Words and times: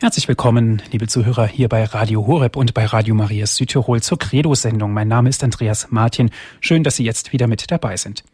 Herzlich 0.00 0.26
willkommen, 0.26 0.82
liebe 0.90 1.06
Zuhörer, 1.06 1.46
hier 1.46 1.68
bei 1.68 1.84
Radio 1.84 2.26
Horeb 2.26 2.56
und 2.56 2.74
bei 2.74 2.84
Radio 2.84 3.14
Maria 3.14 3.46
Südtirol 3.46 4.02
zur 4.02 4.18
Credo-Sendung. 4.18 4.92
Mein 4.92 5.06
Name 5.06 5.28
ist 5.28 5.44
Andreas 5.44 5.86
Martin. 5.90 6.30
Schön, 6.60 6.82
dass 6.82 6.96
Sie 6.96 7.04
jetzt 7.04 7.32
wieder 7.32 7.46
mit 7.46 7.70
dabei 7.70 7.96
sind. 7.96 8.24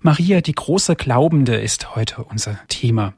Maria, 0.00 0.40
die 0.40 0.54
große 0.54 0.94
Glaubende, 0.94 1.56
ist 1.56 1.96
heute 1.96 2.22
unser 2.22 2.60
Thema. 2.68 3.14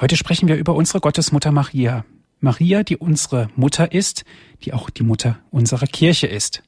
Heute 0.00 0.16
sprechen 0.16 0.48
wir 0.48 0.56
über 0.56 0.74
unsere 0.74 1.00
Gottesmutter 1.00 1.52
Maria. 1.52 2.06
Maria, 2.40 2.82
die 2.82 2.96
unsere 2.96 3.50
Mutter 3.56 3.92
ist, 3.92 4.24
die 4.64 4.72
auch 4.72 4.88
die 4.88 5.02
Mutter 5.02 5.38
unserer 5.50 5.86
Kirche 5.86 6.26
ist. 6.26 6.62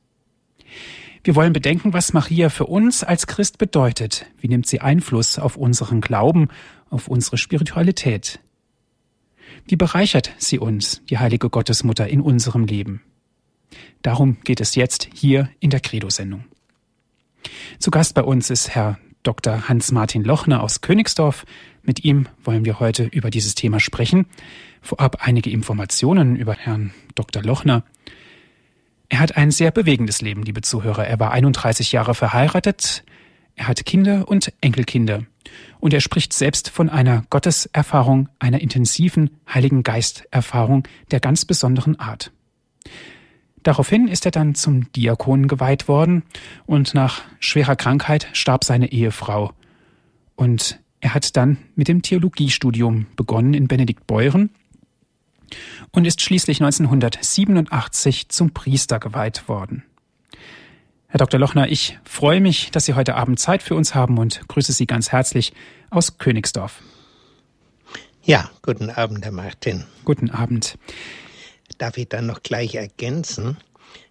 Wir 1.25 1.37
wollen 1.37 1.55
bedenken, 1.55 1.95
was 1.95 2.13
Maria 2.13 2.51
für 2.51 2.67
uns 2.67 3.03
als 3.03 3.27
Christ 3.27 3.57
bedeutet. 3.57 4.27
Wie 4.39 4.49
nimmt 4.49 4.67
sie 4.67 4.83
Einfluss 4.83 5.39
auf 5.39 5.57
unseren 5.57 6.03
Glauben, 6.03 6.49
auf 6.91 7.09
unsere 7.09 7.39
Spiritualität? 7.39 8.41
Wie 9.67 9.77
bereichert 9.77 10.33
sie 10.39 10.59
uns, 10.59 11.03
die 11.11 11.19
heilige 11.19 11.51
Gottesmutter, 11.51 12.09
in 12.09 12.21
unserem 12.21 12.65
Leben? 12.65 13.03
Darum 14.03 14.39
geht 14.45 14.61
es 14.61 14.75
jetzt 14.75 15.09
hier 15.15 15.51
in 15.61 15.71
der 15.71 15.81
Credo-Sendung. 15.81 16.45
Zu 17.79 17.91
Gast 17.91 18.15
bei 18.15 18.23
uns 18.23 18.51
ist 18.51 18.71
Herr 18.71 18.99
Dr. 19.23 19.69
Hans-Martin 19.69 20.25
Lochner 20.25 20.63
aus 20.63 20.81
Königsdorf. 20.81 21.45
Mit 21.83 22.05
ihm 22.05 22.29
wollen 22.45 22.65
wir 22.65 22.81
heute 22.81 23.05
über 23.05 23.31
dieses 23.31 23.55
Thema 23.55 23.81
sprechen. 23.81 24.27
Vorab 24.81 25.27
einige 25.27 25.51
Informationen 25.51 26.37
über 26.37 26.55
Herrn 26.55 26.93
Dr. 27.15 27.43
Lochner. 27.43 27.85
Er 29.09 29.21
hat 29.21 29.37
ein 29.37 29.51
sehr 29.51 29.71
bewegendes 29.71 30.21
Leben, 30.21 30.43
liebe 30.43 30.61
Zuhörer. 30.61 31.07
Er 31.07 31.19
war 31.19 31.33
31 31.33 31.93
Jahre 31.93 32.15
verheiratet, 32.15 33.05
er 33.57 33.67
hat 33.67 33.85
Kinder 33.85 34.29
und 34.29 34.53
Enkelkinder. 34.61 35.25
Und 35.81 35.95
er 35.95 36.01
spricht 36.01 36.33
selbst 36.33 36.71
von 36.71 36.89
einer 36.89 37.25
Gotteserfahrung, 37.31 38.29
einer 38.39 38.61
intensiven 38.61 39.31
Heiligen 39.53 39.83
Geisterfahrung 39.83 40.87
der 41.11 41.21
ganz 41.21 41.45
besonderen 41.45 41.99
Art. 41.99 42.33
Daraufhin 43.63 44.09
ist 44.09 44.25
er 44.25 44.31
dann 44.31 44.55
zum 44.55 44.91
Diakon 44.93 45.47
geweiht 45.47 45.89
worden 45.89 46.23
und 46.67 46.95
nach 46.95 47.23
schwerer 47.39 47.77
Krankheit 47.77 48.29
starb 48.33 48.65
seine 48.65 48.93
Ehefrau. 48.93 49.53
Und 50.37 50.81
er 51.01 51.15
hat 51.15 51.37
dann 51.37 51.59
mit 51.75 51.89
dem 51.89 52.03
Theologiestudium 52.03 53.07
begonnen 53.17 53.55
in 53.55 53.69
Benediktbeuren 53.69 54.51
und 55.93 56.07
ist 56.07 56.21
schließlich 56.21 56.61
1987 56.61 58.29
zum 58.29 58.53
Priester 58.53 58.99
geweiht 58.99 59.49
worden. 59.49 59.85
Herr 61.11 61.17
Dr. 61.17 61.41
Lochner, 61.41 61.71
ich 61.71 61.99
freue 62.05 62.43
mich, 62.43 62.71
dass 62.71 62.85
Sie 62.85 62.93
heute 62.93 63.15
Abend 63.15 63.41
Zeit 63.41 63.63
für 63.63 63.75
uns 63.75 63.95
haben 63.95 64.19
und 64.19 64.47
grüße 64.47 64.73
Sie 64.73 64.87
ganz 64.87 65.11
herzlich 65.11 65.55
aus 65.89 66.19
Königsdorf. 66.19 66.83
Ja, 68.23 68.51
guten 68.61 68.91
Abend, 68.91 69.25
Herr 69.25 69.33
Martin. 69.33 69.85
Guten 70.05 70.29
Abend. 70.29 70.77
Darf 71.79 71.97
ich 71.97 72.11
dann 72.11 72.27
noch 72.27 72.43
gleich 72.43 72.75
ergänzen, 72.75 73.57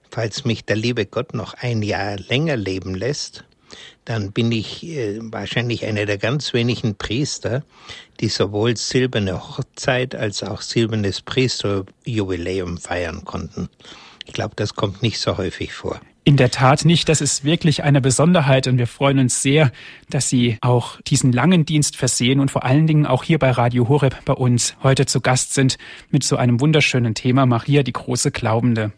falls 0.09 0.43
mich 0.43 0.65
der 0.65 0.75
liebe 0.75 1.05
Gott 1.05 1.35
noch 1.35 1.53
ein 1.53 1.83
Jahr 1.83 2.17
länger 2.17 2.57
leben 2.57 2.95
lässt, 2.95 3.43
dann 4.03 4.31
bin 4.31 4.51
ich 4.51 4.83
äh, 4.83 5.19
wahrscheinlich 5.21 5.85
einer 5.85 6.07
der 6.07 6.17
ganz 6.17 6.53
wenigen 6.53 6.95
Priester, 6.95 7.63
die 8.21 8.29
sowohl 8.29 8.75
silberne 8.75 9.39
Hochzeit 9.39 10.15
als 10.15 10.41
auch 10.41 10.61
silbernes 10.63 11.21
Priesterjubiläum 11.21 12.79
feiern 12.79 13.23
konnten. 13.23 13.69
Ich 14.27 14.33
glaube, 14.33 14.53
das 14.55 14.75
kommt 14.75 15.01
nicht 15.01 15.19
so 15.19 15.37
häufig 15.37 15.73
vor. 15.73 15.99
In 16.25 16.35
der 16.35 16.51
Tat 16.51 16.83
nicht. 16.83 17.07
Das 17.07 17.21
ist 17.21 17.45
wirklich 17.45 17.83
eine 17.83 18.01
Besonderheit 18.01 18.67
und 18.67 18.77
wir 18.77 18.87
freuen 18.87 19.19
uns 19.19 19.41
sehr, 19.41 19.71
dass 20.09 20.29
Sie 20.29 20.57
auch 20.59 20.99
diesen 21.07 21.31
langen 21.31 21.65
Dienst 21.65 21.95
versehen 21.95 22.41
und 22.41 22.51
vor 22.51 22.65
allen 22.65 22.85
Dingen 22.85 23.05
auch 23.05 23.23
hier 23.23 23.39
bei 23.39 23.49
Radio 23.49 23.87
Horeb 23.87 24.25
bei 24.25 24.33
uns 24.33 24.75
heute 24.83 25.05
zu 25.05 25.21
Gast 25.21 25.53
sind 25.53 25.77
mit 26.11 26.25
so 26.25 26.35
einem 26.35 26.59
wunderschönen 26.59 27.15
Thema 27.15 27.45
Maria, 27.45 27.81
die 27.81 27.93
große 27.93 28.31
Glaubende. 28.31 28.91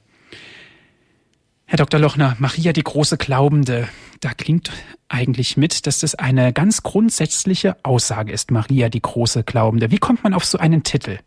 Herr 1.66 1.78
Dr. 1.78 2.00
Lochner, 2.00 2.36
Maria, 2.40 2.74
die 2.74 2.82
große 2.82 3.18
Glaubende, 3.18 3.88
da 4.22 4.34
klingt 4.34 4.72
eigentlich 5.08 5.56
mit, 5.56 5.86
dass 5.86 6.00
das 6.00 6.16
eine 6.16 6.52
ganz 6.52 6.82
grundsätzliche 6.82 7.78
Aussage 7.84 8.32
ist, 8.32 8.50
Maria, 8.50 8.90
die 8.90 9.04
große 9.04 9.44
Glaubende. 9.44 9.92
Wie 9.92 10.00
kommt 10.00 10.24
man 10.24 10.34
auf 10.34 10.46
so 10.46 10.58
einen 10.58 10.82
Titel? 10.82 11.20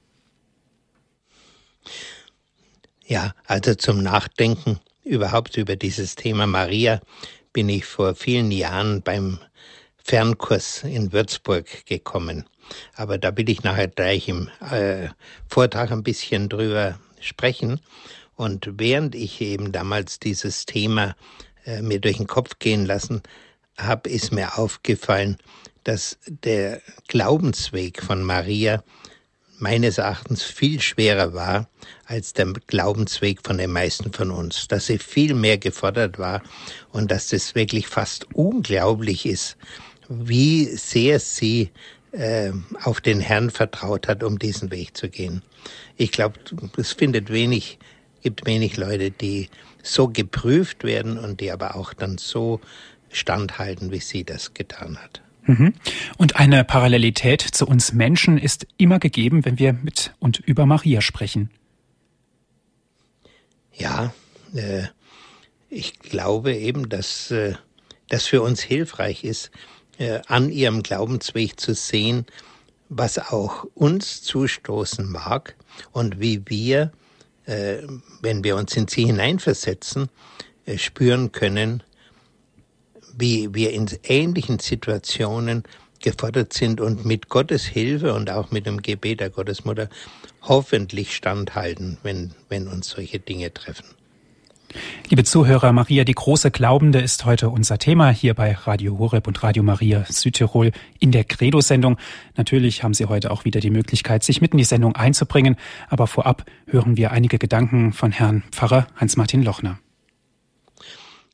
Ja, 3.12 3.34
also 3.44 3.74
zum 3.74 4.02
Nachdenken 4.02 4.80
überhaupt 5.04 5.58
über 5.58 5.76
dieses 5.76 6.14
Thema 6.14 6.46
Maria 6.46 6.98
bin 7.52 7.68
ich 7.68 7.84
vor 7.84 8.14
vielen 8.14 8.50
Jahren 8.50 9.02
beim 9.02 9.38
Fernkurs 10.02 10.82
in 10.82 11.12
Würzburg 11.12 11.84
gekommen. 11.84 12.46
Aber 12.94 13.18
da 13.18 13.36
will 13.36 13.50
ich 13.50 13.64
nachher 13.64 13.88
gleich 13.88 14.30
im 14.30 14.48
äh, 14.70 15.08
Vortrag 15.46 15.92
ein 15.92 16.02
bisschen 16.02 16.48
drüber 16.48 16.98
sprechen. 17.20 17.82
Und 18.34 18.66
während 18.78 19.14
ich 19.14 19.42
eben 19.42 19.72
damals 19.72 20.18
dieses 20.18 20.64
Thema 20.64 21.14
äh, 21.66 21.82
mir 21.82 22.00
durch 22.00 22.16
den 22.16 22.26
Kopf 22.26 22.60
gehen 22.60 22.86
lassen 22.86 23.22
habe, 23.76 24.08
ist 24.08 24.32
mir 24.32 24.56
aufgefallen, 24.56 25.36
dass 25.84 26.16
der 26.26 26.80
Glaubensweg 27.08 28.02
von 28.02 28.22
Maria 28.22 28.82
meines 29.62 29.98
Erachtens 29.98 30.42
viel 30.42 30.80
schwerer 30.80 31.34
war 31.34 31.68
als 32.06 32.32
der 32.32 32.52
Glaubensweg 32.66 33.38
von 33.44 33.58
den 33.58 33.70
meisten 33.70 34.12
von 34.12 34.32
uns, 34.32 34.66
dass 34.66 34.86
sie 34.86 34.98
viel 34.98 35.34
mehr 35.34 35.56
gefordert 35.56 36.18
war 36.18 36.42
und 36.90 37.12
dass 37.12 37.32
es 37.32 37.54
wirklich 37.54 37.86
fast 37.86 38.26
unglaublich 38.34 39.24
ist, 39.24 39.56
wie 40.08 40.64
sehr 40.64 41.20
sie 41.20 41.70
äh, 42.10 42.50
auf 42.82 43.00
den 43.00 43.20
Herrn 43.20 43.50
vertraut 43.50 44.08
hat, 44.08 44.24
um 44.24 44.38
diesen 44.38 44.72
Weg 44.72 44.96
zu 44.96 45.08
gehen. 45.08 45.42
Ich 45.96 46.10
glaube, 46.10 46.40
es 46.76 46.92
findet 46.92 47.30
wenig, 47.30 47.78
gibt 48.20 48.44
wenig 48.44 48.76
Leute, 48.76 49.12
die 49.12 49.48
so 49.82 50.08
geprüft 50.08 50.82
werden 50.82 51.16
und 51.18 51.40
die 51.40 51.52
aber 51.52 51.76
auch 51.76 51.94
dann 51.94 52.18
so 52.18 52.60
standhalten, 53.10 53.92
wie 53.92 54.00
sie 54.00 54.24
das 54.24 54.54
getan 54.54 54.98
hat. 55.00 55.22
Mhm. 55.44 55.74
Und 56.16 56.36
eine 56.36 56.64
Parallelität 56.64 57.40
zu 57.42 57.66
uns 57.66 57.92
Menschen 57.92 58.38
ist 58.38 58.66
immer 58.76 58.98
gegeben, 58.98 59.44
wenn 59.44 59.58
wir 59.58 59.72
mit 59.72 60.14
und 60.18 60.38
über 60.38 60.66
Maria 60.66 61.00
sprechen. 61.00 61.50
Ja, 63.74 64.14
äh, 64.54 64.84
ich 65.68 65.98
glaube 65.98 66.54
eben, 66.54 66.88
dass 66.88 67.30
äh, 67.30 67.54
das 68.08 68.26
für 68.26 68.42
uns 68.42 68.60
hilfreich 68.60 69.24
ist, 69.24 69.50
äh, 69.98 70.20
an 70.26 70.50
ihrem 70.50 70.82
Glaubensweg 70.82 71.58
zu 71.58 71.74
sehen, 71.74 72.26
was 72.88 73.18
auch 73.18 73.64
uns 73.74 74.22
zustoßen 74.22 75.10
mag 75.10 75.56
und 75.92 76.20
wie 76.20 76.42
wir, 76.46 76.92
äh, 77.46 77.78
wenn 78.20 78.44
wir 78.44 78.56
uns 78.56 78.76
in 78.76 78.86
sie 78.86 79.06
hineinversetzen, 79.06 80.08
äh, 80.66 80.78
spüren 80.78 81.32
können, 81.32 81.82
wie 83.16 83.54
wir 83.54 83.72
in 83.72 83.88
ähnlichen 84.04 84.58
Situationen 84.58 85.64
gefordert 86.00 86.52
sind 86.52 86.80
und 86.80 87.04
mit 87.04 87.28
Gottes 87.28 87.64
Hilfe 87.64 88.12
und 88.14 88.30
auch 88.30 88.50
mit 88.50 88.66
dem 88.66 88.82
Gebet 88.82 89.20
der 89.20 89.30
Gottesmutter 89.30 89.88
hoffentlich 90.42 91.14
standhalten, 91.14 91.98
wenn, 92.02 92.32
wenn 92.48 92.68
uns 92.68 92.90
solche 92.90 93.20
Dinge 93.20 93.54
treffen. 93.54 93.86
Liebe 95.08 95.24
Zuhörer, 95.24 95.72
Maria 95.72 96.04
die 96.04 96.14
große 96.14 96.50
Glaubende 96.50 96.98
ist 97.00 97.24
heute 97.24 97.50
unser 97.50 97.78
Thema 97.78 98.10
hier 98.10 98.34
bei 98.34 98.52
Radio 98.52 98.98
Horeb 98.98 99.26
und 99.26 99.42
Radio 99.42 99.62
Maria 99.62 100.04
Südtirol 100.08 100.72
in 100.98 101.12
der 101.12 101.24
Credo-Sendung. 101.24 101.98
Natürlich 102.36 102.82
haben 102.82 102.94
Sie 102.94 103.04
heute 103.04 103.30
auch 103.30 103.44
wieder 103.44 103.60
die 103.60 103.70
Möglichkeit, 103.70 104.24
sich 104.24 104.40
mit 104.40 104.52
in 104.52 104.58
die 104.58 104.64
Sendung 104.64 104.96
einzubringen, 104.96 105.56
aber 105.88 106.06
vorab 106.06 106.46
hören 106.66 106.96
wir 106.96 107.10
einige 107.10 107.38
Gedanken 107.38 107.92
von 107.92 108.12
Herrn 108.12 108.44
Pfarrer 108.50 108.86
Hans-Martin 108.96 109.42
Lochner. 109.42 109.78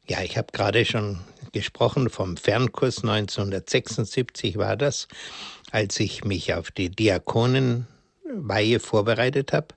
Ja, 0.09 0.23
ich 0.23 0.37
habe 0.37 0.49
gerade 0.53 0.85
schon 0.85 1.19
gesprochen 1.59 2.09
vom 2.09 2.37
Fernkurs 2.37 2.99
1976 2.99 4.59
war 4.59 4.77
das, 4.77 5.09
als 5.73 5.99
ich 5.99 6.25
mich 6.25 6.55
auf 6.55 6.71
die 6.71 6.89
Diakonenweihe 6.89 8.79
vorbereitet 8.79 9.53
habe. 9.53 9.75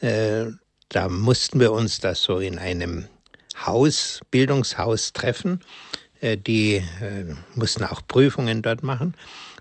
Äh, 0.00 0.46
da 0.88 1.08
mussten 1.08 1.60
wir 1.60 1.70
uns 1.70 2.00
das 2.00 2.22
so 2.22 2.40
in 2.40 2.58
einem 2.58 3.06
Haus, 3.64 4.22
Bildungshaus 4.32 5.12
treffen. 5.12 5.60
Äh, 6.20 6.36
die 6.36 6.76
äh, 6.76 7.34
mussten 7.54 7.84
auch 7.84 8.02
Prüfungen 8.06 8.60
dort 8.62 8.82
machen. 8.82 9.14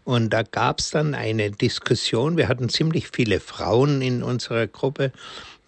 Und 0.05 0.31
da 0.31 0.41
gab 0.41 0.79
es 0.79 0.89
dann 0.89 1.13
eine 1.13 1.51
Diskussion. 1.51 2.35
Wir 2.35 2.47
hatten 2.47 2.67
ziemlich 2.67 3.09
viele 3.09 3.39
Frauen 3.39 4.01
in 4.01 4.23
unserer 4.23 4.65
Gruppe 4.65 5.11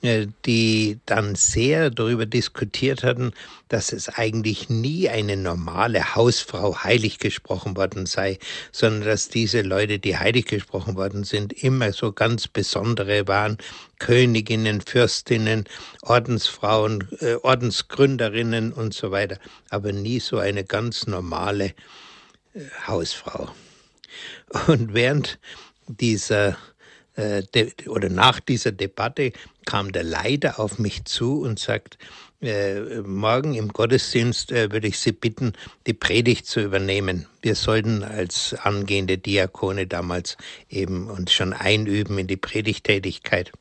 die 0.02 1.00
dann 1.06 1.36
sehr 1.36 1.90
darüber 1.90 2.26
diskutiert 2.26 3.04
hatten, 3.04 3.32
dass 3.70 3.92
es 3.92 4.10
eigentlich 4.10 4.70
nie 4.70 5.10
eine 5.10 5.36
normale 5.36 6.16
Hausfrau 6.16 6.84
heilig 6.84 7.18
gesprochen 7.18 7.76
worden 7.76 8.06
sei, 8.06 8.38
sondern 8.72 9.06
dass 9.06 9.30
diese 9.30 9.62
Leute, 9.62 9.98
die 9.98 10.18
heilig 10.18 10.46
gesprochen 10.46 10.96
worden 10.96 11.24
sind, 11.24 11.54
immer 11.54 11.92
so 11.92 12.12
ganz 12.12 12.48
besondere 12.48 13.28
waren, 13.28 13.58
Königinnen, 13.98 14.82
Fürstinnen, 14.82 15.66
Ordensfrauen, 16.04 17.08
äh, 17.22 17.36
Ordensgründerinnen 17.36 18.74
und 18.74 18.94
so 18.94 19.12
weiter, 19.12 19.40
aber 19.70 19.92
nie 19.92 20.20
so 20.20 20.38
eine 20.38 20.64
ganz 20.64 21.08
normale 21.08 21.74
äh, 22.54 22.62
Hausfrau. 22.86 23.50
Und 24.68 24.94
während 24.94 25.40
dieser 25.88 26.58
äh, 27.16 27.44
oder 27.88 28.10
nach 28.10 28.40
dieser 28.40 28.72
Debatte 28.72 29.32
kam 29.66 29.92
der 29.92 30.04
Leiter 30.04 30.60
auf 30.60 30.80
mich 30.80 31.06
zu 31.06 31.42
und 31.42 31.60
sagt, 31.60 31.98
äh, 32.42 33.02
morgen 33.02 33.56
im 33.56 33.70
Gottesdienst 33.70 34.52
äh, 34.52 34.72
würde 34.72 34.88
ich 34.88 35.00
Sie 35.00 35.14
bitten, 35.14 35.54
die 35.88 35.94
Predigt 35.94 36.46
zu 36.46 36.60
übernehmen. 36.60 37.26
Wir 37.42 37.56
sollten 37.56 38.04
als 38.04 38.54
angehende 38.54 39.18
Diakone 39.18 39.88
damals 39.88 40.38
eben 40.70 41.10
uns 41.10 41.32
schon 41.34 41.54
einüben 41.54 42.18
in 42.18 42.28
die 42.28 42.38
Predigtätigkeit. 42.38 43.52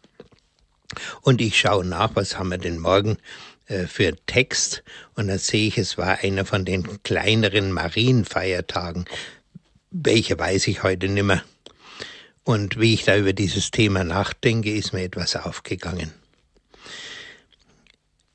Und 1.23 1.41
ich 1.41 1.59
schaue 1.59 1.85
nach, 1.85 2.11
was 2.15 2.39
haben 2.39 2.51
wir 2.51 2.59
denn 2.59 2.79
morgen 2.79 3.17
äh, 3.67 3.87
für 3.87 4.15
Text 4.27 4.83
und 5.15 5.29
dann 5.29 5.39
sehe 5.39 5.69
ich, 5.69 5.79
es 5.79 5.97
war 5.97 6.19
einer 6.23 6.45
von 6.45 6.65
den 6.65 7.03
kleineren 7.03 7.73
Marienfeiertagen. 7.73 9.07
Welche 9.91 10.39
weiß 10.39 10.67
ich 10.67 10.83
heute 10.83 11.09
nimmer. 11.09 11.43
Und 12.45 12.79
wie 12.79 12.95
ich 12.95 13.05
da 13.05 13.17
über 13.17 13.33
dieses 13.33 13.71
Thema 13.71 14.05
nachdenke, 14.05 14.71
ist 14.71 14.93
mir 14.93 15.03
etwas 15.03 15.35
aufgegangen. 15.35 16.13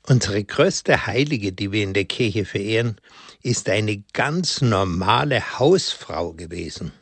Unsere 0.06 0.42
größte 0.42 1.06
Heilige, 1.06 1.52
die 1.52 1.70
wir 1.70 1.84
in 1.84 1.94
der 1.94 2.04
Kirche 2.04 2.44
verehren, 2.44 2.96
ist 3.42 3.68
eine 3.68 4.02
ganz 4.12 4.60
normale 4.60 5.58
Hausfrau 5.58 6.32
gewesen. 6.32 6.92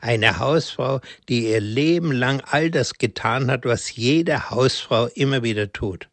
Eine 0.00 0.38
Hausfrau, 0.40 1.00
die 1.28 1.50
ihr 1.50 1.60
Leben 1.60 2.10
lang 2.10 2.42
all 2.50 2.70
das 2.70 2.94
getan 2.94 3.50
hat, 3.50 3.64
was 3.64 3.94
jede 3.94 4.50
Hausfrau 4.50 5.06
immer 5.06 5.42
wieder 5.44 5.72
tut 5.72 6.08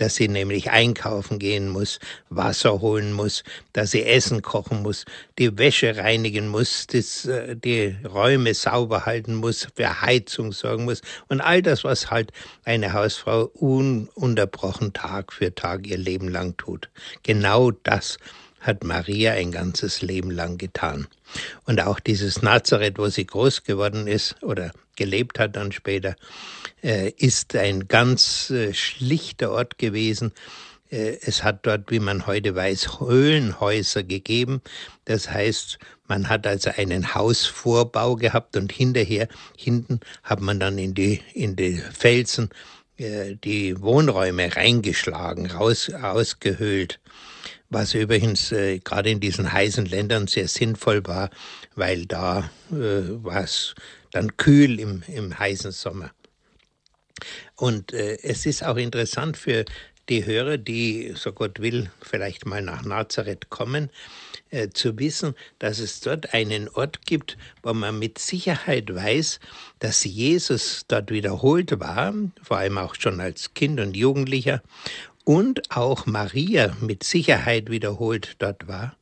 dass 0.00 0.16
sie 0.16 0.28
nämlich 0.28 0.70
einkaufen 0.70 1.38
gehen 1.38 1.68
muss, 1.68 1.98
Wasser 2.30 2.80
holen 2.80 3.12
muss, 3.12 3.44
dass 3.72 3.90
sie 3.90 4.04
Essen 4.04 4.42
kochen 4.42 4.82
muss, 4.82 5.04
die 5.38 5.58
Wäsche 5.58 5.96
reinigen 5.96 6.48
muss, 6.48 6.86
das, 6.86 7.26
äh, 7.26 7.54
die 7.56 7.96
Räume 8.04 8.54
sauber 8.54 9.04
halten 9.06 9.34
muss, 9.34 9.68
für 9.76 10.00
Heizung 10.00 10.52
sorgen 10.52 10.84
muss 10.84 11.02
und 11.28 11.40
all 11.40 11.60
das, 11.60 11.84
was 11.84 12.10
halt 12.10 12.32
eine 12.64 12.92
Hausfrau 12.94 13.44
ununterbrochen 13.54 14.92
Tag 14.92 15.32
für 15.32 15.54
Tag 15.54 15.86
ihr 15.86 15.98
Leben 15.98 16.28
lang 16.28 16.56
tut. 16.56 16.88
Genau 17.22 17.70
das 17.70 18.16
hat 18.60 18.84
Maria 18.84 19.32
ein 19.32 19.52
ganzes 19.52 20.02
Leben 20.02 20.30
lang 20.30 20.58
getan. 20.58 21.06
Und 21.64 21.80
auch 21.80 22.00
dieses 22.00 22.42
Nazareth, 22.42 22.98
wo 22.98 23.08
sie 23.08 23.26
groß 23.26 23.64
geworden 23.64 24.06
ist 24.06 24.42
oder 24.42 24.72
gelebt 25.00 25.38
hat 25.38 25.56
dann 25.56 25.72
später, 25.72 26.14
äh, 26.82 27.08
ist 27.16 27.56
ein 27.56 27.88
ganz 27.88 28.50
äh, 28.50 28.74
schlichter 28.74 29.50
Ort 29.50 29.78
gewesen. 29.78 30.32
Äh, 30.90 31.16
es 31.22 31.42
hat 31.42 31.64
dort, 31.64 31.90
wie 31.90 32.00
man 32.00 32.26
heute 32.26 32.54
weiß, 32.54 33.00
Höhlenhäuser 33.00 34.02
gegeben. 34.02 34.60
Das 35.06 35.30
heißt, 35.30 35.78
man 36.06 36.28
hat 36.28 36.46
also 36.46 36.68
einen 36.76 37.14
Hausvorbau 37.14 38.16
gehabt 38.16 38.58
und 38.58 38.72
hinterher, 38.72 39.26
hinten 39.56 40.00
hat 40.22 40.42
man 40.42 40.60
dann 40.60 40.76
in 40.76 40.92
die, 40.92 41.22
in 41.32 41.56
die 41.56 41.78
Felsen 41.78 42.50
die 42.98 43.80
Wohnräume 43.80 44.54
reingeschlagen, 44.54 45.50
raus, 45.50 45.88
ausgehöhlt 45.88 47.00
was 47.70 47.94
übrigens 47.94 48.52
äh, 48.52 48.80
gerade 48.80 49.10
in 49.10 49.20
diesen 49.20 49.52
heißen 49.52 49.86
Ländern 49.86 50.26
sehr 50.26 50.48
sinnvoll 50.48 51.06
war, 51.06 51.30
weil 51.76 52.04
da 52.04 52.50
äh, 52.70 53.24
war 53.24 53.44
es 53.44 53.74
dann 54.12 54.36
kühl 54.36 54.80
im, 54.80 55.02
im 55.08 55.38
heißen 55.38 55.72
Sommer. 55.72 56.10
Und 57.56 57.92
äh, 57.92 58.18
es 58.22 58.46
ist 58.46 58.64
auch 58.64 58.76
interessant 58.76 59.36
für 59.36 59.64
die 60.08 60.26
Hörer, 60.26 60.58
die, 60.58 61.12
so 61.14 61.32
Gott 61.32 61.60
will, 61.60 61.90
vielleicht 62.02 62.44
mal 62.44 62.62
nach 62.62 62.82
Nazareth 62.82 63.48
kommen, 63.48 63.90
äh, 64.50 64.68
zu 64.70 64.98
wissen, 64.98 65.34
dass 65.60 65.78
es 65.78 66.00
dort 66.00 66.34
einen 66.34 66.68
Ort 66.68 67.06
gibt, 67.06 67.38
wo 67.62 67.72
man 67.72 67.98
mit 67.98 68.18
Sicherheit 68.18 68.92
weiß, 68.92 69.38
dass 69.78 70.04
Jesus 70.04 70.84
dort 70.88 71.10
wiederholt 71.12 71.78
war, 71.78 72.12
vor 72.42 72.56
allem 72.58 72.78
auch 72.78 72.96
schon 72.96 73.20
als 73.20 73.54
Kind 73.54 73.78
und 73.78 73.96
Jugendlicher, 73.96 74.62
und 75.24 75.70
auch 75.70 76.06
Maria 76.06 76.76
mit 76.80 77.04
Sicherheit 77.04 77.70
wiederholt 77.70 78.34
dort 78.40 78.66
war. 78.66 78.96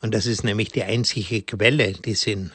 Und 0.00 0.14
das 0.14 0.24
ist 0.24 0.44
nämlich 0.44 0.70
die 0.70 0.84
einzige 0.84 1.42
Quelle, 1.42 1.92
die 1.92 2.12
es 2.12 2.26
in 2.26 2.52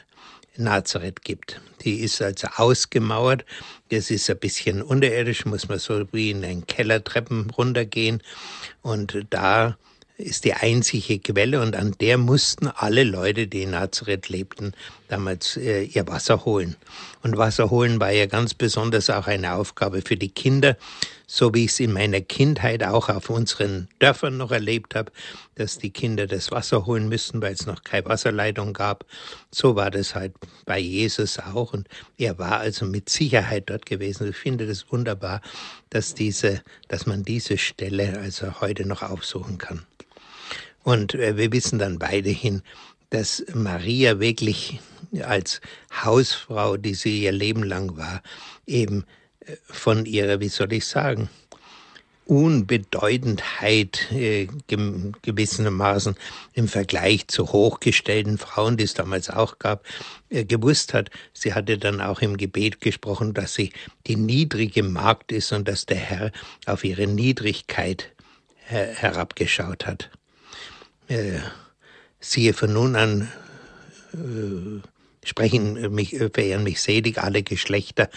Nazareth 0.56 1.22
gibt. 1.22 1.60
Die 1.84 2.00
ist 2.00 2.22
also 2.22 2.48
ausgemauert. 2.56 3.44
Das 3.90 4.10
ist 4.10 4.30
ein 4.30 4.38
bisschen 4.38 4.82
unterirdisch, 4.82 5.44
muss 5.44 5.68
man 5.68 5.78
so 5.78 6.06
wie 6.12 6.30
in 6.30 6.44
einen 6.44 6.66
Kellertreppen 6.66 7.50
runtergehen. 7.50 8.22
Und 8.82 9.26
da 9.30 9.76
ist 10.16 10.44
die 10.44 10.54
einzige 10.54 11.18
Quelle 11.18 11.60
und 11.60 11.74
an 11.76 11.94
der 12.00 12.18
mussten 12.18 12.68
alle 12.68 13.04
Leute, 13.04 13.46
die 13.46 13.62
in 13.62 13.70
Nazareth 13.70 14.28
lebten, 14.28 14.72
damals 15.08 15.56
äh, 15.56 15.82
ihr 15.82 16.06
Wasser 16.06 16.44
holen. 16.44 16.76
Und 17.22 17.36
Wasser 17.36 17.70
holen 17.70 18.00
war 18.00 18.12
ja 18.12 18.26
ganz 18.26 18.54
besonders 18.54 19.10
auch 19.10 19.26
eine 19.26 19.54
Aufgabe 19.54 20.02
für 20.02 20.16
die 20.16 20.28
Kinder, 20.28 20.76
so 21.34 21.54
wie 21.54 21.64
ich 21.64 21.70
es 21.70 21.80
in 21.80 21.94
meiner 21.94 22.20
Kindheit 22.20 22.84
auch 22.84 23.08
auf 23.08 23.30
unseren 23.30 23.88
Dörfern 24.00 24.36
noch 24.36 24.50
erlebt 24.50 24.94
habe, 24.94 25.10
dass 25.54 25.78
die 25.78 25.88
Kinder 25.88 26.26
das 26.26 26.50
Wasser 26.50 26.84
holen 26.84 27.08
müssten, 27.08 27.40
weil 27.40 27.54
es 27.54 27.64
noch 27.64 27.84
keine 27.84 28.04
Wasserleitung 28.04 28.74
gab. 28.74 29.06
So 29.50 29.74
war 29.74 29.90
das 29.90 30.14
halt 30.14 30.34
bei 30.66 30.78
Jesus 30.78 31.38
auch 31.38 31.72
und 31.72 31.88
er 32.18 32.38
war 32.38 32.58
also 32.58 32.84
mit 32.84 33.08
Sicherheit 33.08 33.70
dort 33.70 33.86
gewesen. 33.86 34.28
Ich 34.28 34.36
finde 34.36 34.66
das 34.66 34.92
wunderbar, 34.92 35.40
dass 35.88 36.12
diese, 36.12 36.60
dass 36.88 37.06
man 37.06 37.22
diese 37.22 37.56
Stelle 37.56 38.18
also 38.20 38.60
heute 38.60 38.86
noch 38.86 39.00
aufsuchen 39.00 39.56
kann. 39.56 39.86
Und 40.82 41.14
äh, 41.14 41.38
wir 41.38 41.50
wissen 41.50 41.78
dann 41.78 41.98
beide 41.98 42.28
hin, 42.28 42.60
dass 43.08 43.42
Maria 43.54 44.20
wirklich 44.20 44.80
als 45.22 45.62
Hausfrau, 46.04 46.76
die 46.76 46.92
sie 46.92 47.22
ihr 47.22 47.32
Leben 47.32 47.62
lang 47.62 47.96
war, 47.96 48.22
eben 48.66 49.06
von 49.66 50.06
ihrer, 50.06 50.40
wie 50.40 50.48
soll 50.48 50.72
ich 50.72 50.86
sagen, 50.86 51.28
Unbedeutendheit 52.24 54.10
äh, 54.12 54.46
gewissermaßen 55.22 56.14
im 56.54 56.68
Vergleich 56.68 57.26
zu 57.26 57.52
hochgestellten 57.52 58.38
Frauen, 58.38 58.76
die 58.76 58.84
es 58.84 58.94
damals 58.94 59.28
auch 59.28 59.58
gab, 59.58 59.84
äh, 60.30 60.44
gewusst 60.44 60.94
hat. 60.94 61.10
Sie 61.32 61.52
hatte 61.52 61.78
dann 61.78 62.00
auch 62.00 62.20
im 62.20 62.36
Gebet 62.36 62.80
gesprochen, 62.80 63.34
dass 63.34 63.54
sie 63.54 63.72
die 64.06 64.16
niedrige 64.16 64.82
Magd 64.84 65.32
ist 65.32 65.52
und 65.52 65.66
dass 65.66 65.84
der 65.84 65.98
Herr 65.98 66.32
auf 66.66 66.84
ihre 66.84 67.08
Niedrigkeit 67.08 68.12
her 68.56 68.94
herabgeschaut 68.94 69.86
hat. 69.86 70.10
Äh, 71.08 71.40
siehe 72.20 72.54
von 72.54 72.72
nun 72.72 72.94
an 72.94 73.32
äh, 74.14 74.80
sprechen 75.24 75.92
mich, 75.94 76.16
verehren 76.32 76.62
mich 76.62 76.80
selig 76.80 77.18
alle 77.18 77.42
Geschlechter. 77.42 78.08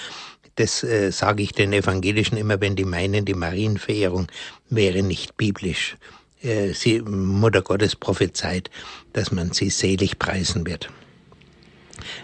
Das 0.55 0.83
äh, 0.83 1.11
sage 1.11 1.43
ich 1.43 1.51
den 1.51 1.73
Evangelischen 1.73 2.37
immer, 2.37 2.61
wenn 2.61 2.75
die 2.75 2.85
meinen, 2.85 3.25
die 3.25 3.33
Marienverehrung 3.33 4.27
wäre 4.69 5.03
nicht 5.03 5.35
biblisch. 5.37 5.97
Äh, 6.41 6.73
sie, 6.73 7.01
Mutter 7.01 7.61
Gottes 7.61 7.95
prophezeit, 7.95 8.69
dass 9.13 9.31
man 9.31 9.51
sie 9.51 9.69
selig 9.69 10.17
preisen 10.17 10.65
wird. 10.65 10.89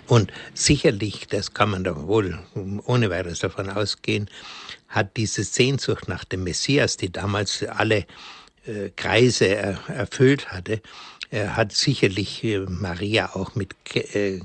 Und 0.08 0.32
sicherlich, 0.54 1.28
das 1.28 1.54
kann 1.54 1.72
man 1.72 1.84
doch 1.84 2.08
wohl 2.08 2.40
ohne 2.86 3.10
weiteres 3.10 3.40
davon 3.40 3.70
ausgehen, 3.70 4.30
hat 4.88 5.18
diese 5.18 5.44
Sehnsucht 5.44 6.08
nach 6.08 6.26
dem 6.26 6.44
Messias, 6.44 6.98
die 6.98 7.12
damals 7.12 7.64
alle 7.64 8.06
äh, 8.66 8.90
Kreise 8.96 9.48
er, 9.48 9.80
erfüllt 9.88 10.52
hatte, 10.52 10.82
hat 11.32 11.72
sicherlich 11.72 12.44
äh, 12.44 12.60
Maria 12.60 13.36
auch 13.36 13.56
mit 13.56 13.74
äh, 13.96 14.40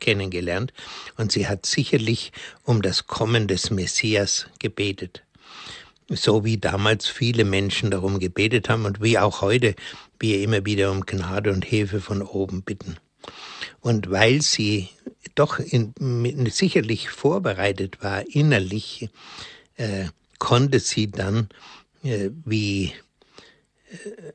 kennengelernt 0.00 0.72
und 1.16 1.32
sie 1.32 1.46
hat 1.46 1.66
sicherlich 1.66 2.32
um 2.64 2.82
das 2.82 3.06
Kommen 3.06 3.46
des 3.48 3.70
Messias 3.70 4.48
gebetet. 4.58 5.22
So 6.08 6.44
wie 6.44 6.58
damals 6.58 7.06
viele 7.06 7.44
Menschen 7.44 7.90
darum 7.90 8.18
gebetet 8.18 8.68
haben 8.68 8.84
und 8.84 9.00
wie 9.00 9.18
auch 9.18 9.40
heute 9.40 9.74
wir 10.18 10.42
immer 10.42 10.66
wieder 10.66 10.90
um 10.90 11.06
Gnade 11.06 11.52
und 11.52 11.64
Hilfe 11.64 12.00
von 12.00 12.22
oben 12.22 12.62
bitten. 12.62 12.96
Und 13.80 14.10
weil 14.10 14.42
sie 14.42 14.88
doch 15.34 15.58
in, 15.58 15.94
sicherlich 16.50 17.10
vorbereitet 17.10 18.02
war 18.02 18.26
innerlich, 18.28 19.08
äh, 19.76 20.06
konnte 20.38 20.80
sie 20.80 21.10
dann, 21.10 21.48
äh, 22.02 22.30
wie 22.44 22.92
äh, 23.90 24.32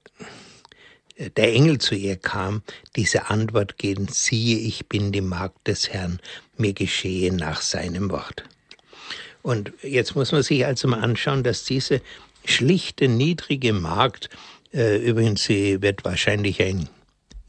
der 1.36 1.54
Engel 1.54 1.80
zu 1.80 1.96
ihr 1.96 2.16
kam, 2.16 2.62
diese 2.96 3.30
Antwort 3.30 3.78
geben, 3.78 4.08
siehe, 4.10 4.60
ich 4.60 4.88
bin 4.88 5.12
die 5.12 5.22
Magd 5.22 5.68
des 5.68 5.90
Herrn, 5.90 6.20
mir 6.58 6.74
geschehe 6.74 7.34
nach 7.34 7.62
seinem 7.62 8.12
Wort. 8.12 8.44
Und 9.42 9.72
jetzt 9.82 10.16
muss 10.16 10.32
man 10.32 10.44
sich 10.44 10.66
also 10.66 10.88
mal 10.88 11.00
anschauen, 11.00 11.44
dass 11.44 11.64
diese 11.64 12.02
schlichte, 12.46 13.08
niedrige 13.08 13.74
Magd, 13.74 14.30
äh, 14.74 14.98
übrigens, 14.98 15.44
sie 15.44 15.82
wird 15.82 16.04
wahrscheinlich 16.06 16.62
ein 16.62 16.90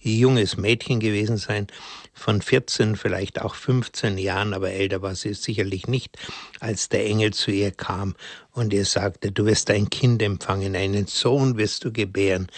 junges 0.00 0.56
Mädchen 0.56 1.00
gewesen 1.00 1.37
sein, 1.37 1.66
von 2.14 2.42
14, 2.42 2.96
vielleicht 2.96 3.40
auch 3.40 3.54
15 3.54 4.18
Jahren, 4.18 4.52
aber 4.52 4.70
älter 4.70 5.02
war 5.02 5.14
sie 5.14 5.34
sicherlich 5.34 5.87
nicht, 5.87 6.16
als 6.60 6.88
der 6.88 7.06
Engel 7.06 7.32
zu 7.32 7.50
ihr 7.50 7.70
kam 7.70 8.14
und 8.52 8.72
ihr 8.72 8.84
sagte, 8.84 9.30
du 9.30 9.46
wirst 9.46 9.70
ein 9.70 9.88
Kind 9.88 10.22
empfangen, 10.22 10.75
einen 10.75 11.06
Sohn 11.06 11.56
wirst 11.56 11.84
du 11.84 11.92
gebären, 11.92 12.48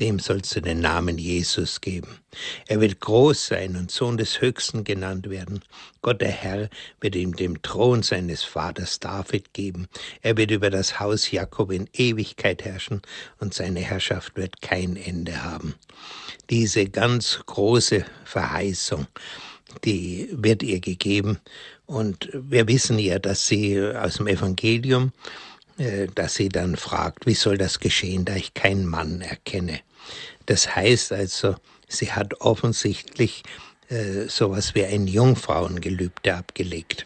dem 0.00 0.18
sollst 0.18 0.56
du 0.56 0.62
den 0.62 0.80
Namen 0.80 1.18
Jesus 1.18 1.80
geben. 1.80 2.18
Er 2.66 2.80
wird 2.80 3.00
groß 3.00 3.48
sein 3.48 3.76
und 3.76 3.90
Sohn 3.90 4.16
des 4.16 4.40
Höchsten 4.40 4.82
genannt 4.82 5.28
werden. 5.28 5.62
Gott 6.00 6.22
der 6.22 6.30
Herr 6.30 6.70
wird 7.00 7.14
ihm 7.14 7.36
den 7.36 7.60
Thron 7.62 8.02
seines 8.02 8.42
Vaters 8.42 8.98
David 8.98 9.52
geben. 9.52 9.88
Er 10.22 10.38
wird 10.38 10.50
über 10.50 10.70
das 10.70 10.98
Haus 10.98 11.30
Jakob 11.30 11.70
in 11.70 11.88
Ewigkeit 11.92 12.64
herrschen 12.64 13.02
und 13.38 13.52
seine 13.52 13.80
Herrschaft 13.80 14.36
wird 14.36 14.62
kein 14.62 14.96
Ende 14.96 15.42
haben. 15.42 15.74
Diese 16.48 16.86
ganz 16.86 17.40
große 17.44 18.04
Verheißung, 18.24 19.06
die 19.84 20.28
wird 20.32 20.62
ihr 20.62 20.80
gegeben. 20.80 21.38
Und 21.84 22.30
wir 22.32 22.66
wissen 22.68 22.98
ja, 22.98 23.18
dass 23.18 23.46
sie 23.46 23.80
aus 23.80 24.14
dem 24.14 24.28
Evangelium, 24.28 25.12
äh, 25.76 26.08
dass 26.14 26.34
sie 26.34 26.48
dann 26.48 26.76
fragt, 26.76 27.26
wie 27.26 27.34
soll 27.34 27.58
das 27.58 27.80
geschehen, 27.80 28.24
da 28.24 28.36
ich 28.36 28.54
keinen 28.54 28.86
Mann 28.86 29.20
erkenne. 29.20 29.80
Das 30.46 30.74
heißt 30.74 31.12
also, 31.12 31.56
sie 31.88 32.12
hat 32.12 32.40
offensichtlich 32.40 33.42
äh, 33.88 34.28
sowas 34.28 34.74
wie 34.74 34.84
ein 34.84 35.06
Jungfrauengelübde 35.06 36.34
abgelegt. 36.34 37.04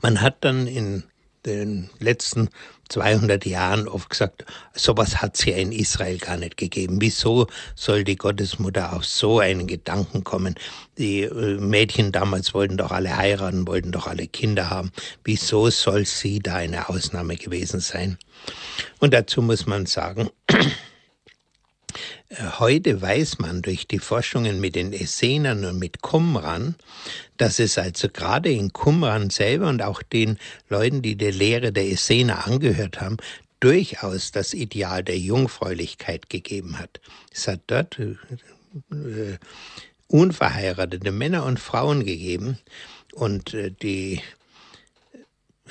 Man 0.00 0.20
hat 0.20 0.36
dann 0.40 0.66
in 0.66 1.04
den 1.44 1.90
letzten 1.98 2.50
200 2.88 3.44
Jahren 3.44 3.86
oft 3.86 4.10
gesagt, 4.10 4.44
sowas 4.72 5.20
hat 5.20 5.36
es 5.36 5.44
ja 5.44 5.56
in 5.56 5.72
Israel 5.72 6.18
gar 6.18 6.36
nicht 6.36 6.56
gegeben. 6.56 7.00
Wieso 7.00 7.46
soll 7.74 8.04
die 8.04 8.16
Gottesmutter 8.16 8.94
auf 8.94 9.04
so 9.04 9.40
einen 9.40 9.66
Gedanken 9.66 10.24
kommen? 10.24 10.54
Die 10.96 11.22
äh, 11.22 11.58
Mädchen 11.58 12.12
damals 12.12 12.54
wollten 12.54 12.76
doch 12.76 12.90
alle 12.90 13.16
heiraten, 13.16 13.66
wollten 13.66 13.92
doch 13.92 14.06
alle 14.06 14.26
Kinder 14.26 14.70
haben. 14.70 14.90
Wieso 15.24 15.70
soll 15.70 16.06
sie 16.06 16.38
da 16.38 16.56
eine 16.56 16.88
Ausnahme 16.88 17.36
gewesen 17.36 17.80
sein? 17.80 18.18
Und 19.00 19.12
dazu 19.12 19.42
muss 19.42 19.66
man 19.66 19.86
sagen, 19.86 20.30
Heute 22.30 23.00
weiß 23.00 23.38
man 23.38 23.62
durch 23.62 23.86
die 23.86 23.98
Forschungen 23.98 24.60
mit 24.60 24.74
den 24.74 24.92
Essenern 24.92 25.64
und 25.64 25.78
mit 25.78 26.02
Qumran, 26.02 26.74
dass 27.38 27.58
es 27.58 27.78
also 27.78 28.10
gerade 28.10 28.50
in 28.50 28.74
Qumran 28.74 29.30
selber 29.30 29.68
und 29.68 29.80
auch 29.80 30.02
den 30.02 30.38
Leuten, 30.68 31.00
die 31.00 31.16
der 31.16 31.32
Lehre 31.32 31.72
der 31.72 31.90
Essener 31.90 32.46
angehört 32.46 33.00
haben, 33.00 33.16
durchaus 33.60 34.30
das 34.30 34.52
Ideal 34.52 35.02
der 35.02 35.18
Jungfräulichkeit 35.18 36.28
gegeben 36.28 36.78
hat. 36.78 37.00
Es 37.32 37.48
hat 37.48 37.60
dort 37.66 37.98
äh, 37.98 38.16
äh 38.94 39.38
unverheiratete 40.08 41.12
Männer 41.12 41.44
und 41.44 41.60
Frauen 41.60 42.04
gegeben 42.04 42.58
und 43.12 43.54
äh, 43.54 43.70
die 43.70 44.20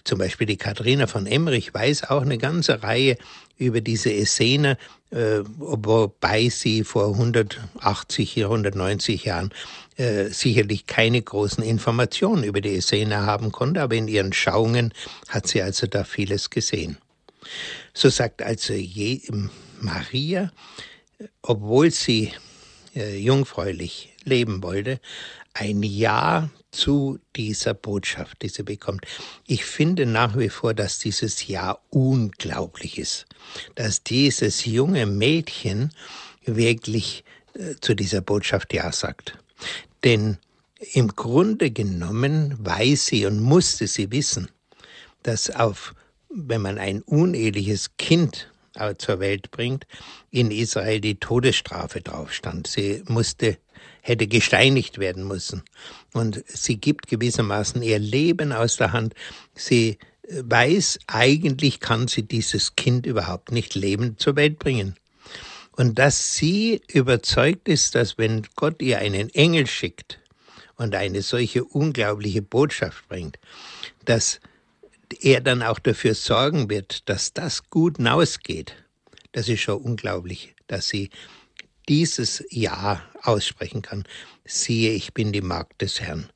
zum 0.03 0.19
Beispiel 0.19 0.47
die 0.47 0.57
Katharina 0.57 1.05
von 1.07 1.25
Emmerich 1.25 1.73
weiß 1.73 2.05
auch 2.05 2.21
eine 2.21 2.37
ganze 2.37 2.81
Reihe 2.81 3.17
über 3.57 3.81
diese 3.81 4.13
Essener, 4.13 4.77
wobei 5.09 6.49
sie 6.49 6.83
vor 6.83 7.13
180, 7.13 8.43
190 8.43 9.25
Jahren 9.25 9.53
äh, 9.97 10.25
sicherlich 10.29 10.85
keine 10.85 11.21
großen 11.21 11.63
Informationen 11.63 12.43
über 12.43 12.61
die 12.61 12.75
Essener 12.75 13.25
haben 13.25 13.51
konnte, 13.51 13.81
aber 13.81 13.95
in 13.95 14.07
ihren 14.07 14.33
Schauungen 14.33 14.93
hat 15.29 15.47
sie 15.47 15.61
also 15.61 15.87
da 15.87 16.03
vieles 16.03 16.49
gesehen. 16.49 16.97
So 17.93 18.09
sagt 18.09 18.41
also 18.41 18.73
je, 18.73 19.21
Maria, 19.79 20.51
obwohl 21.41 21.91
sie 21.91 22.33
äh, 22.95 23.17
jungfräulich 23.17 24.13
leben 24.23 24.61
wollte, 24.61 24.99
ein 25.53 25.81
Ja 25.83 26.49
zu 26.71 27.19
dieser 27.35 27.73
Botschaft, 27.73 28.41
die 28.41 28.49
sie 28.49 28.63
bekommt. 28.63 29.05
Ich 29.45 29.65
finde 29.65 30.05
nach 30.05 30.37
wie 30.37 30.49
vor, 30.49 30.73
dass 30.73 30.99
dieses 30.99 31.47
Ja 31.47 31.77
unglaublich 31.89 32.97
ist, 32.97 33.25
dass 33.75 34.03
dieses 34.03 34.65
junge 34.65 35.05
Mädchen 35.05 35.91
wirklich 36.45 37.23
äh, 37.53 37.75
zu 37.81 37.95
dieser 37.95 38.21
Botschaft 38.21 38.73
Ja 38.73 38.91
sagt. 38.91 39.37
Denn 40.03 40.37
im 40.93 41.09
Grunde 41.09 41.71
genommen 41.71 42.55
weiß 42.59 43.07
sie 43.07 43.25
und 43.25 43.39
musste 43.39 43.87
sie 43.87 44.11
wissen, 44.11 44.49
dass 45.23 45.49
auf, 45.49 45.95
wenn 46.29 46.61
man 46.61 46.77
ein 46.77 47.01
uneheliches 47.01 47.97
Kind 47.97 48.51
zur 48.99 49.19
Welt 49.19 49.49
bringt, 49.49 49.87
in 50.29 50.51
Israel 50.51 51.01
die 51.01 51.15
Todesstrafe 51.15 52.01
drauf 52.01 52.31
stand. 52.31 52.67
Sie 52.67 53.01
musste 53.07 53.57
hätte 54.01 54.27
gesteinigt 54.27 54.99
werden 54.99 55.27
müssen. 55.27 55.63
Und 56.13 56.43
sie 56.47 56.77
gibt 56.77 57.07
gewissermaßen 57.07 57.81
ihr 57.81 57.99
Leben 57.99 58.51
aus 58.51 58.77
der 58.77 58.91
Hand. 58.91 59.13
Sie 59.53 59.97
weiß, 60.29 60.99
eigentlich 61.07 61.79
kann 61.79 62.07
sie 62.07 62.23
dieses 62.23 62.75
Kind 62.75 63.05
überhaupt 63.05 63.51
nicht 63.51 63.75
lebend 63.75 64.19
zur 64.19 64.35
Welt 64.35 64.59
bringen. 64.59 64.95
Und 65.71 65.99
dass 65.99 66.35
sie 66.35 66.81
überzeugt 66.87 67.67
ist, 67.67 67.95
dass 67.95 68.17
wenn 68.17 68.47
Gott 68.55 68.81
ihr 68.81 68.97
einen 68.97 69.29
Engel 69.29 69.67
schickt 69.67 70.19
und 70.75 70.95
eine 70.95 71.21
solche 71.21 71.63
unglaubliche 71.63 72.41
Botschaft 72.41 73.07
bringt, 73.07 73.37
dass 74.05 74.39
er 75.21 75.41
dann 75.41 75.61
auch 75.61 75.79
dafür 75.79 76.15
sorgen 76.15 76.69
wird, 76.69 77.07
dass 77.07 77.33
das 77.33 77.69
gut 77.69 77.97
hinausgeht, 77.97 78.75
das 79.33 79.47
ist 79.47 79.61
schon 79.61 79.81
unglaublich, 79.81 80.55
dass 80.65 80.87
sie 80.87 81.11
dieses 81.87 82.43
Ja 82.49 83.01
aussprechen 83.21 83.81
kann. 83.81 84.03
Siehe, 84.47 84.91
ich 84.93 85.13
bin 85.13 85.33
die 85.33 85.41
Magd 85.41 85.81
des 85.81 85.99
Herrn, 85.99 86.29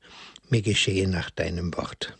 mir 0.50 0.60
geschehe 0.60 1.08
nach 1.08 1.30
deinem 1.30 1.74
Wort. 1.76 2.14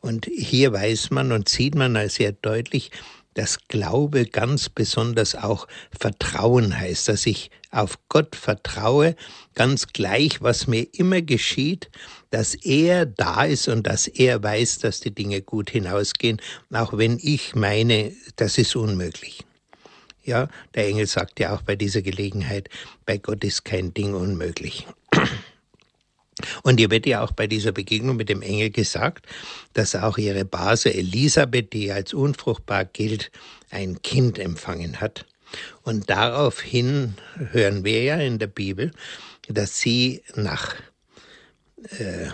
Und 0.00 0.26
hier 0.26 0.72
weiß 0.72 1.10
man 1.10 1.30
und 1.30 1.48
sieht 1.48 1.76
man 1.76 2.08
sehr 2.08 2.32
deutlich, 2.32 2.90
dass 3.34 3.68
Glaube 3.68 4.26
ganz 4.26 4.68
besonders 4.68 5.36
auch 5.36 5.68
Vertrauen 5.96 6.76
heißt, 6.76 7.08
dass 7.08 7.26
ich 7.26 7.50
auf 7.70 7.98
Gott 8.08 8.34
vertraue, 8.34 9.14
ganz 9.54 9.88
gleich, 9.88 10.42
was 10.42 10.66
mir 10.66 10.86
immer 10.94 11.22
geschieht, 11.22 11.88
dass 12.30 12.54
er 12.54 13.06
da 13.06 13.44
ist 13.44 13.68
und 13.68 13.86
dass 13.86 14.08
er 14.08 14.42
weiß, 14.42 14.78
dass 14.78 15.00
die 15.00 15.14
Dinge 15.14 15.40
gut 15.40 15.70
hinausgehen, 15.70 16.40
auch 16.72 16.96
wenn 16.96 17.18
ich 17.22 17.54
meine, 17.54 18.12
das 18.36 18.58
ist 18.58 18.74
unmöglich. 18.74 19.44
Ja, 20.24 20.48
der 20.74 20.88
Engel 20.88 21.06
sagt 21.06 21.38
ja 21.38 21.54
auch 21.54 21.62
bei 21.62 21.76
dieser 21.76 22.02
Gelegenheit, 22.02 22.68
bei 23.04 23.18
Gott 23.18 23.44
ist 23.44 23.64
kein 23.64 23.94
Ding 23.94 24.14
unmöglich. 24.14 24.86
Und 26.62 26.80
ihr 26.80 26.90
wird 26.90 27.06
ja 27.06 27.22
auch 27.22 27.32
bei 27.32 27.46
dieser 27.46 27.72
Begegnung 27.72 28.16
mit 28.16 28.28
dem 28.28 28.42
Engel 28.42 28.70
gesagt, 28.70 29.26
dass 29.72 29.96
auch 29.96 30.18
ihre 30.18 30.44
Base 30.44 30.92
Elisabeth, 30.92 31.72
die 31.72 31.90
als 31.92 32.12
unfruchtbar 32.12 32.84
gilt, 32.84 33.30
ein 33.70 34.02
Kind 34.02 34.38
empfangen 34.38 35.00
hat. 35.00 35.24
Und 35.82 36.10
daraufhin 36.10 37.14
hören 37.52 37.84
wir 37.84 38.02
ja 38.02 38.16
in 38.16 38.38
der 38.38 38.48
Bibel, 38.48 38.90
dass 39.48 39.78
sie 39.78 40.22
nach 40.34 40.74
äh, 41.98 42.28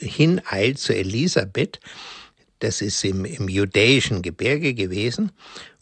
hineilt 0.00 0.78
zu 0.78 0.94
Elisabeth, 0.94 1.80
das 2.60 2.80
ist 2.80 3.04
im, 3.04 3.24
im 3.24 3.48
judäischen 3.48 4.22
Gebirge 4.22 4.74
gewesen, 4.74 5.32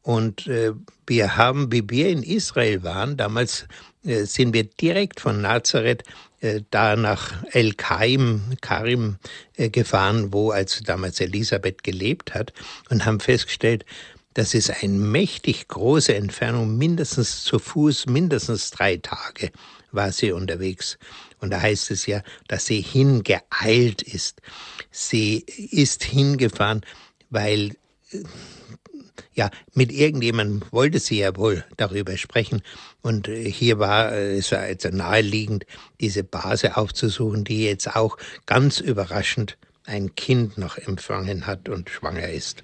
und 0.03 0.49
äh, 0.49 0.73
wir 1.07 1.37
haben, 1.37 1.71
wie 1.71 1.89
wir 1.89 2.09
in 2.09 2.25
Israel 2.25 2.83
waren, 2.83 3.17
damals 3.17 3.69
sind 4.03 4.53
wir 4.53 4.65
direkt 4.65 5.21
von 5.21 5.41
Nazareth 5.41 6.03
äh, 6.41 6.63
da 6.71 6.97
nach 6.97 7.45
El 7.53 7.75
Kaim, 7.75 8.57
Karim 8.61 9.17
äh, 9.57 9.71
gefahren, 9.71 10.33
wo 10.33 10.51
also 10.51 10.83
damals 10.85 11.21
Elisabeth 11.21 11.85
gelebt 11.85 12.35
hat 12.35 12.53
und 12.91 13.05
haben 13.05 13.21
festgestellt, 13.21 13.85
das 14.35 14.55
ist 14.55 14.71
eine 14.71 14.93
mächtig 14.93 15.69
große 15.69 16.15
Entfernung, 16.15 16.77
mindestens 16.77 17.45
zu 17.45 17.59
Fuß, 17.59 18.07
mindestens 18.07 18.71
drei 18.71 18.97
Tage 18.97 19.53
war 19.93 20.11
sie 20.11 20.33
unterwegs. 20.33 20.99
Und 21.39 21.51
da 21.51 21.61
heißt 21.61 21.91
es 21.91 22.07
ja, 22.07 22.23
dass 22.49 22.67
sie 22.67 22.81
hingeeilt 22.81 24.03
ist. 24.03 24.41
Sie 24.91 25.45
ist 25.71 26.03
hingefahren, 26.03 26.81
weil 27.31 27.77
äh, 28.11 28.23
ja, 29.35 29.51
mit 29.75 29.93
irgendjemandem 29.93 30.63
wollte 30.73 30.99
sie 30.99 31.19
ja 31.19 31.37
wohl 31.37 31.65
darüber 31.77 32.17
sprechen. 32.17 32.63
Und 33.03 33.29
äh, 33.29 33.51
hier 33.51 33.79
war 33.79 34.13
es 34.13 34.53
also 34.53 34.89
naheliegend, 34.89 35.67
diese 36.01 36.25
Base 36.25 36.77
aufzusuchen, 36.77 37.45
die 37.45 37.65
jetzt 37.65 37.95
auch 37.95 38.17
ganz 38.47 38.81
überraschend 38.81 39.59
ein 39.85 40.15
Kind 40.15 40.59
noch 40.59 40.79
empfangen 40.79 41.47
hat 41.47 41.69
und 41.69 41.91
schwanger 41.91 42.29
ist. 42.29 42.63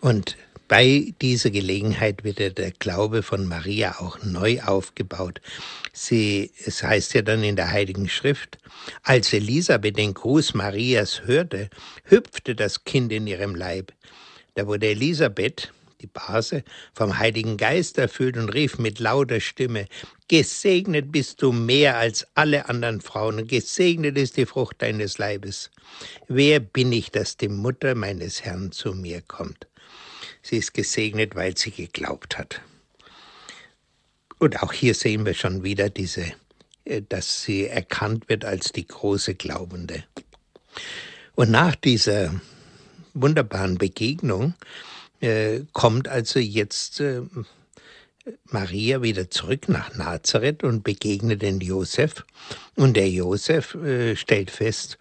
Und 0.00 0.36
bei 0.68 1.12
dieser 1.20 1.50
Gelegenheit 1.50 2.22
wird 2.22 2.38
der 2.38 2.70
Glaube 2.70 3.24
von 3.24 3.46
Maria 3.46 3.96
auch 3.98 4.22
neu 4.22 4.60
aufgebaut. 4.62 5.40
Sie, 5.92 6.52
es 6.64 6.84
heißt 6.84 7.14
ja 7.14 7.22
dann 7.22 7.42
in 7.42 7.56
der 7.56 7.72
Heiligen 7.72 8.08
Schrift, 8.08 8.58
als 9.02 9.32
Elisabeth 9.32 9.98
den 9.98 10.14
Gruß 10.14 10.54
Marias 10.54 11.22
hörte, 11.24 11.70
hüpfte 12.04 12.54
das 12.54 12.84
Kind 12.84 13.10
in 13.10 13.26
ihrem 13.26 13.56
Leib. 13.56 13.92
Da 14.54 14.68
wurde 14.68 14.86
Elisabeth, 14.86 15.72
die 16.00 16.06
Base, 16.06 16.64
vom 16.94 17.18
Heiligen 17.18 17.56
Geist 17.56 17.98
erfüllt 17.98 18.36
und 18.36 18.48
rief 18.50 18.78
mit 18.78 18.98
lauter 18.98 19.40
Stimme, 19.40 19.86
Gesegnet 20.28 21.10
bist 21.10 21.42
du 21.42 21.50
mehr 21.50 21.98
als 21.98 22.24
alle 22.34 22.68
anderen 22.68 23.00
Frauen 23.00 23.38
und 23.40 23.48
gesegnet 23.48 24.16
ist 24.16 24.36
die 24.36 24.46
Frucht 24.46 24.80
deines 24.80 25.18
Leibes. 25.18 25.70
Wer 26.28 26.60
bin 26.60 26.92
ich, 26.92 27.10
dass 27.10 27.36
die 27.36 27.48
Mutter 27.48 27.96
meines 27.96 28.44
Herrn 28.44 28.70
zu 28.70 28.94
mir 28.94 29.22
kommt? 29.22 29.66
Sie 30.40 30.58
ist 30.58 30.72
gesegnet, 30.72 31.34
weil 31.34 31.56
sie 31.56 31.72
geglaubt 31.72 32.38
hat. 32.38 32.60
Und 34.38 34.62
auch 34.62 34.72
hier 34.72 34.94
sehen 34.94 35.26
wir 35.26 35.34
schon 35.34 35.64
wieder 35.64 35.90
diese, 35.90 36.32
äh, 36.84 37.02
dass 37.08 37.42
sie 37.42 37.66
erkannt 37.66 38.28
wird 38.28 38.44
als 38.44 38.72
die 38.72 38.86
große 38.86 39.34
Glaubende. 39.34 40.04
Und 41.34 41.50
nach 41.50 41.74
dieser 41.74 42.40
wunderbaren 43.14 43.78
Begegnung 43.78 44.54
äh, 45.20 45.60
kommt 45.72 46.08
also 46.08 46.38
jetzt 46.38 47.00
äh, 47.00 47.22
Maria 48.44 49.02
wieder 49.02 49.30
zurück 49.30 49.68
nach 49.68 49.94
Nazareth 49.94 50.62
und 50.62 50.84
begegnet 50.84 51.42
den 51.42 51.60
Josef. 51.60 52.24
Und 52.76 52.96
der 52.96 53.08
Josef 53.08 53.74
äh, 53.74 54.16
stellt 54.16 54.50
fest, 54.50 54.98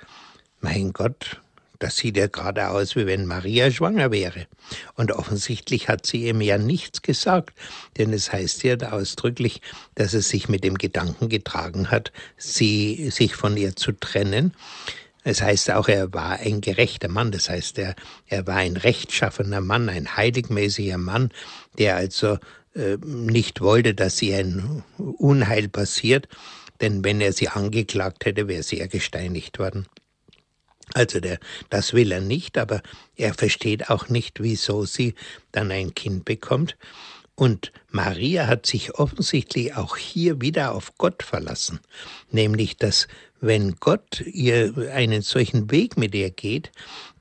mein 0.62 0.94
Gott, 0.94 1.40
das 1.80 1.96
sieht 1.96 2.18
ja 2.18 2.28
gerade 2.28 2.70
aus, 2.70 2.98
wie 2.98 3.06
wenn 3.06 3.26
Maria 3.26 3.72
schwanger 3.72 4.12
wäre. 4.12 4.48
Und 4.96 5.14
offensichtlich 5.14 5.88
hat 5.88 6.06
sie 6.06 6.28
ihm 6.28 6.42
ja 6.42 6.58
nichts 6.58 7.02
gesagt, 7.02 7.58
denn 7.98 8.12
es 8.12 8.34
heißt 8.34 8.64
ja 8.64 8.76
ausdrücklich, 8.92 9.62
dass 9.96 10.14
er 10.14 10.22
sich 10.22 10.50
mit 10.50 10.66
dem 10.66 10.78
Gedanken 10.78 11.30
getragen 11.30 11.90
hat, 11.90 12.12
sie 12.38 13.10
sich 13.12 13.36
von 13.36 13.56
ihr 13.56 13.78
zu 13.78 13.94
trennen. 13.94 14.54
Es 15.24 15.42
heißt 15.42 15.72
auch, 15.72 15.88
er 15.90 16.14
war 16.14 16.40
ein 16.40 16.62
gerechter 16.62 17.10
Mann, 17.10 17.32
das 17.32 17.50
heißt, 17.50 17.78
er, 17.80 17.96
er 18.28 18.48
war 18.48 18.56
ein 18.56 18.78
rechtschaffener 18.78 19.62
Mann, 19.62 19.90
ein 19.90 20.16
heiligmäßiger 20.16 20.98
Mann, 20.98 21.32
der 21.78 21.98
also 21.98 22.38
äh, 22.74 22.98
nicht 23.04 23.62
wollte, 23.62 23.94
dass 23.94 24.22
ihr 24.22 24.38
ein 24.38 24.84
Unheil 24.98 25.68
passiert, 25.68 26.28
denn 26.82 27.04
wenn 27.04 27.20
er 27.20 27.34
sie 27.34 27.50
angeklagt 27.50 28.26
hätte, 28.26 28.48
wäre 28.48 28.64
sie 28.64 28.80
ja 28.80 28.88
gesteinigt 28.88 29.60
worden. 29.60 29.88
Also 30.94 31.20
der, 31.20 31.40
das 31.70 31.94
will 31.94 32.12
er 32.12 32.22
nicht, 32.22 32.58
aber 32.58 32.82
er 33.16 33.34
versteht 33.34 33.90
auch 33.90 34.10
nicht, 34.10 34.42
wieso 34.42 34.86
sie 34.86 35.14
dann 35.52 35.72
ein 35.72 35.94
Kind 35.94 36.26
bekommt. 36.26 36.78
Und 37.36 37.72
Maria 37.90 38.48
hat 38.48 38.66
sich 38.66 38.96
offensichtlich 38.96 39.76
auch 39.76 39.96
hier 39.96 40.42
wieder 40.42 40.74
auf 40.74 40.98
Gott 40.98 41.24
verlassen, 41.24 41.80
nämlich 42.32 42.76
dass 42.78 43.08
wenn 43.42 43.76
Gott 43.80 44.22
ihr 44.22 44.92
einen 44.94 45.22
solchen 45.22 45.72
Weg 45.72 45.98
mit 45.98 46.14
ihr 46.14 46.30
geht, 46.30 46.72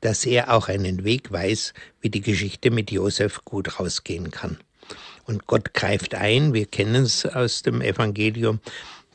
dass 0.00 0.26
er 0.26 0.52
auch 0.52 0.68
einen 0.68 1.04
Weg 1.04 1.30
weiß, 1.30 1.74
wie 2.00 2.10
die 2.10 2.20
Geschichte 2.20 2.70
mit 2.70 2.90
Josef 2.90 3.44
gut 3.44 3.78
rausgehen 3.78 4.30
kann. 4.30 4.58
Und 5.24 5.46
Gott 5.46 5.74
greift 5.74 6.14
ein, 6.14 6.54
wir 6.54 6.66
kennen 6.66 7.04
es 7.04 7.26
aus 7.26 7.62
dem 7.62 7.80
Evangelium, 7.82 8.60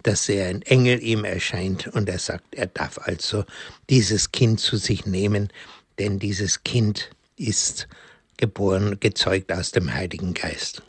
dass 0.04 0.30
er 0.30 0.48
ein 0.50 0.62
Engel 0.64 1.02
ihm 1.02 1.24
erscheint 1.24 1.88
und 1.88 2.10
er 2.10 2.20
sagt, 2.20 2.54
er 2.56 2.68
darf 2.68 3.00
also 3.00 3.46
dieses 3.90 4.32
Kind 4.32 4.60
zu 4.60 4.78
sich 4.78 5.06
nehmen, 5.06 5.50
denn 5.98 6.20
dieses 6.20 6.64
Kind 6.64 7.10
ist 7.38 7.88
geboren, 8.38 9.00
gezeugt 9.00 9.52
aus 9.52 9.72
dem 9.72 9.94
Heiligen 9.94 10.34
Geist. 10.34 10.84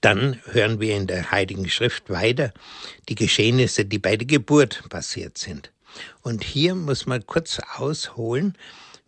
Dann 0.00 0.40
hören 0.50 0.80
wir 0.80 0.96
in 0.96 1.06
der 1.06 1.30
Heiligen 1.30 1.68
Schrift 1.68 2.10
weiter 2.10 2.52
die 3.08 3.14
Geschehnisse, 3.14 3.84
die 3.84 3.98
bei 3.98 4.16
der 4.16 4.26
Geburt 4.26 4.82
passiert 4.88 5.38
sind. 5.38 5.70
Und 6.22 6.42
hier 6.42 6.74
muss 6.74 7.06
man 7.06 7.26
kurz 7.26 7.60
ausholen, 7.76 8.56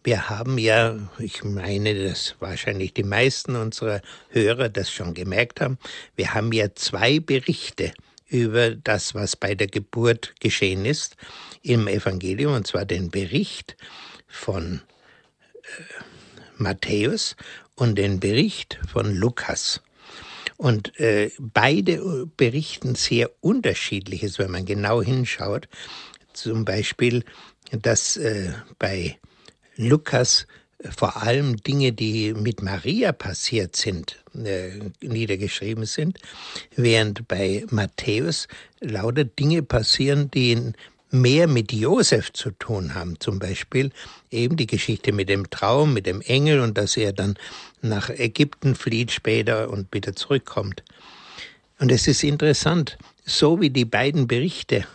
wir 0.04 0.30
haben 0.30 0.56
ja, 0.56 0.96
ich 1.18 1.42
meine, 1.42 2.08
dass 2.08 2.36
wahrscheinlich 2.38 2.94
die 2.94 3.02
meisten 3.02 3.56
unserer 3.56 4.02
Hörer 4.28 4.68
das 4.68 4.92
schon 4.92 5.14
gemerkt 5.14 5.60
haben, 5.60 5.78
wir 6.14 6.32
haben 6.32 6.52
ja 6.52 6.72
zwei 6.76 7.18
Berichte 7.18 7.92
über 8.28 8.70
das, 8.70 9.16
was 9.16 9.34
bei 9.34 9.56
der 9.56 9.66
Geburt 9.66 10.34
geschehen 10.38 10.84
ist 10.84 11.16
im 11.62 11.88
Evangelium, 11.88 12.54
und 12.54 12.68
zwar 12.68 12.84
den 12.84 13.10
Bericht 13.10 13.76
von 14.28 14.80
äh, 15.62 15.82
Matthäus 16.56 17.34
und 17.74 17.96
den 17.96 18.20
Bericht 18.20 18.78
von 18.88 19.12
Lukas. 19.12 19.80
Und 20.56 20.98
äh, 20.98 21.30
beide 21.38 22.26
berichten 22.36 22.94
sehr 22.94 23.30
unterschiedliches, 23.40 24.38
wenn 24.38 24.50
man 24.50 24.64
genau 24.64 25.02
hinschaut. 25.02 25.68
Zum 26.32 26.64
Beispiel, 26.64 27.24
dass 27.72 28.16
äh, 28.16 28.52
bei 28.78 29.18
Lukas 29.76 30.46
äh, 30.78 30.90
vor 30.90 31.22
allem 31.22 31.56
Dinge, 31.58 31.92
die 31.92 32.32
mit 32.34 32.62
Maria 32.62 33.12
passiert 33.12 33.76
sind, 33.76 34.22
äh, 34.34 34.70
niedergeschrieben 35.00 35.84
sind, 35.84 36.18
während 36.74 37.28
bei 37.28 37.64
Matthäus 37.70 38.48
lauter 38.80 39.24
Dinge 39.24 39.62
passieren, 39.62 40.30
die 40.30 40.72
mehr 41.10 41.46
mit 41.46 41.72
Josef 41.72 42.32
zu 42.32 42.50
tun 42.50 42.94
haben. 42.94 43.18
Zum 43.20 43.38
Beispiel 43.38 43.90
eben 44.30 44.56
die 44.56 44.66
Geschichte 44.66 45.12
mit 45.12 45.28
dem 45.28 45.48
Traum, 45.50 45.94
mit 45.94 46.06
dem 46.06 46.20
Engel 46.20 46.60
und 46.60 46.76
dass 46.76 46.96
er 46.96 47.12
dann 47.12 47.36
nach 47.88 48.10
Ägypten 48.10 48.74
flieht 48.74 49.12
später 49.12 49.70
und 49.70 49.92
wieder 49.92 50.14
zurückkommt. 50.14 50.82
Und 51.78 51.92
es 51.92 52.06
ist 52.08 52.22
interessant, 52.22 52.96
so 53.24 53.60
wie 53.60 53.70
die 53.70 53.84
beiden 53.84 54.26
Berichte 54.26 54.86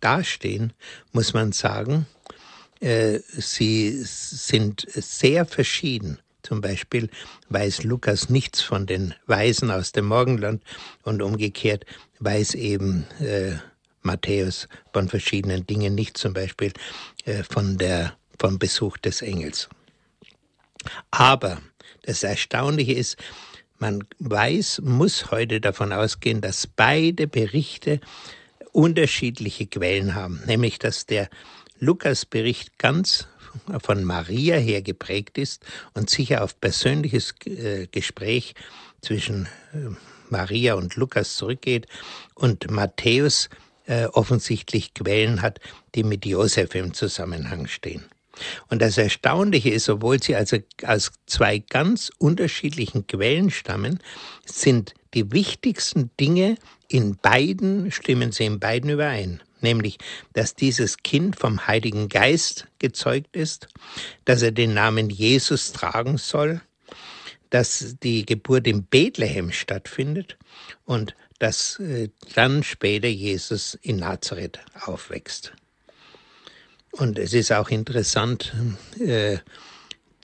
dastehen, 0.00 0.72
muss 1.12 1.34
man 1.34 1.52
sagen, 1.52 2.06
äh, 2.80 3.20
sie 3.32 4.00
sind 4.02 4.86
sehr 4.90 5.46
verschieden. 5.46 6.18
Zum 6.42 6.60
Beispiel 6.60 7.10
weiß 7.50 7.82
Lukas 7.84 8.30
nichts 8.30 8.62
von 8.62 8.86
den 8.86 9.14
Weisen 9.26 9.70
aus 9.70 9.92
dem 9.92 10.06
Morgenland 10.06 10.62
und 11.02 11.20
umgekehrt 11.20 11.84
weiß 12.20 12.54
eben 12.54 13.04
äh, 13.20 13.56
Matthäus 14.02 14.68
von 14.92 15.08
verschiedenen 15.08 15.66
Dingen 15.66 15.94
nicht, 15.94 16.16
zum 16.16 16.32
Beispiel 16.32 16.72
äh, 17.24 17.42
von 17.42 17.76
der, 17.76 18.16
vom 18.38 18.58
Besuch 18.58 18.96
des 18.98 19.22
Engels. 19.22 19.68
Aber 21.10 21.60
das 22.08 22.22
Erstaunliche 22.22 22.94
ist, 22.94 23.16
man 23.78 24.04
weiß, 24.18 24.80
muss 24.82 25.30
heute 25.30 25.60
davon 25.60 25.92
ausgehen, 25.92 26.40
dass 26.40 26.66
beide 26.66 27.28
Berichte 27.28 28.00
unterschiedliche 28.72 29.66
Quellen 29.66 30.14
haben, 30.14 30.42
nämlich 30.46 30.78
dass 30.78 31.06
der 31.06 31.28
Lukas-Bericht 31.78 32.78
ganz 32.78 33.28
von 33.82 34.04
Maria 34.04 34.56
her 34.56 34.82
geprägt 34.82 35.38
ist 35.38 35.64
und 35.94 36.10
sicher 36.10 36.42
auf 36.42 36.60
persönliches 36.60 37.34
äh, 37.44 37.86
Gespräch 37.86 38.54
zwischen 39.00 39.46
äh, 39.72 39.90
Maria 40.28 40.74
und 40.74 40.96
Lukas 40.96 41.36
zurückgeht 41.36 41.86
und 42.34 42.70
Matthäus 42.70 43.48
äh, 43.86 44.06
offensichtlich 44.06 44.94
Quellen 44.94 45.40
hat, 45.42 45.60
die 45.94 46.02
mit 46.02 46.26
Josef 46.26 46.74
im 46.74 46.94
Zusammenhang 46.94 47.66
stehen. 47.66 48.04
Und 48.68 48.82
das 48.82 48.98
Erstaunliche 48.98 49.70
ist, 49.70 49.88
obwohl 49.88 50.22
sie 50.22 50.36
also 50.36 50.58
aus 50.84 51.12
zwei 51.26 51.58
ganz 51.58 52.10
unterschiedlichen 52.18 53.06
Quellen 53.06 53.50
stammen, 53.50 54.00
sind 54.44 54.94
die 55.14 55.32
wichtigsten 55.32 56.10
Dinge 56.18 56.56
in 56.88 57.16
beiden, 57.16 57.90
stimmen 57.90 58.32
sie 58.32 58.46
in 58.46 58.60
beiden 58.60 58.90
überein 58.90 59.42
nämlich 59.60 59.98
dass 60.32 60.54
dieses 60.54 60.98
Kind 60.98 61.36
vom 61.36 61.66
Heiligen 61.66 62.08
Geist 62.08 62.66
gezeugt 62.78 63.34
ist, 63.36 63.68
dass 64.24 64.42
er 64.42 64.52
den 64.52 64.74
Namen 64.74 65.10
Jesus 65.10 65.72
tragen 65.72 66.18
soll, 66.18 66.60
dass 67.50 67.96
die 68.02 68.26
Geburt 68.26 68.66
in 68.66 68.84
Bethlehem 68.84 69.52
stattfindet 69.52 70.36
und 70.84 71.14
dass 71.38 71.78
äh, 71.78 72.10
dann 72.34 72.62
später 72.62 73.08
Jesus 73.08 73.78
in 73.80 73.98
Nazareth 73.98 74.58
aufwächst. 74.80 75.52
Und 76.92 77.18
es 77.18 77.32
ist 77.32 77.52
auch 77.52 77.68
interessant 77.68 78.54
äh, 78.98 79.38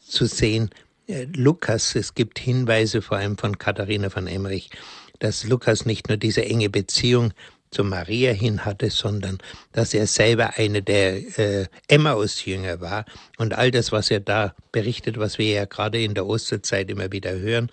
zu 0.07 0.27
sehen, 0.27 0.71
äh, 1.07 1.27
Lukas, 1.35 1.95
es 1.95 2.15
gibt 2.15 2.39
Hinweise 2.39 3.03
vor 3.03 3.19
allem 3.19 3.37
von 3.37 3.59
Katharina 3.59 4.11
von 4.11 4.27
Emmerich, 4.27 4.71
dass 5.19 5.45
Lukas 5.45 5.87
nicht 5.87 6.09
nur 6.09 6.17
diese 6.17 6.45
enge 6.45 6.71
Beziehung 6.71 7.33
zu 7.71 7.85
Maria 7.85 8.33
hin 8.33 8.65
hatte, 8.65 8.89
sondern 8.89 9.39
dass 9.73 9.93
er 9.95 10.07
selber 10.07 10.57
eine 10.57 10.83
der 10.83 11.39
äh, 11.39 11.67
Emmaus-Jünger 11.89 12.81
war. 12.81 13.05
Und 13.37 13.53
all 13.53 13.71
das, 13.71 13.93
was 13.93 14.11
er 14.11 14.21
da 14.21 14.55
berichtet, 14.73 15.19
was 15.19 15.39
wir 15.39 15.51
ja 15.51 15.65
gerade 15.65 16.03
in 16.03 16.15
der 16.15 16.27
Osterzeit 16.27 16.89
immer 16.89 17.11
wieder 17.13 17.33
hören, 17.33 17.71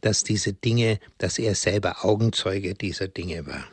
dass 0.00 0.24
diese 0.24 0.52
Dinge, 0.52 0.98
dass 1.18 1.38
er 1.38 1.54
selber 1.54 2.04
Augenzeuge 2.04 2.74
dieser 2.74 3.08
Dinge 3.08 3.46
war. 3.46 3.64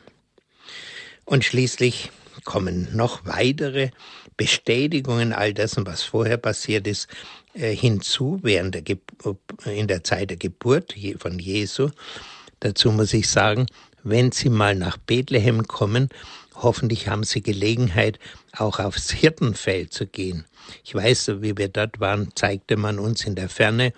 Und 1.26 1.44
schließlich 1.44 2.12
kommen 2.44 2.88
noch 2.96 3.26
weitere 3.26 3.90
Bestätigungen 4.38 5.34
all 5.34 5.54
dessen, 5.54 5.86
was 5.86 6.04
vorher 6.04 6.38
passiert 6.38 6.88
ist, 6.88 7.08
äh, 7.54 7.76
hinzu 7.76 8.40
während 8.42 8.76
der 8.76 8.98
in 9.66 9.88
der 9.88 10.04
Zeit 10.04 10.30
der 10.30 10.38
Geburt 10.38 10.96
von 11.20 11.40
Jesu. 11.40 11.90
Dazu 12.60 12.92
muss 12.92 13.14
ich 13.14 13.30
sagen, 13.30 13.68
wenn 14.04 14.32
Sie 14.32 14.50
mal 14.50 14.76
nach 14.76 14.98
Bethlehem 14.98 15.68
kommen, 15.68 16.10
hoffentlich 16.56 17.08
haben 17.08 17.24
Sie 17.24 17.42
Gelegenheit, 17.42 18.20
auch 18.58 18.80
aufs 18.80 19.12
Hirtenfeld 19.12 19.94
zu 19.94 20.08
gehen. 20.08 20.46
Ich 20.84 20.94
weiß, 20.94 21.42
wie 21.42 21.58
wir 21.58 21.68
dort 21.68 22.00
waren, 22.00 22.32
zeigte 22.36 22.78
man 22.78 23.00
uns 23.00 23.26
in 23.26 23.36
der 23.36 23.50
Ferne, 23.50 23.94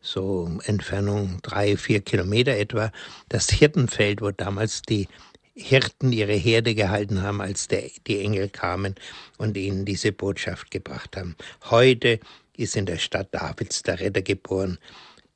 so 0.00 0.50
Entfernung 0.64 1.38
drei, 1.42 1.76
vier 1.76 2.00
Kilometer 2.00 2.56
etwa, 2.56 2.90
das 3.28 3.50
Hirtenfeld, 3.50 4.20
wo 4.20 4.30
damals 4.30 4.82
die 4.82 5.08
Hirten 5.54 6.12
ihre 6.12 6.32
Herde 6.32 6.74
gehalten 6.74 7.22
haben, 7.22 7.40
als 7.40 7.68
der, 7.68 7.90
die 8.06 8.20
Engel 8.20 8.48
kamen 8.48 8.94
und 9.38 9.56
ihnen 9.56 9.84
diese 9.84 10.12
Botschaft 10.12 10.70
gebracht 10.70 11.16
haben. 11.16 11.36
Heute 11.64 12.20
ist 12.56 12.76
in 12.76 12.86
der 12.86 12.98
Stadt 12.98 13.28
Davids 13.32 13.82
der 13.82 14.00
Retter 14.00 14.22
geboren, 14.22 14.78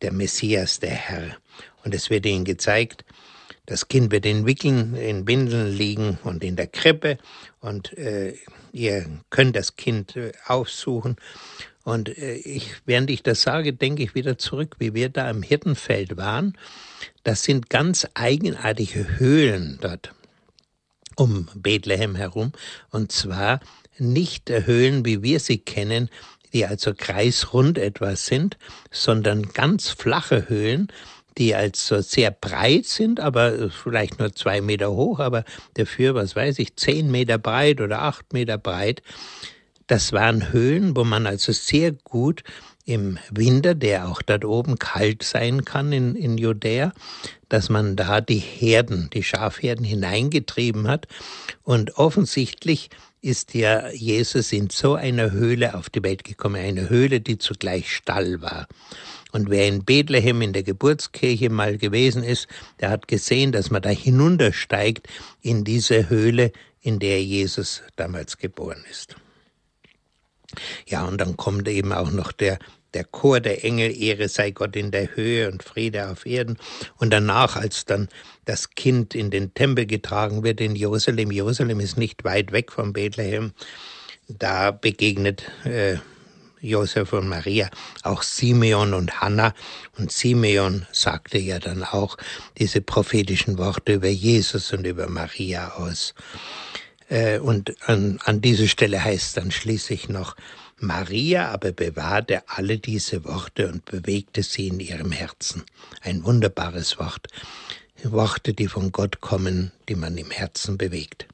der 0.03 0.13
Messias, 0.13 0.81
der 0.81 0.91
Herr. 0.91 1.37
Und 1.85 1.95
es 1.95 2.11
wird 2.11 2.27
ihnen 2.27 2.45
gezeigt, 2.45 3.05
das 3.67 3.89
Kind 3.89 4.13
wird 4.13 4.27
in 4.27 4.47
Wickeln, 4.47 4.95
in 4.95 5.27
Windeln 5.27 5.77
liegen 5.77 6.19
und 6.23 6.45
in 6.45 6.55
der 6.55 6.69
Krippe 6.69 7.19
und 7.61 7.97
äh, 7.99 8.35
ihr 8.73 9.07
könnt 9.31 9.57
das 9.57 9.75
Kind 9.75 10.15
äh, 10.15 10.33
aufsuchen. 10.47 11.17
Und 11.87 12.19
äh, 12.19 12.35
ich, 12.35 12.73
während 12.85 13.11
ich 13.11 13.23
das 13.23 13.43
sage, 13.43 13.73
denke 13.73 14.03
ich 14.03 14.17
wieder 14.17 14.39
zurück, 14.39 14.75
wie 14.81 14.93
wir 14.93 15.09
da 15.09 15.31
im 15.31 15.45
Hirtenfeld 15.45 16.17
waren. 16.17 16.59
Das 17.23 17.45
sind 17.45 17.71
ganz 17.71 18.09
eigenartige 18.15 19.21
Höhlen 19.21 19.79
dort 19.81 20.13
um 21.15 21.49
Bethlehem 21.55 22.17
herum. 22.17 22.51
Und 22.91 23.13
zwar 23.13 23.61
nicht 23.99 24.51
Höhlen, 24.51 25.05
wie 25.05 25.23
wir 25.23 25.39
sie 25.39 25.59
kennen, 25.59 26.11
die 26.53 26.67
also 26.67 26.93
kreisrund 26.93 27.79
etwas 27.79 28.27
sind, 28.27 28.59
sondern 28.91 29.53
ganz 29.53 29.91
flache 29.91 30.49
Höhlen, 30.49 30.89
die 31.39 31.55
also 31.55 32.01
sehr 32.01 32.33
breit 32.33 32.87
sind, 32.87 33.21
aber 33.21 33.71
vielleicht 33.71 34.19
nur 34.19 34.35
zwei 34.35 34.61
Meter 34.61 34.91
hoch, 34.91 35.21
aber 35.21 35.45
dafür, 35.75 36.17
was 36.17 36.35
weiß 36.35 36.59
ich, 36.59 36.75
zehn 36.75 37.13
Meter 37.13 37.39
breit 37.39 37.81
oder 37.81 38.03
acht 38.03 38.33
Meter 38.33 38.59
breit. 38.59 39.03
Das 39.87 40.13
waren 40.13 40.53
Höhlen, 40.53 40.97
wo 40.97 41.05
man 41.05 41.27
also 41.27 41.53
sehr 41.53 41.93
gut 41.93 42.43
im 42.87 43.19
Winter, 43.31 43.75
der 43.75 44.09
auch 44.09 44.23
dort 44.23 44.45
oben 44.45 44.79
kalt 44.79 45.23
sein 45.23 45.65
kann 45.65 45.93
in, 45.93 46.17
in 46.17 46.39
Judäa, 46.39 46.93
dass 47.49 47.69
man 47.69 47.97
da 47.97 48.21
die 48.21 48.39
Herden, 48.39 49.11
die 49.13 49.23
Schafherden 49.23 49.85
hineingetrieben 49.85 50.89
hat. 50.89 51.07
Und 51.63 51.99
offensichtlich 51.99 52.91
ist 53.21 53.55
ja 53.55 53.91
Jesus 53.91 54.53
in 54.53 54.71
so 54.71 54.95
einer 54.95 55.33
Höhle 55.33 55.75
auf 55.75 55.91
die 55.91 56.03
Welt 56.03 56.25
gekommen, 56.25 56.57
eine 56.57 56.89
Höhle, 56.89 57.21
die 57.21 57.39
zugleich 57.39 57.93
Stall 57.93 58.41
war. 58.41 58.69
Und 59.33 59.51
wer 59.51 59.67
in 59.67 59.85
Bethlehem 59.85 60.43
in 60.43 60.53
der 60.53 60.63
Geburtskirche 60.63 61.51
mal 61.51 61.77
gewesen 61.77 62.23
ist, 62.23 62.47
der 62.81 62.91
hat 62.91 63.09
gesehen, 63.09 63.53
dass 63.53 63.71
man 63.71 63.83
da 63.83 63.91
hinuntersteigt 63.91 65.09
in 65.43 65.65
diese 65.65 66.09
Höhle, 66.09 66.53
in 66.81 67.01
der 67.01 67.23
Jesus 67.23 67.83
damals 67.97 68.39
geboren 68.39 68.85
ist. 68.91 69.17
Ja, 70.87 71.05
und 71.05 71.21
dann 71.21 71.37
kommt 71.37 71.69
eben 71.69 71.93
auch 71.93 72.11
noch 72.11 72.33
der, 72.33 72.59
der 72.95 73.05
Chor 73.05 73.41
der 73.41 73.65
Engel, 73.65 73.95
Ehre 74.01 74.29
sei 74.29 74.51
Gott 74.51 74.77
in 74.77 74.91
der 74.91 75.15
Höhe 75.17 75.51
und 75.51 75.63
Friede 75.63 76.09
auf 76.09 76.27
Erden. 76.27 76.59
Und 76.97 77.11
danach, 77.11 77.57
als 77.57 77.85
dann 77.85 78.09
das 78.45 78.71
Kind 78.71 79.15
in 79.15 79.31
den 79.31 79.55
Tempel 79.55 79.87
getragen 79.87 80.43
wird 80.45 80.61
in 80.61 80.77
Jerusalem, 80.77 81.31
Jerusalem 81.31 81.81
ist 81.81 81.99
nicht 81.99 82.25
weit 82.25 82.53
weg 82.53 82.73
von 82.73 82.93
Bethlehem, 82.93 83.53
da 84.29 84.71
begegnet 84.71 85.45
äh, 85.65 85.99
Josef 86.61 87.13
und 87.13 87.29
Maria 87.29 87.71
auch 88.03 88.23
Simeon 88.23 88.95
und 88.95 89.21
Hannah. 89.21 89.55
Und 89.99 90.11
Simeon 90.11 90.87
sagte 90.93 91.39
ja 91.39 91.59
dann 91.59 91.85
auch 91.85 92.17
diese 92.59 92.81
prophetischen 92.81 93.59
Worte 93.59 93.95
über 93.95 94.09
Jesus 94.09 94.73
und 94.73 94.87
über 94.87 95.09
Maria 95.09 95.73
aus. 95.75 96.15
Äh, 97.09 97.39
und 97.39 97.75
an, 97.89 98.19
an 98.25 98.41
dieser 98.41 98.67
Stelle 98.67 99.03
heißt 99.03 99.37
dann 99.37 99.51
schließlich 99.51 100.09
noch, 100.09 100.37
Maria 100.79 101.51
aber 101.53 101.73
bewahrte 101.73 102.43
alle 102.49 102.79
diese 102.79 103.25
Worte 103.25 103.69
und 103.69 103.85
bewegte 103.87 104.43
sie 104.43 104.69
in 104.69 104.81
ihrem 104.81 105.11
Herzen. 105.11 105.65
Ein 106.03 106.25
wunderbares 106.25 106.99
Wort. 106.99 107.29
Worte, 108.03 108.53
die 108.53 108.69
von 108.69 108.93
Gott 108.93 109.21
kommen, 109.21 109.73
die 109.89 109.95
man 109.95 110.19
im 110.19 110.31
Herzen 110.31 110.77
bewegt. 110.77 111.27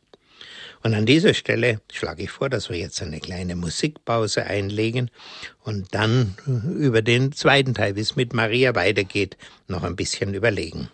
Und 0.85 0.95
an 0.95 1.07
dieser 1.07 1.35
Stelle 1.35 1.81
schlage 1.93 2.25
ich 2.25 2.31
vor, 2.31 2.51
dass 2.51 2.69
wir 2.69 2.77
jetzt 2.77 3.03
eine 3.03 3.21
kleine 3.21 3.55
Musikpause 3.55 4.45
einlegen 4.45 5.11
und 5.63 5.95
dann 5.95 6.35
über 6.79 7.03
den 7.03 7.33
zweiten 7.33 7.75
Teil, 7.75 7.95
wie 7.95 8.01
es 8.01 8.17
mit 8.17 8.33
Maria 8.33 8.75
weitergeht, 8.75 9.37
noch 9.69 9.85
ein 9.85 9.97
bisschen 9.97 10.35
überlegen. 10.35 10.89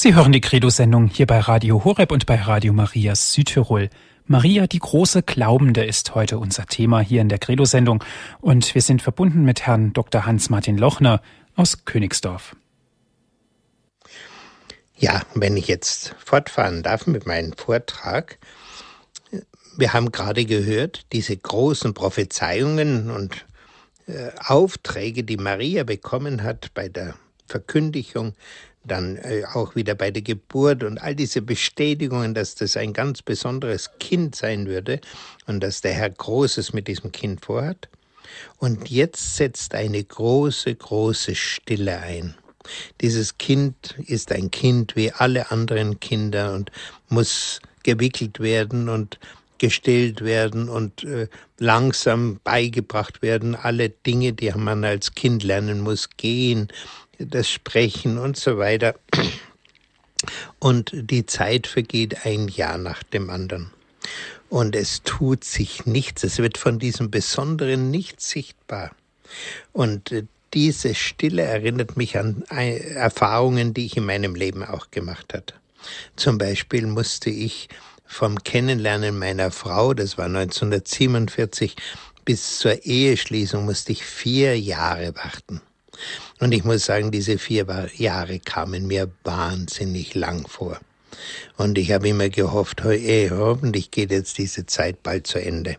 Sie 0.00 0.14
hören 0.14 0.30
die 0.30 0.40
Credo-Sendung 0.40 1.08
hier 1.08 1.26
bei 1.26 1.40
Radio 1.40 1.82
Horeb 1.82 2.12
und 2.12 2.24
bei 2.24 2.36
Radio 2.36 2.72
Maria 2.72 3.16
Südtirol. 3.16 3.90
Maria, 4.26 4.68
die 4.68 4.78
große 4.78 5.24
Glaubende, 5.24 5.84
ist 5.84 6.14
heute 6.14 6.38
unser 6.38 6.66
Thema 6.66 7.00
hier 7.00 7.20
in 7.20 7.28
der 7.28 7.40
Credo-Sendung 7.40 8.04
und 8.40 8.76
wir 8.76 8.80
sind 8.80 9.02
verbunden 9.02 9.42
mit 9.42 9.66
Herrn 9.66 9.92
Dr. 9.92 10.24
Hans-Martin 10.24 10.78
Lochner 10.78 11.20
aus 11.56 11.84
Königsdorf. 11.84 12.54
Ja, 14.94 15.22
wenn 15.34 15.56
ich 15.56 15.66
jetzt 15.66 16.14
fortfahren 16.24 16.84
darf 16.84 17.08
mit 17.08 17.26
meinem 17.26 17.54
Vortrag. 17.54 18.38
Wir 19.76 19.94
haben 19.94 20.12
gerade 20.12 20.44
gehört, 20.44 21.06
diese 21.12 21.36
großen 21.36 21.92
Prophezeiungen 21.92 23.10
und 23.10 23.46
äh, 24.06 24.30
Aufträge, 24.46 25.24
die 25.24 25.38
Maria 25.38 25.82
bekommen 25.82 26.44
hat 26.44 26.72
bei 26.72 26.88
der 26.88 27.16
Verkündigung 27.48 28.34
dann 28.88 29.16
äh, 29.16 29.44
auch 29.52 29.76
wieder 29.76 29.94
bei 29.94 30.10
der 30.10 30.22
Geburt 30.22 30.82
und 30.82 30.98
all 30.98 31.14
diese 31.14 31.42
Bestätigungen, 31.42 32.34
dass 32.34 32.54
das 32.54 32.76
ein 32.76 32.92
ganz 32.92 33.22
besonderes 33.22 33.90
Kind 34.00 34.34
sein 34.34 34.66
würde 34.66 35.00
und 35.46 35.60
dass 35.60 35.80
der 35.80 35.92
Herr 35.92 36.10
Großes 36.10 36.72
mit 36.72 36.88
diesem 36.88 37.12
Kind 37.12 37.44
vorhat. 37.44 37.88
Und 38.58 38.90
jetzt 38.90 39.36
setzt 39.36 39.74
eine 39.74 40.02
große, 40.02 40.74
große 40.74 41.34
Stille 41.34 41.98
ein. 41.98 42.34
Dieses 43.00 43.38
Kind 43.38 43.94
ist 44.06 44.32
ein 44.32 44.50
Kind 44.50 44.96
wie 44.96 45.12
alle 45.12 45.50
anderen 45.50 46.00
Kinder 46.00 46.54
und 46.54 46.70
muss 47.08 47.60
gewickelt 47.82 48.40
werden 48.40 48.88
und 48.88 49.18
gestillt 49.58 50.22
werden 50.22 50.68
und 50.68 51.04
äh, 51.04 51.28
langsam 51.58 52.40
beigebracht 52.44 53.22
werden. 53.22 53.54
Alle 53.54 53.90
Dinge, 53.90 54.32
die 54.32 54.52
man 54.52 54.84
als 54.84 55.14
Kind 55.14 55.42
lernen 55.42 55.80
muss, 55.80 56.10
gehen, 56.16 56.68
das 57.18 57.50
Sprechen 57.50 58.18
und 58.18 58.36
so 58.36 58.58
weiter. 58.58 58.94
Und 60.58 60.90
die 60.92 61.26
Zeit 61.26 61.66
vergeht 61.66 62.26
ein 62.26 62.48
Jahr 62.48 62.78
nach 62.78 63.02
dem 63.02 63.30
anderen. 63.30 63.70
Und 64.48 64.74
es 64.74 65.02
tut 65.02 65.44
sich 65.44 65.86
nichts. 65.86 66.24
Es 66.24 66.38
wird 66.38 66.58
von 66.58 66.78
diesem 66.78 67.10
Besonderen 67.10 67.90
nichts 67.90 68.30
sichtbar. 68.30 68.92
Und 69.72 70.10
äh, 70.10 70.24
diese 70.54 70.94
Stille 70.94 71.42
erinnert 71.42 71.96
mich 71.96 72.18
an 72.18 72.44
äh, 72.50 72.78
Erfahrungen, 72.94 73.74
die 73.74 73.84
ich 73.86 73.96
in 73.96 74.06
meinem 74.06 74.34
Leben 74.34 74.64
auch 74.64 74.90
gemacht 74.90 75.34
hatte. 75.34 75.54
Zum 76.16 76.38
Beispiel 76.38 76.86
musste 76.86 77.30
ich 77.30 77.68
vom 78.06 78.42
Kennenlernen 78.42 79.18
meiner 79.18 79.50
Frau, 79.50 79.92
das 79.92 80.16
war 80.16 80.24
1947, 80.24 81.76
bis 82.24 82.58
zur 82.58 82.84
Eheschließung 82.84 83.66
musste 83.66 83.92
ich 83.92 84.04
vier 84.04 84.58
Jahre 84.58 85.14
warten. 85.14 85.60
Und 86.40 86.52
ich 86.52 86.64
muss 86.64 86.84
sagen, 86.84 87.10
diese 87.10 87.38
vier 87.38 87.66
Jahre 87.96 88.38
kamen 88.38 88.86
mir 88.86 89.10
wahnsinnig 89.24 90.14
lang 90.14 90.46
vor. 90.46 90.78
Und 91.56 91.78
ich 91.78 91.92
habe 91.92 92.08
immer 92.08 92.28
gehofft, 92.28 92.84
hey, 92.84 93.30
hoffentlich 93.32 93.90
geht 93.90 94.10
jetzt 94.10 94.38
diese 94.38 94.66
Zeit 94.66 95.02
bald 95.02 95.26
zu 95.26 95.40
Ende. 95.40 95.76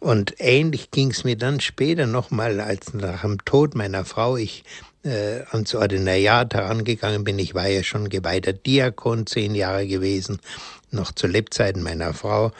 Und 0.00 0.34
ähnlich 0.38 0.90
ging 0.90 1.10
es 1.10 1.24
mir 1.24 1.36
dann 1.36 1.60
später 1.60 2.06
nochmal, 2.06 2.58
als 2.60 2.94
nach 2.94 3.20
dem 3.20 3.44
Tod 3.44 3.74
meiner 3.74 4.04
Frau 4.04 4.36
ich 4.36 4.64
äh, 5.04 5.42
ans 5.50 5.74
Ordinariat 5.74 6.54
herangegangen 6.54 7.24
bin. 7.24 7.38
Ich 7.38 7.54
war 7.54 7.68
ja 7.68 7.82
schon 7.82 8.08
geweihter 8.08 8.52
Diakon, 8.52 9.26
zehn 9.26 9.54
Jahre 9.54 9.86
gewesen 9.86 10.40
noch 10.92 11.12
zu 11.12 11.26
Lebzeiten 11.26 11.82
meiner 11.82 12.14
Frau 12.14 12.52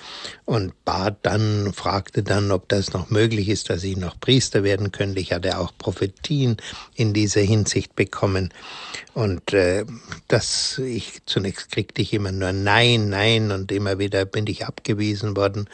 und 0.44 0.72
bat 0.84 1.18
dann, 1.22 1.72
fragte 1.72 2.22
dann, 2.22 2.50
ob 2.50 2.68
das 2.68 2.92
noch 2.92 3.10
möglich 3.10 3.48
ist, 3.48 3.70
dass 3.70 3.84
ich 3.84 3.96
noch 3.96 4.18
Priester 4.20 4.62
werden 4.62 4.92
könnte. 4.92 5.20
Ich 5.20 5.32
hatte 5.32 5.58
auch 5.58 5.72
Prophetien 5.76 6.56
in 6.94 7.12
dieser 7.12 7.40
Hinsicht 7.40 7.96
bekommen 7.96 8.52
und 9.14 9.52
äh, 9.52 9.84
das, 10.28 10.78
ich 10.78 11.22
zunächst 11.26 11.72
kriegte 11.72 12.02
ich 12.02 12.12
immer 12.12 12.32
nur 12.32 12.52
Nein, 12.52 13.08
Nein 13.08 13.50
und 13.50 13.72
immer 13.72 13.98
wieder 13.98 14.24
bin 14.24 14.46
ich 14.46 14.66
abgewiesen 14.66 15.36
worden 15.36 15.68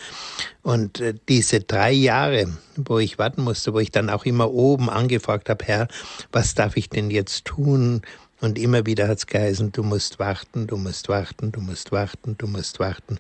und 0.63 1.01
äh, 1.01 1.15
diese 1.29 1.61
drei 1.61 1.93
Jahre, 1.93 2.57
wo 2.85 2.99
ich 2.99 3.19
warten 3.19 3.43
musste, 3.43 3.73
wo 3.73 3.79
ich 3.79 3.91
dann 3.91 4.11
auch 4.11 4.25
immer 4.25 4.51
oben 4.51 4.91
angefragt 4.91 5.49
habe, 5.49 5.65
Herr, 5.65 5.89
was 6.33 6.55
darf 6.55 6.77
ich 6.77 6.89
denn 6.89 7.11
jetzt 7.11 7.45
tun? 7.45 8.03
Und 8.41 8.59
immer 8.59 8.85
wieder 8.85 9.09
hat's 9.09 9.27
geheißen, 9.27 9.73
du 9.73 9.83
musst 9.83 10.19
warten, 10.19 10.67
du 10.67 10.77
musst 10.77 11.09
warten, 11.09 11.53
du 11.53 11.61
musst 11.61 11.91
warten, 11.91 12.37
du 12.37 12.47
musst 12.47 12.79
warten. 12.79 13.19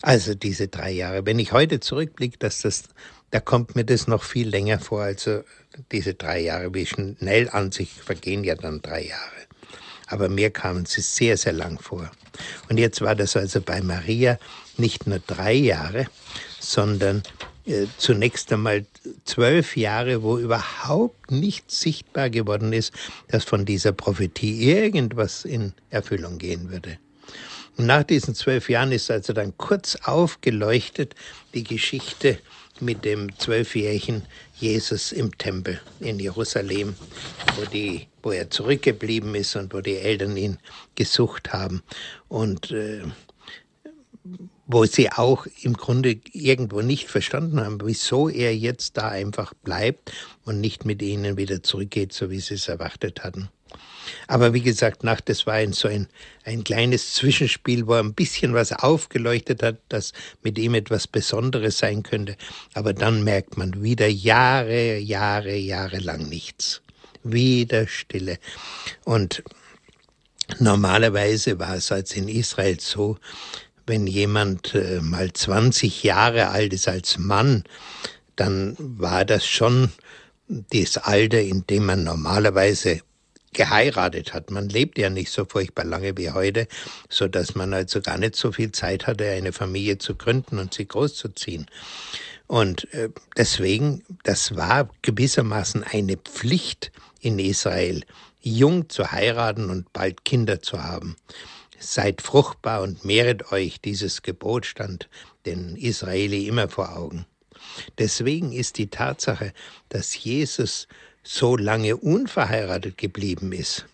Also 0.00 0.34
diese 0.34 0.68
drei 0.68 0.92
Jahre. 0.92 1.26
Wenn 1.26 1.40
ich 1.40 1.52
heute 1.52 1.80
zurückblicke, 1.80 2.38
dass 2.38 2.60
das, 2.60 2.84
da 3.32 3.40
kommt 3.40 3.74
mir 3.74 3.84
das 3.84 4.06
noch 4.06 4.22
viel 4.22 4.48
länger 4.48 4.78
vor. 4.78 5.02
Also 5.02 5.42
diese 5.90 6.14
drei 6.14 6.40
Jahre, 6.40 6.72
wie 6.72 6.86
schnell 6.86 7.48
an 7.50 7.72
sich 7.72 7.90
vergehen 7.92 8.44
ja 8.44 8.54
dann 8.54 8.80
drei 8.80 9.06
Jahre. 9.06 9.44
Aber 10.06 10.28
mir 10.28 10.50
kamen 10.50 10.86
sie 10.86 11.00
sehr, 11.00 11.36
sehr 11.36 11.52
lang 11.52 11.80
vor. 11.80 12.10
Und 12.68 12.78
jetzt 12.78 13.00
war 13.00 13.16
das 13.16 13.36
also 13.36 13.60
bei 13.60 13.80
Maria 13.80 14.38
nicht 14.76 15.06
nur 15.06 15.18
drei 15.18 15.52
Jahre, 15.52 16.06
sondern 16.60 17.22
äh, 17.66 17.86
zunächst 17.96 18.52
einmal 18.52 18.84
zwölf 19.24 19.76
Jahre, 19.76 20.22
wo 20.22 20.38
überhaupt 20.38 21.30
nicht 21.30 21.70
sichtbar 21.70 22.28
geworden 22.30 22.72
ist, 22.72 22.92
dass 23.28 23.44
von 23.44 23.64
dieser 23.64 23.92
Prophetie 23.92 24.70
irgendwas 24.70 25.44
in 25.44 25.72
Erfüllung 25.90 26.38
gehen 26.38 26.70
würde. 26.70 26.98
Und 27.76 27.86
nach 27.86 28.04
diesen 28.04 28.34
zwölf 28.34 28.68
Jahren 28.68 28.92
ist 28.92 29.10
also 29.10 29.32
dann 29.32 29.56
kurz 29.56 29.96
aufgeleuchtet 30.04 31.14
die 31.54 31.64
Geschichte 31.64 32.38
mit 32.80 33.04
dem 33.04 33.36
zwölfjährigen 33.38 34.22
Jesus 34.56 35.12
im 35.12 35.36
Tempel 35.38 35.80
in 36.00 36.18
Jerusalem, 36.18 36.94
wo, 37.56 37.64
die, 37.64 38.06
wo 38.22 38.30
er 38.32 38.50
zurückgeblieben 38.50 39.34
ist 39.34 39.56
und 39.56 39.72
wo 39.72 39.80
die 39.80 39.96
Eltern 39.96 40.36
ihn 40.36 40.58
gesucht 40.94 41.52
haben. 41.52 41.82
Und 42.28 42.70
äh, 42.70 43.02
wo 44.74 44.86
sie 44.86 45.12
auch 45.12 45.46
im 45.62 45.74
Grunde 45.74 46.16
irgendwo 46.32 46.82
nicht 46.82 47.08
verstanden 47.08 47.60
haben, 47.60 47.78
wieso 47.84 48.28
er 48.28 48.56
jetzt 48.56 48.96
da 48.96 49.06
einfach 49.06 49.54
bleibt 49.54 50.10
und 50.44 50.60
nicht 50.60 50.84
mit 50.84 51.00
ihnen 51.00 51.36
wieder 51.36 51.62
zurückgeht, 51.62 52.12
so 52.12 52.28
wie 52.28 52.40
sie 52.40 52.54
es 52.54 52.66
erwartet 52.66 53.22
hatten. 53.22 53.48
Aber 54.26 54.52
wie 54.52 54.62
gesagt, 54.62 55.04
nach 55.04 55.20
das 55.20 55.46
war 55.46 55.54
ein, 55.54 55.72
so 55.72 55.86
ein, 55.86 56.08
ein 56.44 56.64
kleines 56.64 57.14
Zwischenspiel, 57.14 57.86
wo 57.86 57.92
ein 57.92 58.14
bisschen 58.14 58.52
was 58.52 58.72
aufgeleuchtet 58.72 59.62
hat, 59.62 59.76
dass 59.90 60.12
mit 60.42 60.58
ihm 60.58 60.74
etwas 60.74 61.06
Besonderes 61.06 61.78
sein 61.78 62.02
könnte. 62.02 62.36
Aber 62.74 62.92
dann 62.92 63.22
merkt 63.22 63.56
man 63.56 63.80
wieder 63.80 64.08
Jahre, 64.08 64.98
Jahre, 64.98 65.54
Jahre 65.54 65.98
lang 65.98 66.28
nichts. 66.28 66.82
Wieder 67.22 67.86
Stille. 67.86 68.38
Und 69.04 69.44
normalerweise 70.58 71.60
war 71.60 71.76
es 71.76 71.92
als 71.92 72.16
in 72.16 72.26
Israel 72.28 72.80
so, 72.80 73.18
wenn 73.86 74.06
jemand 74.06 74.74
äh, 74.74 75.00
mal 75.00 75.32
20 75.32 76.02
Jahre 76.02 76.48
alt 76.48 76.72
ist 76.72 76.88
als 76.88 77.18
Mann, 77.18 77.64
dann 78.36 78.76
war 78.78 79.24
das 79.24 79.46
schon 79.46 79.90
das 80.48 80.98
Alter, 80.98 81.40
in 81.40 81.66
dem 81.66 81.86
man 81.86 82.04
normalerweise 82.04 83.00
geheiratet 83.54 84.34
hat. 84.34 84.50
Man 84.50 84.68
lebt 84.68 84.98
ja 84.98 85.08
nicht 85.08 85.30
so 85.30 85.44
furchtbar 85.44 85.84
lange 85.84 86.16
wie 86.18 86.30
heute, 86.30 86.66
so 87.08 87.28
dass 87.28 87.54
man 87.54 87.72
also 87.72 88.00
gar 88.02 88.18
nicht 88.18 88.36
so 88.36 88.52
viel 88.52 88.72
Zeit 88.72 89.06
hatte, 89.06 89.30
eine 89.30 89.52
Familie 89.52 89.98
zu 89.98 90.16
gründen 90.16 90.58
und 90.58 90.74
sie 90.74 90.86
großzuziehen. 90.86 91.66
Und 92.46 92.92
äh, 92.92 93.08
deswegen, 93.36 94.02
das 94.24 94.56
war 94.56 94.90
gewissermaßen 95.02 95.84
eine 95.84 96.16
Pflicht 96.16 96.92
in 97.20 97.38
Israel, 97.38 98.02
jung 98.42 98.90
zu 98.90 99.10
heiraten 99.10 99.70
und 99.70 99.90
bald 99.94 100.24
Kinder 100.24 100.60
zu 100.60 100.82
haben. 100.82 101.16
Seid 101.86 102.22
fruchtbar 102.22 102.82
und 102.82 103.04
mehret 103.04 103.52
euch, 103.52 103.80
dieses 103.80 104.22
Gebot 104.22 104.64
stand 104.64 105.08
den 105.44 105.76
Israeli 105.76 106.48
immer 106.48 106.68
vor 106.68 106.96
Augen. 106.96 107.26
Deswegen 107.98 108.52
ist 108.52 108.78
die 108.78 108.88
Tatsache, 108.88 109.52
dass 109.90 110.16
Jesus 110.16 110.88
so 111.22 111.56
lange 111.56 111.96
unverheiratet 111.96 112.96
geblieben 112.96 113.52
ist, 113.52 113.86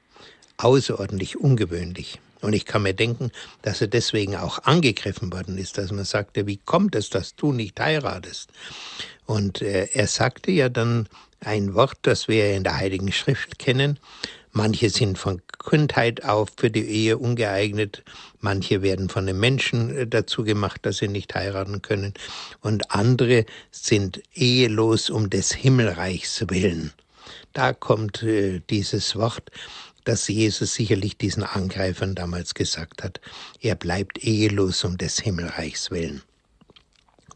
außerordentlich 0.57 1.38
ungewöhnlich. 1.38 2.20
Und 2.40 2.53
ich 2.53 2.64
kann 2.64 2.83
mir 2.83 2.94
denken, 2.94 3.33
dass 3.62 3.81
er 3.81 3.88
deswegen 3.88 4.37
auch 4.37 4.61
angegriffen 4.64 5.33
worden 5.33 5.59
ist, 5.59 5.76
dass 5.76 5.92
man 5.92 6.05
sagte, 6.05 6.46
wie 6.46 6.57
kommt 6.59 6.94
es, 6.94 7.11
dass 7.11 7.35
du 7.35 7.53
nicht 7.53 7.79
heiratest? 7.79 8.50
Und 9.26 9.62
äh, 9.62 9.88
er 9.92 10.07
sagte 10.07 10.50
ja 10.50 10.68
dann 10.68 11.09
ein 11.40 11.74
Wort, 11.74 11.98
das 12.03 12.29
wir 12.29 12.55
in 12.55 12.64
der 12.64 12.76
Heiligen 12.76 13.12
Schrift 13.12 13.59
kennen, 13.59 13.98
Manche 14.53 14.91
sind 14.91 15.17
von 15.17 15.41
Kindheit 15.59 16.25
auf 16.25 16.51
für 16.57 16.71
die 16.71 16.85
Ehe 16.85 17.19
ungeeignet. 17.19 18.03
Manche 18.41 18.83
werden 18.83 19.09
von 19.09 19.27
den 19.27 19.39
Menschen 19.39 19.97
äh, 19.97 20.07
dazu 20.07 20.43
gemacht, 20.43 20.85
dass 20.85 20.99
sie 20.99 21.09
nicht 21.09 21.35
heiraten 21.35 21.83
können. 21.83 22.15
Und 22.61 22.91
andere 22.91 23.47
sind 23.71 24.21
ehelos 24.35 25.09
um 25.09 25.31
des 25.31 25.53
Himmelreichs 25.53 26.45
willen. 26.49 26.93
Da 27.53 27.73
kommt 27.73 28.23
äh, 28.23 28.61
dieses 28.71 29.15
Wort, 29.17 29.51
das 30.05 30.27
Jesus 30.29 30.75
sicherlich 30.75 31.17
diesen 31.17 31.45
Angreifern 31.45 32.15
damals 32.15 32.55
gesagt 32.55 33.05
hat. 33.05 33.21
Er 33.61 33.77
bleibt 33.77 34.25
ehelos 34.25 34.83
um 34.85 34.99
des 34.99 35.21
Himmelreichs 35.21 35.91
willen. 35.91 36.23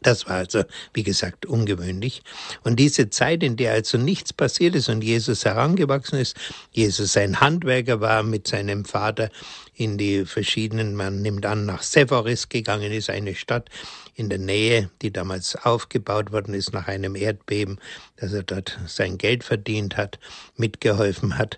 Das 0.05 0.27
war 0.27 0.35
also, 0.35 0.63
wie 0.93 1.01
gesagt, 1.01 1.47
ungewöhnlich. 1.47 2.21
Und 2.63 2.75
diese 2.79 3.09
Zeit, 3.09 3.41
in 3.41 3.57
der 3.57 3.71
also 3.71 3.97
nichts 3.97 4.33
passiert 4.33 4.75
ist 4.75 4.87
und 4.87 5.03
Jesus 5.03 5.45
herangewachsen 5.45 6.19
ist, 6.19 6.37
Jesus 6.71 7.17
ein 7.17 7.41
Handwerker 7.41 8.01
war 8.01 8.21
mit 8.21 8.47
seinem 8.47 8.85
Vater 8.85 9.31
in 9.73 9.97
die 9.97 10.25
verschiedenen, 10.25 10.93
man 10.93 11.23
nimmt 11.23 11.47
an, 11.47 11.65
nach 11.65 11.81
Sephoris 11.81 12.49
gegangen 12.49 12.91
ist, 12.91 13.09
eine 13.09 13.33
Stadt 13.33 13.69
in 14.13 14.29
der 14.29 14.37
Nähe, 14.37 14.91
die 15.01 15.11
damals 15.11 15.55
aufgebaut 15.55 16.31
worden 16.31 16.53
ist 16.53 16.71
nach 16.71 16.87
einem 16.87 17.15
Erdbeben, 17.15 17.79
dass 18.17 18.31
er 18.31 18.43
dort 18.43 18.77
sein 18.85 19.17
Geld 19.17 19.43
verdient 19.43 19.97
hat, 19.97 20.19
mitgeholfen 20.55 21.39
hat. 21.39 21.57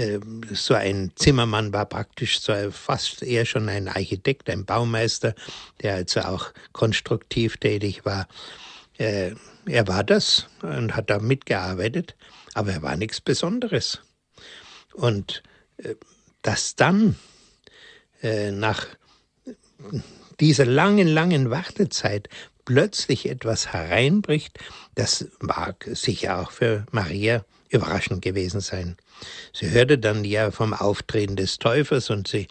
Ähm, 0.00 0.40
so 0.52 0.74
ein 0.74 1.12
Zimmermann 1.14 1.72
war 1.72 1.84
praktisch 1.84 2.40
so 2.40 2.54
fast 2.70 3.22
eher 3.22 3.44
schon 3.44 3.68
ein 3.68 3.86
Architekt, 3.88 4.48
ein 4.48 4.64
Baumeister, 4.64 5.34
der 5.82 5.94
also 5.94 6.20
auch 6.20 6.52
konstruktiv 6.72 7.58
tätig 7.58 8.04
war. 8.04 8.26
Äh, 8.96 9.32
er 9.66 9.88
war 9.88 10.02
das 10.02 10.46
und 10.62 10.96
hat 10.96 11.10
da 11.10 11.18
mitgearbeitet, 11.18 12.16
aber 12.54 12.72
er 12.72 12.82
war 12.82 12.96
nichts 12.96 13.20
Besonderes. 13.20 14.00
Und 14.94 15.42
äh, 15.76 15.96
dass 16.40 16.76
dann 16.76 17.16
äh, 18.22 18.50
nach 18.50 18.86
dieser 20.40 20.64
langen, 20.64 21.08
langen 21.08 21.50
Wartezeit 21.50 22.30
plötzlich 22.64 23.28
etwas 23.28 23.74
hereinbricht, 23.74 24.58
das 24.94 25.26
mag 25.40 25.86
sicher 25.92 26.40
auch 26.40 26.52
für 26.52 26.86
Maria 26.90 27.44
überraschend 27.68 28.22
gewesen 28.22 28.60
sein. 28.60 28.96
Sie 29.52 29.70
hörte 29.70 29.98
dann 29.98 30.24
ja 30.24 30.50
vom 30.50 30.74
Auftreten 30.74 31.36
des 31.36 31.58
Täufers 31.58 32.10
und 32.10 32.28
sie 32.28 32.48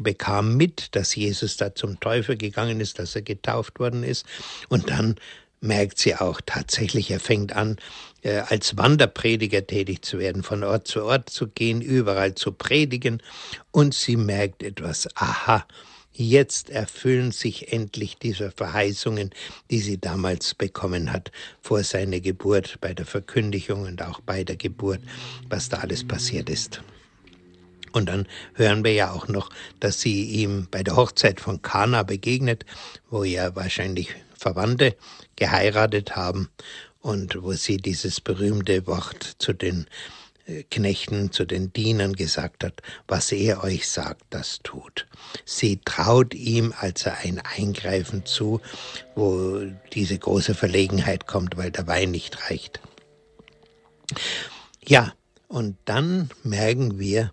bekam 0.00 0.56
mit, 0.56 0.94
dass 0.94 1.14
Jesus 1.14 1.56
da 1.56 1.74
zum 1.74 1.98
Täufer 2.00 2.36
gegangen 2.36 2.80
ist, 2.80 2.98
dass 2.98 3.16
er 3.16 3.22
getauft 3.22 3.80
worden 3.80 4.04
ist. 4.04 4.26
Und 4.68 4.90
dann 4.90 5.16
merkt 5.60 5.98
sie 5.98 6.14
auch 6.14 6.40
tatsächlich, 6.44 7.10
er 7.10 7.20
fängt 7.20 7.54
an, 7.54 7.76
äh, 8.22 8.38
als 8.38 8.76
Wanderprediger 8.76 9.66
tätig 9.66 10.02
zu 10.02 10.18
werden, 10.18 10.42
von 10.42 10.62
Ort 10.64 10.86
zu 10.86 11.04
Ort 11.04 11.30
zu 11.30 11.48
gehen, 11.48 11.80
überall 11.80 12.34
zu 12.34 12.52
predigen. 12.52 13.22
Und 13.70 13.94
sie 13.94 14.16
merkt 14.16 14.62
etwas, 14.62 15.08
aha, 15.16 15.66
Jetzt 16.20 16.68
erfüllen 16.68 17.30
sich 17.30 17.72
endlich 17.72 18.18
diese 18.18 18.50
Verheißungen, 18.50 19.30
die 19.70 19.78
sie 19.78 20.00
damals 20.00 20.52
bekommen 20.52 21.12
hat, 21.12 21.30
vor 21.60 21.84
seiner 21.84 22.18
Geburt, 22.18 22.78
bei 22.80 22.92
der 22.92 23.06
Verkündigung 23.06 23.82
und 23.82 24.02
auch 24.02 24.18
bei 24.18 24.42
der 24.42 24.56
Geburt, 24.56 24.98
was 25.48 25.68
da 25.68 25.76
alles 25.76 26.02
passiert 26.04 26.50
ist. 26.50 26.82
Und 27.92 28.06
dann 28.06 28.26
hören 28.54 28.82
wir 28.82 28.94
ja 28.94 29.12
auch 29.12 29.28
noch, 29.28 29.50
dass 29.78 30.00
sie 30.00 30.24
ihm 30.24 30.66
bei 30.68 30.82
der 30.82 30.96
Hochzeit 30.96 31.38
von 31.38 31.62
Kana 31.62 32.02
begegnet, 32.02 32.66
wo 33.10 33.22
ja 33.22 33.54
wahrscheinlich 33.54 34.16
Verwandte 34.36 34.96
geheiratet 35.36 36.16
haben 36.16 36.48
und 37.00 37.40
wo 37.40 37.52
sie 37.52 37.76
dieses 37.76 38.20
berühmte 38.20 38.88
Wort 38.88 39.36
zu 39.38 39.52
den 39.52 39.86
Knechten, 40.70 41.30
zu 41.32 41.44
den 41.44 41.72
Dienern 41.72 42.14
gesagt 42.14 42.64
hat, 42.64 42.82
was 43.06 43.32
er 43.32 43.62
euch 43.62 43.88
sagt, 43.88 44.22
das 44.30 44.60
tut. 44.62 45.06
Sie 45.44 45.80
traut 45.84 46.34
ihm 46.34 46.74
also 46.78 47.10
ein 47.10 47.40
Eingreifen 47.40 48.24
zu, 48.24 48.60
wo 49.14 49.60
diese 49.92 50.18
große 50.18 50.54
Verlegenheit 50.54 51.26
kommt, 51.26 51.56
weil 51.56 51.70
der 51.70 51.86
Wein 51.86 52.10
nicht 52.10 52.50
reicht. 52.50 52.80
Ja, 54.84 55.12
und 55.48 55.76
dann 55.84 56.30
merken 56.42 56.98
wir, 56.98 57.32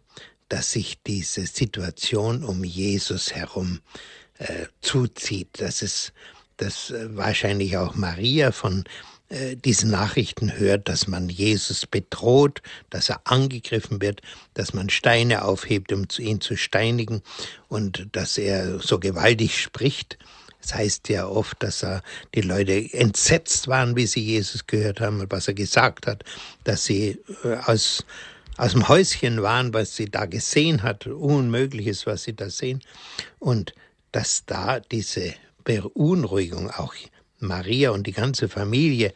dass 0.49 0.71
sich 0.71 1.01
diese 1.05 1.45
Situation 1.45 2.43
um 2.43 2.63
Jesus 2.63 3.33
herum 3.33 3.79
äh, 4.37 4.65
zuzieht, 4.81 5.61
dass 5.61 5.81
es 5.81 6.13
dass 6.57 6.89
äh, 6.91 7.15
wahrscheinlich 7.15 7.77
auch 7.77 7.95
Maria 7.95 8.51
von 8.51 8.85
äh, 9.29 9.55
diese 9.55 9.87
Nachrichten 9.87 10.57
hört, 10.57 10.87
dass 10.87 11.07
man 11.07 11.29
Jesus 11.29 11.87
bedroht, 11.87 12.61
dass 12.91 13.09
er 13.09 13.21
angegriffen 13.25 14.01
wird, 14.01 14.21
dass 14.53 14.73
man 14.73 14.89
Steine 14.89 15.43
aufhebt, 15.43 15.91
um 15.91 16.05
ihn 16.19 16.41
zu 16.41 16.55
steinigen 16.55 17.23
und 17.67 18.07
dass 18.11 18.37
er 18.37 18.79
so 18.79 18.99
gewaltig 18.99 19.59
spricht. 19.59 20.19
Das 20.61 20.75
heißt 20.75 21.09
ja 21.09 21.27
oft, 21.27 21.61
dass 21.63 21.83
er, 21.83 22.03
die 22.35 22.41
Leute 22.41 22.91
entsetzt 22.93 23.67
waren, 23.67 23.95
wie 23.95 24.07
sie 24.07 24.21
Jesus 24.21 24.67
gehört 24.67 24.99
haben 25.01 25.19
und 25.19 25.31
was 25.31 25.47
er 25.47 25.53
gesagt 25.53 26.07
hat, 26.07 26.23
dass 26.63 26.85
sie 26.85 27.19
äh, 27.43 27.55
aus, 27.65 28.05
aus 28.57 28.73
dem 28.73 28.87
Häuschen 28.87 29.41
waren, 29.41 29.73
was 29.73 29.95
sie 29.95 30.05
da 30.05 30.25
gesehen 30.25 30.83
hat, 30.83 31.07
Unmögliches, 31.07 32.05
was 32.05 32.23
sie 32.23 32.35
da 32.35 32.49
sehen. 32.49 32.81
Und 33.39 33.73
dass 34.11 34.45
da 34.45 34.79
diese 34.79 35.33
Beunruhigung 35.63 36.69
auch 36.69 36.93
Maria 37.45 37.91
und 37.91 38.07
die 38.07 38.11
ganze 38.11 38.49
Familie, 38.49 39.13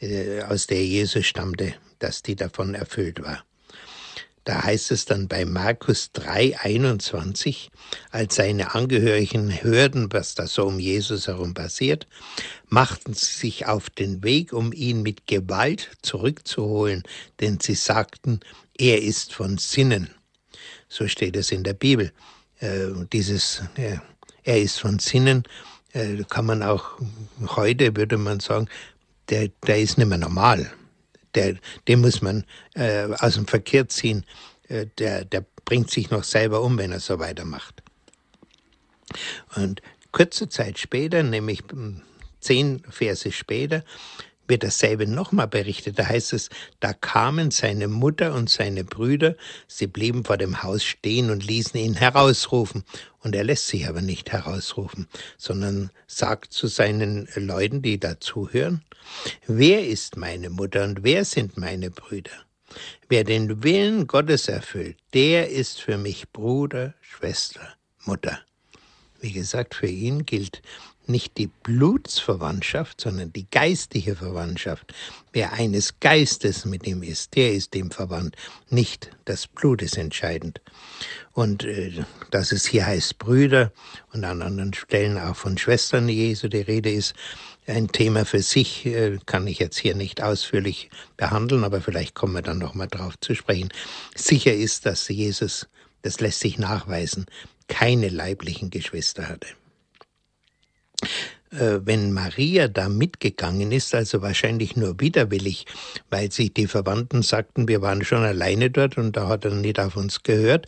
äh, 0.00 0.42
aus 0.42 0.66
der 0.66 0.84
Jesus 0.84 1.26
stammte, 1.26 1.74
dass 1.98 2.22
die 2.22 2.36
davon 2.36 2.74
erfüllt 2.74 3.22
war. 3.22 3.44
Da 4.44 4.64
heißt 4.64 4.90
es 4.90 5.04
dann 5.04 5.28
bei 5.28 5.44
Markus 5.44 6.10
3, 6.12 6.58
21, 6.58 7.70
als 8.10 8.34
seine 8.34 8.74
Angehörigen 8.74 9.62
hörten, 9.62 10.12
was 10.12 10.34
da 10.34 10.48
so 10.48 10.66
um 10.66 10.80
Jesus 10.80 11.28
herum 11.28 11.54
passiert, 11.54 12.08
machten 12.68 13.14
sie 13.14 13.32
sich 13.32 13.66
auf 13.66 13.88
den 13.88 14.24
Weg, 14.24 14.52
um 14.52 14.72
ihn 14.72 15.02
mit 15.02 15.28
Gewalt 15.28 15.90
zurückzuholen, 16.02 17.04
denn 17.38 17.60
sie 17.60 17.76
sagten, 17.76 18.40
er 18.76 19.00
ist 19.00 19.32
von 19.32 19.58
Sinnen. 19.58 20.10
So 20.88 21.06
steht 21.06 21.36
es 21.36 21.52
in 21.52 21.62
der 21.62 21.74
Bibel. 21.74 22.12
Äh, 22.58 22.88
dieses 23.12 23.62
äh, 23.76 23.98
Er 24.42 24.60
ist 24.60 24.80
von 24.80 24.98
Sinnen, 24.98 25.44
äh, 25.92 26.22
kann 26.28 26.46
man 26.46 26.62
auch 26.62 26.98
heute, 27.56 27.96
würde 27.96 28.18
man 28.18 28.40
sagen, 28.40 28.68
der, 29.28 29.48
der 29.66 29.80
ist 29.80 29.98
nicht 29.98 30.08
mehr 30.08 30.18
normal. 30.18 30.70
Der, 31.34 31.56
den 31.88 32.00
muss 32.00 32.20
man 32.20 32.44
äh, 32.74 33.08
aus 33.18 33.34
dem 33.34 33.46
Verkehr 33.46 33.88
ziehen. 33.88 34.24
Äh, 34.68 34.86
der, 34.98 35.24
der 35.24 35.44
bringt 35.64 35.90
sich 35.90 36.10
noch 36.10 36.24
selber 36.24 36.62
um, 36.62 36.76
wenn 36.78 36.92
er 36.92 37.00
so 37.00 37.18
weitermacht. 37.18 37.82
Und 39.56 39.82
kurze 40.10 40.48
Zeit 40.48 40.78
später, 40.78 41.22
nämlich 41.22 41.62
hm, 41.70 42.02
zehn 42.40 42.82
Verse 42.88 43.30
später, 43.32 43.84
wird 44.52 44.64
dasselbe 44.64 45.06
nochmal 45.06 45.48
berichtet. 45.48 45.98
Da 45.98 46.06
heißt 46.06 46.34
es, 46.34 46.50
da 46.78 46.92
kamen 46.92 47.50
seine 47.50 47.88
Mutter 47.88 48.34
und 48.34 48.50
seine 48.50 48.84
Brüder, 48.84 49.34
sie 49.66 49.86
blieben 49.86 50.26
vor 50.26 50.36
dem 50.36 50.62
Haus 50.62 50.84
stehen 50.84 51.30
und 51.30 51.46
ließen 51.46 51.80
ihn 51.80 51.94
herausrufen. 51.94 52.84
Und 53.20 53.34
er 53.34 53.44
lässt 53.44 53.68
sich 53.68 53.88
aber 53.88 54.02
nicht 54.02 54.30
herausrufen, 54.30 55.08
sondern 55.38 55.90
sagt 56.06 56.52
zu 56.52 56.66
seinen 56.66 57.26
Leuten, 57.34 57.80
die 57.80 57.98
dazuhören, 57.98 58.82
wer 59.46 59.86
ist 59.88 60.18
meine 60.18 60.50
Mutter 60.50 60.84
und 60.84 61.02
wer 61.02 61.24
sind 61.24 61.56
meine 61.56 61.90
Brüder? 61.90 62.32
Wer 63.08 63.24
den 63.24 63.62
Willen 63.62 64.06
Gottes 64.06 64.48
erfüllt, 64.48 64.98
der 65.14 65.48
ist 65.48 65.80
für 65.80 65.96
mich 65.96 66.30
Bruder, 66.30 66.92
Schwester, 67.00 67.66
Mutter. 68.04 68.38
Wie 69.18 69.32
gesagt, 69.32 69.74
für 69.74 69.86
ihn 69.86 70.26
gilt 70.26 70.60
nicht 71.06 71.38
die 71.38 71.48
Blutsverwandtschaft, 71.48 73.00
sondern 73.00 73.32
die 73.32 73.46
geistige 73.50 74.16
Verwandtschaft. 74.16 74.92
Wer 75.32 75.52
eines 75.52 75.98
Geistes 76.00 76.64
mit 76.64 76.86
ihm 76.86 77.02
ist, 77.02 77.34
der 77.34 77.52
ist 77.52 77.74
dem 77.74 77.90
verwandt. 77.90 78.36
Nicht 78.70 79.10
das 79.24 79.46
Blut 79.46 79.82
ist 79.82 79.96
entscheidend. 79.96 80.60
Und 81.32 81.64
äh, 81.64 82.04
dass 82.30 82.52
es 82.52 82.66
hier 82.66 82.86
heißt 82.86 83.18
Brüder 83.18 83.72
und 84.12 84.24
an 84.24 84.42
anderen 84.42 84.74
Stellen 84.74 85.18
auch 85.18 85.36
von 85.36 85.58
Schwestern 85.58 86.08
Jesu 86.08 86.48
die 86.48 86.58
Rede 86.58 86.90
ist, 86.90 87.14
ein 87.66 87.88
Thema 87.88 88.24
für 88.24 88.42
sich, 88.42 88.86
äh, 88.86 89.18
kann 89.26 89.46
ich 89.46 89.58
jetzt 89.58 89.78
hier 89.78 89.94
nicht 89.94 90.22
ausführlich 90.22 90.90
behandeln, 91.16 91.64
aber 91.64 91.80
vielleicht 91.80 92.14
kommen 92.14 92.34
wir 92.34 92.42
dann 92.42 92.58
nochmal 92.58 92.88
drauf 92.88 93.14
zu 93.20 93.34
sprechen. 93.34 93.70
Sicher 94.14 94.52
ist, 94.52 94.86
dass 94.86 95.08
Jesus, 95.08 95.68
das 96.02 96.20
lässt 96.20 96.40
sich 96.40 96.58
nachweisen, 96.58 97.26
keine 97.68 98.08
leiblichen 98.08 98.70
Geschwister 98.70 99.28
hatte. 99.28 99.48
Äh, 101.52 101.80
wenn 101.84 102.12
Maria 102.12 102.66
da 102.68 102.88
mitgegangen 102.88 103.72
ist, 103.72 103.94
also 103.94 104.22
wahrscheinlich 104.22 104.74
nur 104.74 104.98
widerwillig, 105.00 105.66
weil 106.08 106.32
sich 106.32 106.54
die 106.54 106.66
Verwandten 106.66 107.22
sagten, 107.22 107.68
wir 107.68 107.82
waren 107.82 108.04
schon 108.04 108.22
alleine 108.22 108.70
dort 108.70 108.96
und 108.96 109.16
da 109.16 109.28
hat 109.28 109.44
er 109.44 109.50
nicht 109.50 109.78
auf 109.78 109.96
uns 109.96 110.22
gehört. 110.22 110.66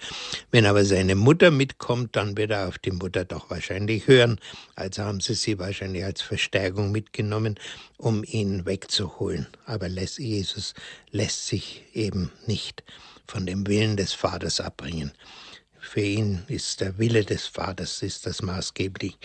Wenn 0.50 0.66
aber 0.66 0.84
seine 0.84 1.14
Mutter 1.14 1.50
mitkommt, 1.50 2.16
dann 2.16 2.36
wird 2.36 2.50
er 2.50 2.68
auf 2.68 2.78
die 2.78 2.90
Mutter 2.90 3.24
doch 3.24 3.48
wahrscheinlich 3.48 4.06
hören. 4.06 4.38
Also 4.76 5.04
haben 5.04 5.20
sie 5.20 5.34
sie 5.34 5.58
wahrscheinlich 5.58 6.04
als 6.04 6.20
Verstärkung 6.20 6.92
mitgenommen, 6.92 7.58
um 7.96 8.22
ihn 8.22 8.66
wegzuholen. 8.66 9.46
Aber 9.64 9.88
Jesus 9.88 10.74
lässt 11.12 11.46
sich 11.46 11.84
eben 11.94 12.30
nicht 12.46 12.84
von 13.26 13.46
dem 13.46 13.66
Willen 13.66 13.96
des 13.96 14.12
Vaters 14.12 14.60
abbringen. 14.60 15.12
Für 15.94 16.00
ihn 16.00 16.42
ist 16.48 16.80
der 16.80 16.98
Wille 16.98 17.24
des 17.24 17.46
Vaters 17.46 18.02
ist 18.02 18.26
das 18.26 18.42
maßgeblich. 18.42 19.16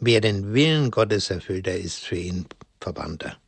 Wer 0.00 0.20
den 0.20 0.52
Willen 0.52 0.90
Gottes 0.90 1.30
erfüllt, 1.30 1.64
der 1.64 1.80
ist 1.80 2.00
für 2.00 2.16
ihn 2.16 2.44
Verbannter. 2.78 3.38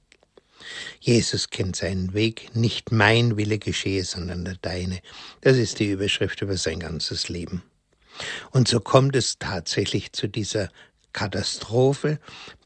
Jesus 0.98 1.50
kennt 1.50 1.76
seinen 1.76 2.14
Weg, 2.14 2.56
nicht 2.56 2.90
mein 2.90 3.36
Wille 3.36 3.58
geschehe, 3.58 4.06
sondern 4.06 4.46
der 4.46 4.56
deine. 4.62 5.00
Das 5.42 5.58
ist 5.58 5.80
die 5.80 5.90
Überschrift 5.90 6.40
über 6.40 6.56
sein 6.56 6.80
ganzes 6.80 7.28
Leben. 7.28 7.62
Und 8.52 8.68
so 8.68 8.80
kommt 8.80 9.16
es 9.16 9.38
tatsächlich 9.38 10.14
zu 10.14 10.26
dieser 10.26 10.70
Katastrophe, 11.12 12.20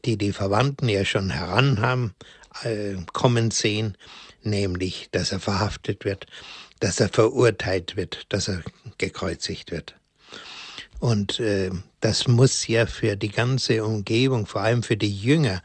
die 0.05 0.17
die 0.17 0.31
Verwandten 0.31 0.87
ja 0.87 1.03
schon 1.03 1.31
heran 1.31 1.81
haben, 1.81 2.15
äh, 2.63 2.95
kommen 3.11 3.51
sehen, 3.51 3.97
nämlich, 4.41 5.09
dass 5.11 5.33
er 5.33 5.41
verhaftet 5.41 6.05
wird, 6.05 6.27
dass 6.79 6.99
er 6.99 7.09
verurteilt 7.09 7.95
wird, 7.95 8.25
dass 8.29 8.47
er 8.47 8.61
gekreuzigt 8.97 9.71
wird. 9.71 9.95
Und 10.99 11.39
äh, 11.39 11.69
das 11.99 12.27
muss 12.27 12.67
ja 12.67 12.87
für 12.87 13.15
die 13.15 13.29
ganze 13.29 13.83
Umgebung, 13.83 14.47
vor 14.47 14.61
allem 14.61 14.81
für 14.81 14.97
die 14.97 15.13
Jünger, 15.13 15.61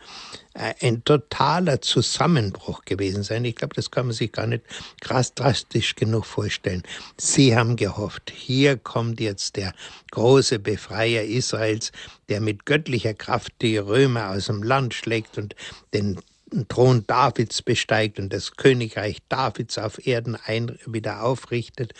äh, 0.52 0.74
ein 0.80 1.04
totaler 1.04 1.80
Zusammenbruch 1.80 2.84
gewesen 2.84 3.22
sein. 3.22 3.44
Ich 3.46 3.56
glaube, 3.56 3.74
das 3.74 3.90
kann 3.90 4.06
man 4.06 4.14
sich 4.14 4.32
gar 4.32 4.46
nicht 4.46 4.64
krass 5.00 5.32
drastisch 5.34 5.94
genug 5.94 6.26
vorstellen. 6.26 6.82
Sie 7.16 7.56
haben 7.56 7.76
gehofft, 7.76 8.30
hier 8.34 8.76
kommt 8.76 9.20
jetzt 9.20 9.56
der 9.56 9.72
große 10.10 10.58
Befreier 10.58 11.22
Israels, 11.22 11.92
der 12.28 12.42
mit 12.42 12.66
göttlicher 12.66 13.14
Kraft 13.14 13.52
die 13.62 13.78
Römer 13.78 14.30
aus 14.30 14.46
dem 14.46 14.62
Land 14.62 14.92
schlägt 14.92 15.38
und 15.38 15.54
den 15.94 16.20
Thron 16.68 17.06
Davids 17.06 17.62
besteigt 17.62 18.18
und 18.18 18.32
das 18.32 18.52
Königreich 18.56 19.18
Davids 19.28 19.78
auf 19.78 20.06
Erden 20.06 20.36
ein, 20.36 20.78
wieder 20.86 21.22
aufrichtet. 21.22 21.94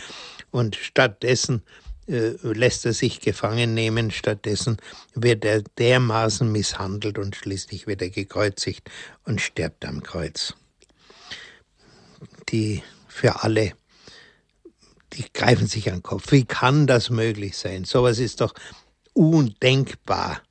Und 0.51 0.77
stattdessen 0.77 1.62
äh, 2.07 2.35
lässt 2.43 2.85
er 2.85 2.93
sich 2.93 3.21
gefangen 3.21 3.75
nehmen, 3.75 4.11
stattdessen 4.11 4.77
wird 5.15 5.45
er 5.45 5.62
dermaßen 5.62 6.51
misshandelt 6.51 7.19
und 7.19 7.37
schließlich 7.37 7.87
wird 7.87 8.03
er 8.03 8.11
gekreuzigt 8.11 8.91
und 9.25 9.41
stirbt 9.41 9.85
am 9.85 10.03
Kreuz. 10.03 10.55
Die 12.49 12.83
für 13.09 13.43
alle, 13.43 13.73
die 15.12 15.25
greifen 15.33 15.67
sich 15.67 15.88
an 15.88 15.99
den 15.99 16.03
Kopf. 16.03 16.33
Wie 16.33 16.45
kann 16.45 16.87
das 16.87 17.11
möglich 17.11 17.57
sein? 17.57 17.85
Sowas 17.85 18.19
ist 18.19 18.41
doch 18.41 18.55
undenkbar. 19.12 20.43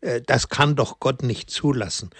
Äh, 0.00 0.20
das 0.22 0.48
kann 0.48 0.76
doch 0.76 1.00
Gott 1.00 1.22
nicht 1.22 1.50
zulassen. 1.50 2.10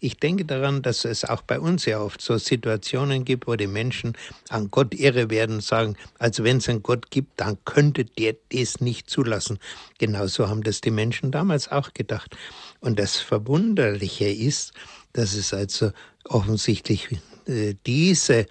Ich 0.00 0.16
denke 0.16 0.44
daran, 0.44 0.82
dass 0.82 1.04
es 1.04 1.24
auch 1.24 1.42
bei 1.42 1.58
uns 1.58 1.84
ja 1.84 2.00
oft 2.00 2.20
so 2.20 2.38
Situationen 2.38 3.24
gibt, 3.24 3.48
wo 3.48 3.56
die 3.56 3.66
Menschen 3.66 4.16
an 4.48 4.70
Gott 4.70 4.94
irre 4.94 5.28
werden, 5.30 5.60
sagen, 5.60 5.96
also 6.18 6.44
wenn 6.44 6.58
es 6.58 6.68
einen 6.68 6.82
Gott 6.82 7.10
gibt, 7.10 7.40
dann 7.40 7.58
könnte 7.64 8.04
der 8.04 8.36
das 8.50 8.80
nicht 8.80 9.10
zulassen. 9.10 9.58
Genauso 9.98 10.48
haben 10.48 10.62
das 10.62 10.80
die 10.80 10.92
Menschen 10.92 11.32
damals 11.32 11.68
auch 11.68 11.92
gedacht. 11.94 12.36
Und 12.80 12.98
das 12.98 13.16
Verwunderliche 13.16 14.28
ist, 14.28 14.72
dass 15.12 15.34
es 15.34 15.52
also 15.52 15.90
offensichtlich 16.24 17.08
äh, 17.46 17.74
diese 17.84 18.46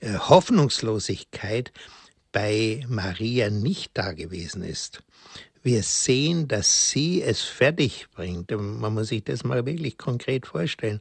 äh, 0.00 0.14
Hoffnungslosigkeit 0.18 1.72
bei 2.32 2.84
Maria 2.88 3.50
nicht 3.50 3.92
da 3.94 4.12
gewesen 4.12 4.62
ist 4.62 5.02
wir 5.62 5.82
sehen, 5.82 6.48
dass 6.48 6.90
sie 6.90 7.22
es 7.22 7.42
fertig 7.42 8.08
bringt. 8.14 8.50
Man 8.50 8.94
muss 8.94 9.08
sich 9.08 9.24
das 9.24 9.44
mal 9.44 9.66
wirklich 9.66 9.98
konkret 9.98 10.46
vorstellen. 10.46 11.00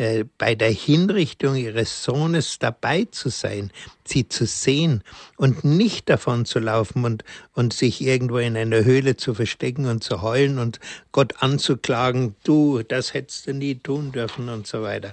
Äh, 0.00 0.24
bei 0.38 0.54
der 0.54 0.70
Hinrichtung 0.70 1.56
ihres 1.56 2.04
Sohnes 2.04 2.58
dabei 2.58 3.06
zu 3.10 3.28
sein, 3.28 3.70
sie 4.06 4.26
zu 4.26 4.46
sehen 4.46 5.04
und 5.36 5.62
nicht 5.62 6.08
davon 6.08 6.46
zu 6.46 6.58
laufen 6.58 7.04
und, 7.04 7.22
und 7.52 7.74
sich 7.74 8.00
irgendwo 8.00 8.38
in 8.38 8.56
einer 8.56 8.82
Höhle 8.84 9.16
zu 9.16 9.34
verstecken 9.34 9.84
und 9.84 10.02
zu 10.02 10.22
heulen 10.22 10.58
und 10.58 10.80
Gott 11.12 11.42
anzuklagen, 11.42 12.34
du, 12.44 12.82
das 12.82 13.12
hättest 13.12 13.46
du 13.46 13.52
nie 13.52 13.74
tun 13.74 14.10
dürfen 14.10 14.48
und 14.48 14.66
so 14.66 14.80
weiter. 14.80 15.12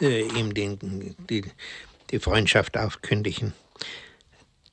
Äh, 0.00 0.22
ihm 0.22 0.52
den, 0.52 1.14
die, 1.30 1.44
die 2.10 2.18
Freundschaft 2.18 2.76
aufkündigen. 2.76 3.52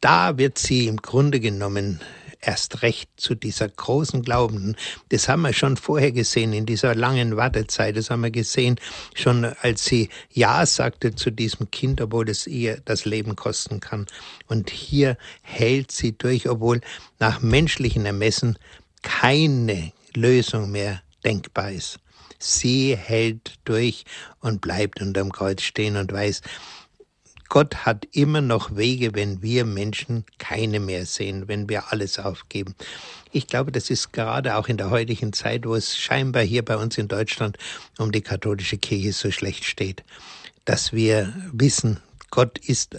Da 0.02 0.40
wird 0.40 0.58
sie 0.58 0.88
im 0.88 0.98
Grunde 0.98 1.40
genommen 1.40 2.02
erst 2.46 2.82
recht 2.82 3.10
zu 3.18 3.36
dieser 3.36 3.70
großen 3.70 4.22
Glaubenden. 4.22 4.76
Das 5.10 5.30
haben 5.30 5.42
wir 5.42 5.54
schon 5.54 5.78
vorher 5.78 6.12
gesehen, 6.12 6.54
in 6.54 6.66
dieser 6.66 6.96
langen 6.96 7.36
Wartezeit. 7.36 7.98
Das 7.98 8.10
haben 8.10 8.24
wir 8.24 8.32
gesehen, 8.32 8.80
schon 9.16 9.46
als 9.62 9.86
sie 9.86 10.10
Ja 10.32 10.66
sagte 10.66 11.16
zu 11.16 11.32
diesem 11.32 11.72
Kind, 11.72 12.02
obwohl 12.02 12.30
es 12.30 12.48
ihr 12.48 12.82
das 12.86 13.06
Leben 13.06 13.36
kosten 13.36 13.80
kann. 13.80 14.06
Und 14.48 14.70
hier 14.70 15.18
hält 15.42 15.92
sie 15.92 16.18
durch, 16.18 16.50
obwohl 16.50 16.82
nach 17.20 17.42
menschlichen 17.42 18.06
Ermessen 18.06 18.58
keine 19.02 19.92
Lösung 20.16 20.72
mehr 20.72 21.02
denkbar 21.24 21.72
ist. 21.72 22.00
Sie 22.40 22.98
hält 22.98 23.56
durch 23.64 24.04
und 24.42 24.60
bleibt 24.60 25.02
unterm 25.02 25.32
Kreuz 25.32 25.62
stehen 25.62 25.96
und 25.96 26.12
weiß, 26.12 26.42
Gott 27.54 27.86
hat 27.86 28.08
immer 28.14 28.42
noch 28.42 28.78
Wege, 28.78 29.14
wenn 29.14 29.44
wir 29.44 29.64
Menschen 29.64 30.26
keine 30.40 30.80
mehr 30.80 31.06
sehen, 31.06 31.48
wenn 31.48 31.70
wir 31.70 31.92
alles 31.92 32.18
aufgeben. 32.18 32.74
Ich 33.32 33.46
glaube, 33.46 33.72
das 33.72 33.92
ist 33.92 34.12
gerade 34.12 34.56
auch 34.56 34.70
in 34.70 34.78
der 34.78 34.90
heutigen 34.90 35.34
Zeit, 35.34 35.68
wo 35.68 35.76
es 35.76 35.96
scheinbar 35.96 36.42
hier 36.42 36.66
bei 36.66 36.78
uns 36.78 36.98
in 36.98 37.08
Deutschland 37.08 37.60
um 38.00 38.12
die 38.12 38.22
katholische 38.22 38.80
Kirche 38.80 39.14
so 39.14 39.30
schlecht 39.30 39.66
steht, 39.66 40.04
dass 40.66 40.94
wir 40.94 41.32
wissen, 41.52 42.00
Gott 42.32 42.58
ist 42.58 42.98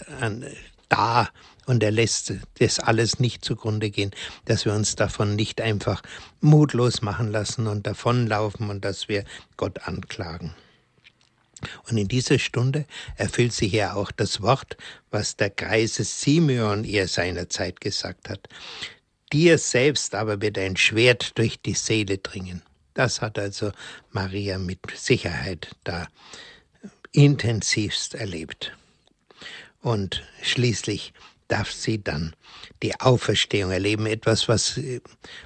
da 0.87 1.29
und 1.65 1.83
er 1.83 1.91
lässt 1.91 2.31
das 2.59 2.79
alles 2.79 3.19
nicht 3.19 3.43
zugrunde 3.43 3.89
gehen, 3.89 4.11
dass 4.45 4.63
wir 4.63 4.73
uns 4.73 4.95
davon 4.95 5.35
nicht 5.35 5.59
einfach 5.59 6.01
mutlos 6.39 7.01
machen 7.01 7.29
lassen 7.29 7.67
und 7.67 7.85
davonlaufen 7.85 8.69
und 8.69 8.85
dass 8.85 9.09
wir 9.09 9.25
Gott 9.57 9.85
anklagen. 9.85 10.55
Und 11.89 11.97
in 11.97 12.07
dieser 12.07 12.39
Stunde 12.39 12.85
erfüllt 13.17 13.53
sich 13.53 13.71
ja 13.71 13.93
auch 13.93 14.11
das 14.11 14.41
Wort, 14.41 14.77
was 15.11 15.35
der 15.35 15.49
Kreise 15.49 16.03
Simeon 16.03 16.83
ihr 16.83 17.07
seinerzeit 17.07 17.81
gesagt 17.81 18.29
hat. 18.29 18.47
dir 19.33 19.57
selbst 19.57 20.15
aber 20.15 20.41
wird 20.41 20.57
ein 20.57 20.77
Schwert 20.77 21.37
durch 21.37 21.59
die 21.59 21.73
Seele 21.73 22.19
dringen. 22.19 22.61
Das 22.93 23.21
hat 23.21 23.37
also 23.37 23.71
Maria 24.11 24.57
mit 24.57 24.79
Sicherheit 24.95 25.75
da 25.83 26.07
intensivst 27.11 28.15
erlebt. 28.15 28.75
Und 29.81 30.23
schließlich 30.41 31.13
darf 31.47 31.71
sie 31.71 32.01
dann 32.01 32.35
die 32.83 32.99
Auferstehung 32.99 33.71
erleben. 33.71 34.05
Etwas, 34.05 34.47
was, 34.47 34.79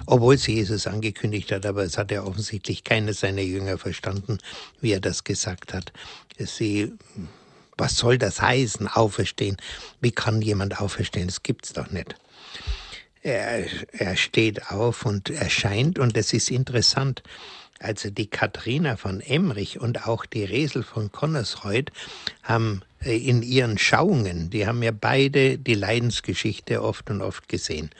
obwohl 0.06 0.38
sie 0.38 0.54
Jesus 0.54 0.86
angekündigt 0.86 1.52
hat, 1.52 1.66
aber 1.66 1.84
es 1.84 1.98
hat 1.98 2.10
ja 2.10 2.22
offensichtlich 2.22 2.84
keiner 2.84 3.12
seiner 3.12 3.42
Jünger 3.42 3.78
verstanden, 3.78 4.38
wie 4.80 4.92
er 4.92 5.00
das 5.00 5.24
gesagt 5.24 5.72
hat. 5.72 5.92
Sie, 6.38 6.92
was 7.76 7.96
soll 7.96 8.18
das 8.18 8.40
heißen, 8.40 8.88
auferstehen? 8.88 9.56
Wie 10.00 10.12
kann 10.12 10.42
jemand 10.42 10.80
auferstehen? 10.80 11.28
Das 11.28 11.42
gibt's 11.42 11.72
doch 11.72 11.90
nicht. 11.90 12.14
Er, 13.22 13.66
er 13.92 14.16
steht 14.16 14.70
auf 14.70 15.04
und 15.04 15.28
erscheint 15.30 15.98
und 15.98 16.16
es 16.16 16.32
ist 16.32 16.50
interessant. 16.50 17.22
Also 17.78 18.10
die 18.10 18.28
Katharina 18.28 18.96
von 18.96 19.20
Emmerich 19.20 19.80
und 19.80 20.06
auch 20.06 20.26
die 20.26 20.44
Resel 20.44 20.82
von 20.82 21.10
Connersreuth 21.12 21.90
haben 22.42 22.82
äh, 22.82 22.89
in 23.02 23.42
ihren 23.42 23.78
Schauungen, 23.78 24.50
die 24.50 24.66
haben 24.66 24.82
ja 24.82 24.90
beide 24.90 25.58
die 25.58 25.74
Leidensgeschichte 25.74 26.82
oft 26.82 27.08
und 27.10 27.22
oft 27.22 27.48
gesehen, 27.48 27.90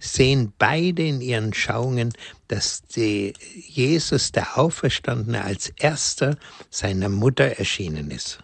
sehen 0.00 0.52
beide 0.58 1.06
in 1.06 1.20
ihren 1.20 1.54
Schauungen, 1.54 2.12
dass 2.48 2.82
die 2.82 3.32
Jesus, 3.54 4.32
der 4.32 4.58
Auferstandene, 4.58 5.44
als 5.44 5.68
erster 5.76 6.36
seiner 6.68 7.08
Mutter 7.08 7.58
erschienen 7.58 8.10
ist. 8.10 8.38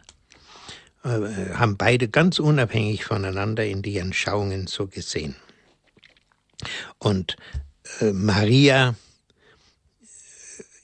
Äh, 1.02 1.54
haben 1.54 1.76
beide 1.76 2.08
ganz 2.08 2.38
unabhängig 2.38 3.04
voneinander 3.04 3.64
in 3.64 3.82
ihren 3.82 4.12
Schauungen 4.12 4.68
so 4.68 4.86
gesehen. 4.86 5.34
Und 6.98 7.36
äh, 8.00 8.12
Maria 8.12 8.94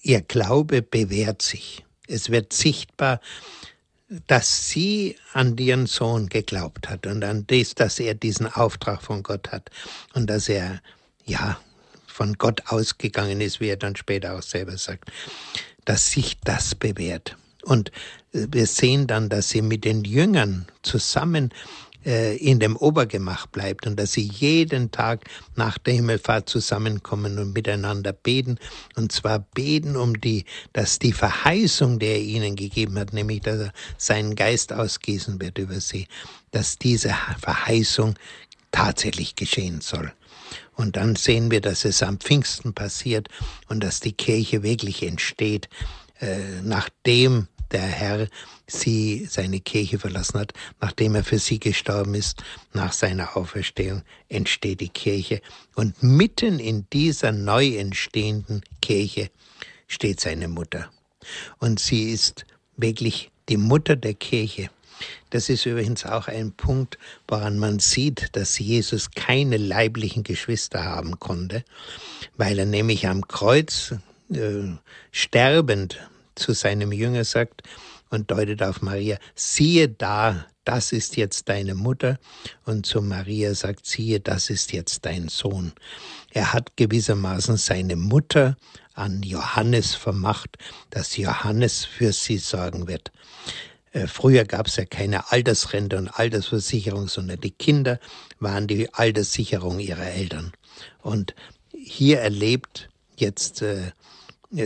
Ihr 0.02 0.20
Glaube 0.20 0.82
bewährt 0.82 1.42
sich. 1.42 1.84
Es 2.08 2.30
wird 2.30 2.52
sichtbar, 2.52 3.20
dass 4.26 4.68
sie 4.68 5.16
an 5.32 5.56
ihren 5.56 5.86
Sohn 5.86 6.28
geglaubt 6.28 6.88
hat 6.88 7.06
und 7.06 7.24
an 7.24 7.46
das, 7.46 7.74
dass 7.74 7.98
er 7.98 8.14
diesen 8.14 8.46
Auftrag 8.46 9.02
von 9.02 9.22
Gott 9.22 9.50
hat 9.52 9.70
und 10.14 10.28
dass 10.28 10.48
er, 10.48 10.80
ja, 11.24 11.58
von 12.06 12.34
Gott 12.34 12.62
ausgegangen 12.66 13.40
ist, 13.40 13.60
wie 13.60 13.68
er 13.68 13.76
dann 13.76 13.96
später 13.96 14.36
auch 14.36 14.42
selber 14.42 14.76
sagt, 14.76 15.10
dass 15.84 16.10
sich 16.10 16.38
das 16.44 16.74
bewährt. 16.74 17.36
Und 17.62 17.90
wir 18.32 18.66
sehen 18.66 19.06
dann, 19.06 19.28
dass 19.28 19.48
sie 19.48 19.62
mit 19.62 19.84
den 19.84 20.04
Jüngern 20.04 20.66
zusammen 20.82 21.52
äh, 22.04 22.36
in 22.36 22.58
dem 22.58 22.76
Obergemach 22.76 23.46
bleibt 23.46 23.86
und 23.86 23.98
dass 23.98 24.12
sie 24.12 24.22
jeden 24.22 24.90
Tag 24.90 25.24
nach 25.56 25.78
der 25.78 25.94
Himmelfahrt 25.94 26.48
zusammenkommen 26.48 27.38
und 27.38 27.52
miteinander 27.52 28.12
beten. 28.12 28.58
Und 28.96 29.12
zwar 29.12 29.40
beten 29.40 29.96
um 29.96 30.20
die, 30.20 30.44
dass 30.72 30.98
die 30.98 31.12
Verheißung, 31.12 31.98
der 31.98 32.16
er 32.16 32.22
ihnen 32.22 32.56
gegeben 32.56 32.98
hat, 32.98 33.12
nämlich 33.12 33.40
dass 33.40 33.60
er 33.60 33.72
seinen 33.96 34.34
Geist 34.34 34.72
ausgießen 34.72 35.40
wird 35.40 35.58
über 35.58 35.80
sie, 35.80 36.06
dass 36.50 36.78
diese 36.78 37.14
Verheißung 37.40 38.14
tatsächlich 38.70 39.36
geschehen 39.36 39.80
soll. 39.80 40.12
Und 40.74 40.96
dann 40.96 41.16
sehen 41.16 41.50
wir, 41.50 41.60
dass 41.60 41.84
es 41.84 42.02
am 42.02 42.18
Pfingsten 42.18 42.72
passiert 42.72 43.28
und 43.68 43.82
dass 43.84 44.00
die 44.00 44.12
Kirche 44.12 44.62
wirklich 44.62 45.02
entsteht, 45.02 45.68
äh, 46.20 46.60
nachdem 46.62 47.48
der 47.72 47.82
Herr 47.82 48.28
sie 48.66 49.26
seine 49.26 49.60
Kirche 49.60 49.98
verlassen 49.98 50.40
hat, 50.40 50.52
nachdem 50.80 51.14
er 51.14 51.24
für 51.24 51.38
sie 51.38 51.58
gestorben 51.58 52.14
ist, 52.14 52.42
nach 52.72 52.92
seiner 52.92 53.36
Auferstehung 53.36 54.02
entsteht 54.28 54.80
die 54.80 54.88
Kirche. 54.88 55.40
Und 55.74 56.02
mitten 56.02 56.58
in 56.58 56.86
dieser 56.92 57.32
neu 57.32 57.76
entstehenden 57.76 58.62
Kirche 58.80 59.30
steht 59.88 60.20
seine 60.20 60.48
Mutter. 60.48 60.90
Und 61.58 61.80
sie 61.80 62.10
ist 62.10 62.46
wirklich 62.76 63.30
die 63.48 63.56
Mutter 63.56 63.96
der 63.96 64.14
Kirche. 64.14 64.70
Das 65.30 65.48
ist 65.48 65.66
übrigens 65.66 66.04
auch 66.04 66.28
ein 66.28 66.52
Punkt, 66.52 66.98
woran 67.26 67.58
man 67.58 67.80
sieht, 67.80 68.36
dass 68.36 68.58
Jesus 68.58 69.10
keine 69.10 69.56
leiblichen 69.56 70.22
Geschwister 70.22 70.84
haben 70.84 71.18
konnte, 71.18 71.64
weil 72.36 72.58
er 72.58 72.66
nämlich 72.66 73.08
am 73.08 73.26
Kreuz 73.26 73.94
äh, 74.32 74.76
sterbend 75.10 75.98
zu 76.34 76.52
seinem 76.52 76.92
Jünger 76.92 77.24
sagt 77.24 77.62
und 78.10 78.30
deutet 78.30 78.62
auf 78.62 78.82
Maria, 78.82 79.18
siehe 79.34 79.88
da, 79.88 80.46
das 80.64 80.92
ist 80.92 81.16
jetzt 81.16 81.48
deine 81.48 81.74
Mutter 81.74 82.18
und 82.64 82.86
zu 82.86 83.02
Maria 83.02 83.54
sagt, 83.54 83.86
siehe, 83.86 84.20
das 84.20 84.50
ist 84.50 84.72
jetzt 84.72 85.04
dein 85.04 85.28
Sohn. 85.28 85.72
Er 86.30 86.52
hat 86.52 86.76
gewissermaßen 86.76 87.56
seine 87.56 87.96
Mutter 87.96 88.56
an 88.94 89.22
Johannes 89.22 89.94
vermacht, 89.94 90.58
dass 90.90 91.16
Johannes 91.16 91.84
für 91.84 92.12
sie 92.12 92.38
sorgen 92.38 92.86
wird. 92.86 93.10
Äh, 93.92 94.06
früher 94.06 94.44
gab 94.44 94.66
es 94.66 94.76
ja 94.76 94.84
keine 94.84 95.32
Altersrente 95.32 95.96
und 95.96 96.08
Altersversicherung, 96.08 97.08
sondern 97.08 97.40
die 97.40 97.50
Kinder 97.50 97.98
waren 98.38 98.66
die 98.66 98.92
Alterssicherung 98.92 99.78
ihrer 99.80 100.06
Eltern. 100.06 100.52
Und 101.00 101.34
hier 101.72 102.20
erlebt 102.20 102.88
jetzt 103.16 103.62
äh, 103.62 103.92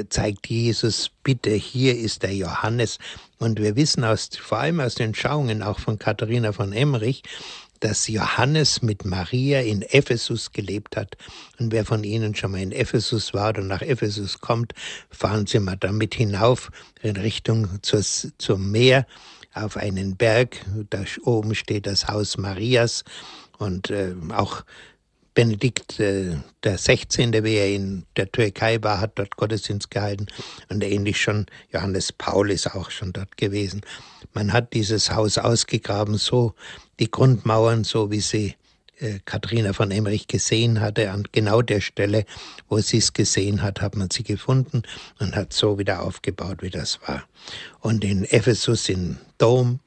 zeigt 0.09 0.49
Jesus, 0.49 1.11
bitte, 1.23 1.51
hier 1.51 1.97
ist 1.97 2.23
der 2.23 2.35
Johannes. 2.35 2.99
Und 3.39 3.61
wir 3.61 3.77
wissen 3.77 4.05
aus, 4.05 4.31
vor 4.39 4.59
allem 4.59 4.81
aus 4.81 4.95
den 4.95 5.15
Schauungen 5.15 5.63
auch 5.63 5.79
von 5.79 5.99
Katharina 5.99 6.53
von 6.53 6.73
Emmerich, 6.73 7.23
dass 7.81 8.09
Johannes 8.09 8.83
mit 8.83 9.05
Maria 9.05 9.61
in 9.61 9.83
Ephesus 9.83 10.53
gelebt 10.53 10.97
hat. 10.97 11.17
Und 11.59 11.73
wer 11.73 11.85
von 11.85 12.05
Ihnen 12.05 12.35
schon 12.35 12.53
mal 12.53 12.61
in 12.61 12.73
Ephesus 12.73 13.35
war 13.35 13.51
oder 13.51 13.63
nach 13.63 13.83
Ephesus 13.83 14.41
kommt, 14.41 14.73
fahren 15.11 15.47
Sie 15.47 15.61
mal 15.61 15.77
damit 15.77 16.15
hinauf 16.15 16.71
in 17.03 17.17
Richtung 17.17 17.69
zur, 17.83 18.03
zum 18.03 18.71
Meer 18.71 19.07
auf 19.55 19.77
einen 19.77 20.17
Berg. 20.17 20.65
Da 20.91 21.05
oben 21.23 21.55
steht 21.55 21.87
das 21.87 22.09
Haus 22.09 22.39
Marias 22.39 23.05
und 23.59 23.91
äh, 23.91 24.15
auch 24.35 24.65
Benedikt 25.37 26.01
äh, 26.01 26.39
der 26.65 26.79
16., 26.79 27.45
wie 27.45 27.57
er 27.57 27.69
in 27.69 28.07
der 28.17 28.33
Türkei 28.33 28.83
war, 28.83 29.01
hat 29.01 29.19
dort 29.19 29.37
Gottesdienst 29.37 29.91
gehalten 29.91 30.29
und 30.71 30.83
ähnlich 30.83 31.21
schon 31.21 31.45
Johannes 31.71 32.11
Paul 32.11 32.51
ist 32.51 32.75
auch 32.75 32.91
schon 32.91 33.13
dort 33.13 33.37
gewesen. 33.37 33.83
Man 34.33 34.55
hat 34.55 34.73
dieses 34.73 35.11
Haus 35.11 35.37
ausgegraben, 35.37 36.17
so 36.17 36.55
die 36.99 37.11
Grundmauern, 37.11 37.85
so 37.85 38.11
wie 38.11 38.23
sie 38.23 38.55
äh, 38.99 39.19
Katharina 39.27 39.75
von 39.75 39.91
Emmerich 39.91 40.27
gesehen 40.27 40.81
hatte, 40.81 41.11
an 41.11 41.25
genau 41.33 41.61
der 41.61 41.83
Stelle, 41.83 42.25
wo 42.71 42.79
sie 42.79 42.97
es 42.97 43.13
gesehen 43.13 43.61
hat, 43.61 43.83
hat 43.83 43.95
man 43.95 44.09
sie 44.11 44.23
gefunden 44.23 44.85
und 45.19 45.37
hat 45.37 45.53
so 45.53 45.79
wieder 45.79 46.03
aufgebaut, 46.03 46.63
wie 46.63 46.71
das 46.71 46.99
war. 47.07 47.25
Und 47.81 48.05
in 48.05 48.25
Ephesus, 48.25 48.89
im 48.89 49.19
Dom, 49.37 49.81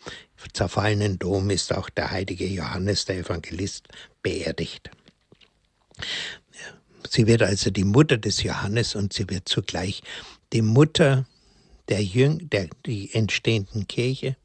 zerfallenen 0.53 1.17
Dom, 1.17 1.49
ist 1.49 1.75
auch 1.75 1.89
der 1.89 2.11
heilige 2.11 2.45
Johannes, 2.45 3.05
der 3.05 3.17
Evangelist, 3.17 3.87
beerdigt. 4.21 4.91
Sie 7.09 7.27
wird 7.27 7.41
also 7.41 7.71
die 7.71 7.83
Mutter 7.83 8.17
des 8.17 8.43
Johannes 8.43 8.95
und 8.95 9.13
sie 9.13 9.29
wird 9.29 9.49
zugleich 9.49 10.03
die 10.53 10.61
Mutter 10.61 11.25
der, 11.89 12.03
Jüng 12.03 12.49
der 12.49 12.69
die 12.85 13.13
entstehenden 13.13 13.87
Kirche. 13.87 14.35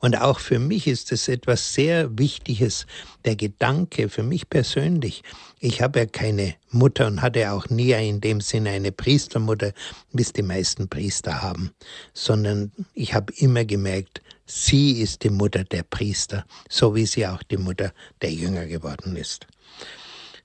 Und 0.00 0.20
auch 0.20 0.40
für 0.40 0.58
mich 0.58 0.86
ist 0.86 1.12
es 1.12 1.28
etwas 1.28 1.74
sehr 1.74 2.18
Wichtiges, 2.18 2.86
der 3.24 3.36
Gedanke 3.36 4.08
für 4.08 4.22
mich 4.22 4.48
persönlich. 4.50 5.22
Ich 5.60 5.80
habe 5.80 6.00
ja 6.00 6.06
keine 6.06 6.54
Mutter 6.70 7.06
und 7.06 7.22
hatte 7.22 7.52
auch 7.52 7.68
nie 7.68 7.92
in 7.92 8.20
dem 8.20 8.40
Sinne 8.40 8.70
eine 8.70 8.92
Priestermutter, 8.92 9.72
wie 10.12 10.22
es 10.22 10.32
die 10.32 10.42
meisten 10.42 10.88
Priester 10.88 11.42
haben, 11.42 11.70
sondern 12.14 12.72
ich 12.94 13.14
habe 13.14 13.32
immer 13.36 13.64
gemerkt, 13.64 14.20
sie 14.46 15.00
ist 15.00 15.22
die 15.22 15.30
Mutter 15.30 15.64
der 15.64 15.82
Priester, 15.82 16.44
so 16.68 16.94
wie 16.94 17.06
sie 17.06 17.26
auch 17.26 17.42
die 17.42 17.58
Mutter 17.58 17.92
der 18.22 18.32
Jünger 18.32 18.66
geworden 18.66 19.16
ist. 19.16 19.46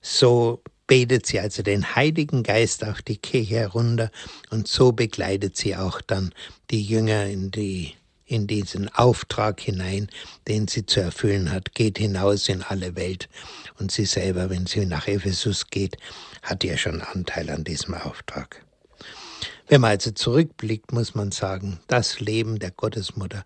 So 0.06 0.60
betet 0.86 1.24
sie 1.24 1.40
also 1.40 1.62
den 1.62 1.96
Heiligen 1.96 2.42
Geist 2.42 2.84
auf 2.84 3.00
die 3.00 3.16
Kirche 3.16 3.56
herunter 3.56 4.10
und 4.50 4.68
so 4.68 4.92
begleitet 4.92 5.56
sie 5.56 5.76
auch 5.76 6.02
dann 6.02 6.34
die 6.70 6.82
Jünger 6.82 7.24
in 7.24 7.50
die 7.50 7.94
in 8.26 8.46
diesen 8.46 8.88
Auftrag 8.88 9.60
hinein, 9.60 10.08
den 10.48 10.66
sie 10.68 10.84
zu 10.84 11.00
erfüllen 11.00 11.52
hat, 11.52 11.74
geht 11.74 11.98
hinaus 11.98 12.48
in 12.48 12.62
alle 12.62 12.96
Welt. 12.96 13.28
Und 13.78 13.92
sie 13.92 14.06
selber, 14.06 14.48
wenn 14.48 14.66
sie 14.66 14.86
nach 14.86 15.06
Ephesus 15.06 15.68
geht, 15.68 15.98
hat 16.42 16.64
ja 16.64 16.76
schon 16.76 17.02
Anteil 17.02 17.50
an 17.50 17.64
diesem 17.64 17.94
Auftrag. 17.94 18.64
Wenn 19.68 19.82
man 19.82 19.92
also 19.92 20.10
zurückblickt, 20.10 20.92
muss 20.92 21.14
man 21.14 21.32
sagen, 21.32 21.80
das 21.86 22.20
Leben 22.20 22.58
der 22.58 22.70
Gottesmutter 22.70 23.44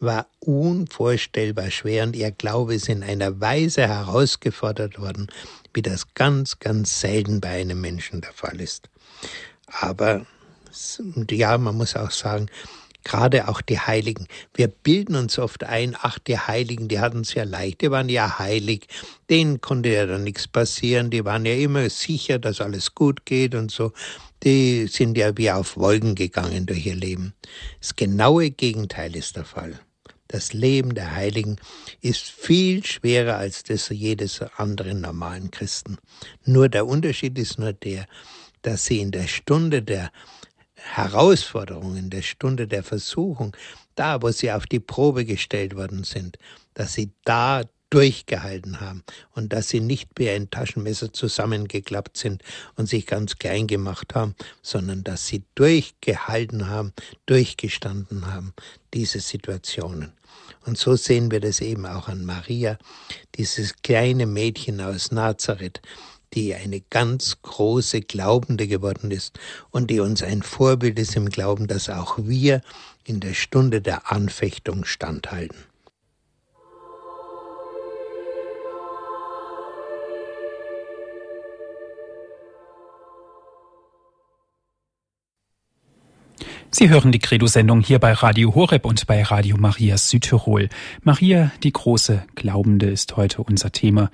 war 0.00 0.26
unvorstellbar 0.40 1.70
schwer 1.70 2.04
und 2.04 2.16
ihr 2.16 2.30
Glaube 2.30 2.74
ist 2.74 2.88
in 2.88 3.02
einer 3.02 3.40
Weise 3.40 3.88
herausgefordert 3.88 4.98
worden, 4.98 5.28
wie 5.74 5.82
das 5.82 6.14
ganz, 6.14 6.58
ganz 6.58 7.00
selten 7.00 7.40
bei 7.40 7.60
einem 7.60 7.80
Menschen 7.80 8.20
der 8.20 8.32
Fall 8.32 8.60
ist. 8.60 8.88
Aber 9.66 10.24
ja, 11.30 11.58
man 11.58 11.76
muss 11.76 11.96
auch 11.96 12.10
sagen, 12.10 12.48
Gerade 13.04 13.48
auch 13.48 13.60
die 13.60 13.78
Heiligen. 13.78 14.26
Wir 14.54 14.68
bilden 14.68 15.14
uns 15.14 15.38
oft 15.38 15.62
ein, 15.62 15.94
ach, 16.00 16.18
die 16.18 16.38
Heiligen, 16.38 16.88
die 16.88 17.00
hatten 17.00 17.20
es 17.20 17.34
ja 17.34 17.44
leicht, 17.44 17.82
die 17.82 17.90
waren 17.90 18.08
ja 18.08 18.38
heilig, 18.38 18.88
denen 19.28 19.60
konnte 19.60 19.90
ja 19.90 20.06
dann 20.06 20.24
nichts 20.24 20.48
passieren, 20.48 21.10
die 21.10 21.24
waren 21.24 21.44
ja 21.44 21.52
immer 21.52 21.88
sicher, 21.90 22.38
dass 22.38 22.62
alles 22.62 22.94
gut 22.94 23.26
geht 23.26 23.54
und 23.54 23.70
so. 23.70 23.92
Die 24.42 24.86
sind 24.86 25.18
ja 25.18 25.36
wie 25.36 25.50
auf 25.50 25.76
Wolken 25.76 26.14
gegangen 26.14 26.64
durch 26.64 26.86
ihr 26.86 26.96
Leben. 26.96 27.34
Das 27.78 27.94
genaue 27.94 28.50
Gegenteil 28.50 29.14
ist 29.14 29.36
der 29.36 29.44
Fall. 29.44 29.78
Das 30.28 30.52
Leben 30.52 30.94
der 30.94 31.14
Heiligen 31.14 31.56
ist 32.00 32.22
viel 32.30 32.84
schwerer 32.84 33.36
als 33.36 33.62
das 33.62 33.88
jedes 33.90 34.40
anderen 34.56 35.00
normalen 35.00 35.50
Christen. 35.50 35.98
Nur 36.44 36.68
der 36.68 36.86
Unterschied 36.86 37.38
ist 37.38 37.58
nur 37.58 37.72
der, 37.72 38.06
dass 38.62 38.86
sie 38.86 39.00
in 39.00 39.10
der 39.10 39.26
Stunde 39.26 39.82
der 39.82 40.10
Herausforderung, 40.74 41.96
in 41.96 42.10
der 42.10 42.22
Stunde 42.22 42.66
der 42.66 42.82
Versuchung, 42.82 43.56
da 43.94 44.20
wo 44.22 44.30
sie 44.30 44.50
auf 44.50 44.66
die 44.66 44.80
Probe 44.80 45.24
gestellt 45.24 45.76
worden 45.76 46.04
sind, 46.04 46.38
dass 46.74 46.94
sie 46.94 47.12
da 47.24 47.62
durchgehalten 47.94 48.80
haben 48.80 49.04
und 49.36 49.52
dass 49.52 49.68
sie 49.68 49.78
nicht 49.78 50.08
wie 50.16 50.28
ein 50.28 50.50
Taschenmesser 50.50 51.12
zusammengeklappt 51.12 52.16
sind 52.16 52.42
und 52.74 52.88
sich 52.88 53.06
ganz 53.06 53.38
klein 53.38 53.68
gemacht 53.68 54.16
haben, 54.16 54.34
sondern 54.62 55.04
dass 55.04 55.28
sie 55.28 55.44
durchgehalten 55.54 56.68
haben, 56.68 56.92
durchgestanden 57.26 58.26
haben, 58.26 58.52
diese 58.94 59.20
Situationen. 59.20 60.12
Und 60.66 60.76
so 60.76 60.96
sehen 60.96 61.30
wir 61.30 61.38
das 61.38 61.60
eben 61.60 61.86
auch 61.86 62.08
an 62.08 62.24
Maria, 62.24 62.78
dieses 63.36 63.76
kleine 63.82 64.26
Mädchen 64.26 64.80
aus 64.80 65.12
Nazareth, 65.12 65.80
die 66.32 66.52
eine 66.52 66.80
ganz 66.80 67.40
große 67.42 68.00
Glaubende 68.00 68.66
geworden 68.66 69.12
ist 69.12 69.38
und 69.70 69.88
die 69.88 70.00
uns 70.00 70.20
ein 70.20 70.42
Vorbild 70.42 70.98
ist 70.98 71.14
im 71.14 71.28
Glauben, 71.28 71.68
dass 71.68 71.88
auch 71.88 72.18
wir 72.18 72.60
in 73.04 73.20
der 73.20 73.34
Stunde 73.34 73.80
der 73.80 74.10
Anfechtung 74.10 74.84
standhalten. 74.84 75.73
Sie 86.76 86.88
hören 86.88 87.12
die 87.12 87.20
Credo-Sendung 87.20 87.82
hier 87.82 88.00
bei 88.00 88.12
Radio 88.12 88.52
Horeb 88.52 88.84
und 88.84 89.06
bei 89.06 89.22
Radio 89.22 89.56
Maria 89.56 89.96
Südtirol. 89.96 90.68
Maria, 91.04 91.52
die 91.62 91.72
große 91.72 92.24
Glaubende, 92.34 92.86
ist 92.86 93.16
heute 93.16 93.44
unser 93.44 93.70
Thema. 93.70 94.10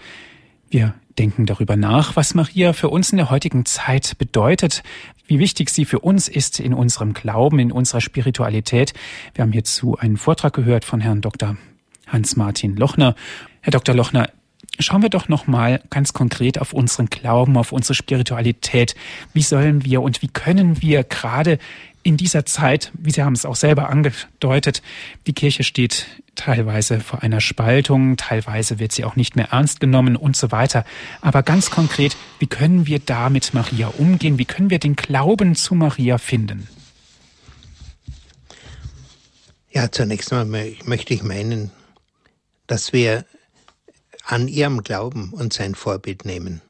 Wir 0.69 0.93
denken 1.19 1.47
darüber 1.47 1.77
nach, 1.77 2.17
was 2.17 2.35
Maria 2.35 2.75
für 2.75 2.91
uns 2.91 3.13
in 3.13 3.17
der 3.17 3.31
heutigen 3.31 3.65
Zeit 3.65 4.19
bedeutet, 4.19 4.83
wie 5.27 5.39
wichtig 5.39 5.71
sie 5.71 5.87
für 5.87 6.01
uns 6.01 6.29
ist 6.29 6.61
in 6.61 6.75
unserem 6.75 7.15
Glauben, 7.15 7.61
in 7.61 7.73
unserer 7.73 8.03
Spiritualität. 8.03 8.93
Wir 9.33 9.41
haben 9.41 9.53
hierzu 9.53 9.97
einen 9.97 10.19
Vortrag 10.19 10.53
gehört 10.53 10.85
von 10.85 11.01
Herrn 11.01 11.23
Dr. 11.23 11.57
Hans-Martin 12.09 12.77
Lochner. 12.77 13.15
Herr 13.63 13.71
Dr. 13.71 13.95
Lochner, 13.95 14.29
Schauen 14.79 15.03
wir 15.03 15.11
doch 15.11 15.29
noch 15.29 15.47
mal 15.47 15.83
ganz 15.91 16.15
konkret 16.15 16.59
auf 16.59 16.73
unseren 16.73 17.07
Glauben, 17.07 17.59
auf 17.59 17.73
unsere 17.73 17.95
Spiritualität. 17.95 18.95
Wie 19.35 19.43
sollen 19.43 19.85
wir 19.85 20.01
und 20.01 20.23
wie 20.23 20.29
können 20.29 20.81
wir 20.81 21.05
gerade 21.05 21.59
in 22.03 22.17
dieser 22.17 22.47
Zeit, 22.47 22.91
wie 22.95 23.11
Sie 23.11 23.23
haben 23.23 23.35
es 23.35 23.45
auch 23.45 23.57
selber 23.57 23.89
angedeutet, 23.91 24.83
die 25.27 25.33
Kirche 25.33 25.65
steht 25.65 26.07
teilweise 26.35 27.01
vor 27.01 27.23
einer 27.23 27.41
Spaltung, 27.41 28.17
teilweise 28.17 28.79
wird 28.79 28.93
sie 28.93 29.05
auch 29.05 29.17
nicht 29.17 29.37
mehr 29.37 29.49
ernst 29.51 29.81
genommen 29.81 30.17
und 30.17 30.37
so 30.37 30.51
weiter. 30.51 30.85
Aber 31.21 31.43
ganz 31.43 31.71
konkret, 31.71 32.17
wie 32.39 32.47
können 32.47 32.87
wir 32.87 32.99
da 32.99 33.29
mit 33.29 33.53
Maria 33.53 33.89
umgehen? 33.89 34.39
Wie 34.39 34.47
können 34.47 34.71
wir 34.71 34.79
den 34.79 34.97
Glauben 34.97 35.55
zu 35.55 35.75
Maria 35.75 36.17
finden? 36.19 36.67
Ja, 39.71 39.93
zunächst 39.93 40.33
mal 40.33 40.47
möchte 40.47 41.15
ich 41.15 41.23
meinen, 41.23 41.71
dass 42.67 42.93
wir 42.93 43.25
an 44.25 44.49
ihrem 44.49 44.83
Glauben 44.83 45.33
uns 45.33 45.61
ein 45.61 45.75
Vorbild 45.75 46.25
nehmen. 46.25 46.61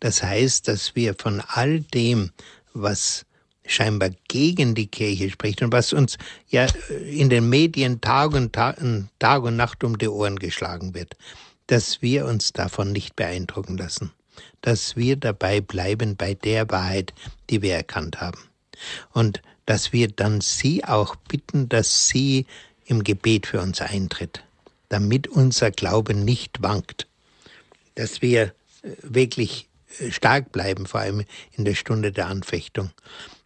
Das 0.00 0.22
heißt, 0.22 0.66
dass 0.66 0.96
wir 0.96 1.14
von 1.14 1.42
all 1.46 1.80
dem, 1.80 2.30
was 2.72 3.26
scheinbar 3.70 4.10
gegen 4.28 4.74
die 4.74 4.86
Kirche 4.86 5.30
spricht 5.30 5.62
und 5.62 5.72
was 5.72 5.92
uns 5.92 6.18
ja 6.48 6.66
in 7.06 7.30
den 7.30 7.48
Medien 7.48 8.00
Tag 8.00 8.32
und, 8.32 8.52
Tag, 8.52 8.78
Tag 9.18 9.42
und 9.42 9.56
Nacht 9.56 9.84
um 9.84 9.96
die 9.98 10.08
Ohren 10.08 10.38
geschlagen 10.38 10.94
wird, 10.94 11.16
dass 11.66 12.02
wir 12.02 12.26
uns 12.26 12.52
davon 12.52 12.92
nicht 12.92 13.16
beeindrucken 13.16 13.76
lassen, 13.76 14.10
dass 14.60 14.96
wir 14.96 15.16
dabei 15.16 15.60
bleiben 15.60 16.16
bei 16.16 16.34
der 16.34 16.68
Wahrheit, 16.70 17.14
die 17.48 17.62
wir 17.62 17.74
erkannt 17.74 18.20
haben. 18.20 18.40
Und 19.12 19.40
dass 19.66 19.92
wir 19.92 20.08
dann 20.08 20.40
sie 20.40 20.84
auch 20.84 21.14
bitten, 21.16 21.68
dass 21.68 22.08
sie 22.08 22.46
im 22.86 23.04
Gebet 23.04 23.46
für 23.46 23.60
uns 23.60 23.80
eintritt, 23.80 24.42
damit 24.88 25.28
unser 25.28 25.70
Glaube 25.70 26.12
nicht 26.12 26.60
wankt, 26.60 27.06
dass 27.94 28.20
wir 28.20 28.42
äh, 28.82 28.88
wirklich 29.02 29.68
äh, 30.00 30.10
stark 30.10 30.50
bleiben, 30.50 30.86
vor 30.86 31.00
allem 31.00 31.24
in 31.52 31.64
der 31.64 31.74
Stunde 31.74 32.10
der 32.10 32.26
Anfechtung 32.26 32.90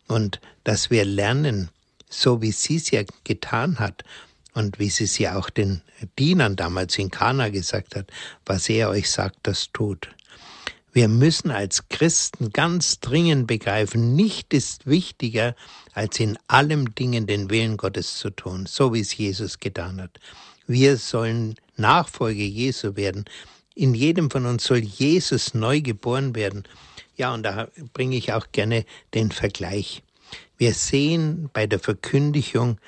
und 0.08 0.40
dass 0.64 0.90
wir 0.90 1.04
lernen, 1.04 1.70
so 2.08 2.42
wie 2.42 2.52
sie 2.52 2.76
es 2.76 2.90
ja 2.90 3.02
getan 3.24 3.78
hat 3.78 4.04
und 4.54 4.78
wie 4.78 4.90
sie 4.90 5.04
es 5.04 5.18
ja 5.18 5.36
auch 5.36 5.50
den 5.50 5.82
Dienern 6.18 6.56
damals 6.56 6.98
in 6.98 7.10
Kana 7.10 7.48
gesagt 7.48 7.96
hat, 7.96 8.10
was 8.46 8.68
er 8.68 8.90
euch 8.90 9.10
sagt, 9.10 9.38
das 9.42 9.70
tut. 9.72 10.10
Wir 10.92 11.08
müssen 11.08 11.50
als 11.50 11.88
Christen 11.88 12.50
ganz 12.50 13.00
dringend 13.00 13.48
begreifen, 13.48 14.14
nicht 14.14 14.54
ist 14.54 14.86
wichtiger, 14.86 15.56
als 15.92 16.20
in 16.20 16.38
allem 16.46 16.94
Dingen 16.94 17.26
den 17.26 17.50
Willen 17.50 17.76
Gottes 17.76 18.18
zu 18.18 18.30
tun, 18.30 18.66
so 18.66 18.94
wie 18.94 19.00
es 19.00 19.16
Jesus 19.16 19.58
getan 19.58 20.00
hat. 20.00 20.20
Wir 20.68 20.96
sollen 20.96 21.56
Nachfolge 21.76 22.44
Jesu 22.44 22.94
werden. 22.94 23.24
In 23.74 23.94
jedem 23.94 24.30
von 24.30 24.46
uns 24.46 24.64
soll 24.64 24.78
Jesus 24.78 25.52
neu 25.52 25.80
geboren 25.80 26.36
werden. 26.36 26.62
Ja, 27.16 27.32
und 27.32 27.42
da 27.44 27.68
bringe 27.92 28.16
ich 28.16 28.32
auch 28.32 28.46
gerne 28.52 28.84
den 29.14 29.30
Vergleich. 29.30 30.02
Wir 30.58 30.74
sehen 30.74 31.50
bei 31.52 31.66
der 31.66 31.78
Verkündigung, 31.78 32.78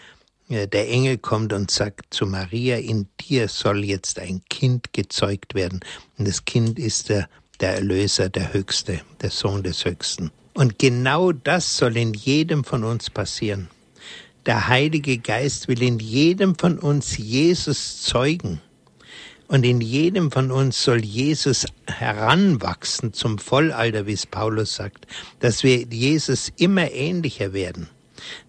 äh, 0.49 0.66
der 0.68 0.89
Engel 0.89 1.18
kommt 1.18 1.53
und 1.53 1.70
sagt 1.70 2.14
zu 2.14 2.27
Maria, 2.27 2.77
in 2.77 3.09
dir 3.20 3.49
soll 3.49 3.85
jetzt 3.85 4.18
ein 4.18 4.43
Kind 4.49 4.93
gezeugt 4.93 5.55
werden. 5.55 5.81
Und 6.18 6.29
das 6.29 6.45
Kind 6.45 6.79
ist 6.79 7.09
der, 7.09 7.29
der 7.61 7.74
Erlöser, 7.74 8.29
der 8.29 8.53
Höchste, 8.53 9.01
der 9.20 9.31
Sohn 9.31 9.62
des 9.62 9.85
Höchsten. 9.85 10.31
Und 10.55 10.79
genau 10.79 11.33
das 11.33 11.77
soll 11.77 11.97
in 11.97 12.14
jedem 12.14 12.64
von 12.64 12.83
uns 12.83 13.11
passieren. 13.11 13.68
Der 14.47 14.68
Heilige 14.68 15.18
Geist 15.18 15.68
will 15.68 15.83
in 15.83 15.99
jedem 15.99 16.55
von 16.55 16.79
uns 16.79 17.18
Jesus 17.18 18.03
zeugen. 18.03 18.61
Und 19.49 19.65
in 19.65 19.81
jedem 19.81 20.33
von 20.33 20.51
uns 20.51 20.83
soll 20.83 21.05
Jesus 21.05 21.67
heranwachsen 21.87 23.13
zum 23.13 23.39
Vollalter, 23.39 24.07
wie 24.07 24.13
es 24.13 24.27
Paulus 24.27 24.75
sagt, 24.75 25.07
dass 25.39 25.63
wir 25.63 25.87
Jesus 25.87 26.53
immer 26.57 26.91
ähnlicher 26.91 27.53
werden, 27.53 27.89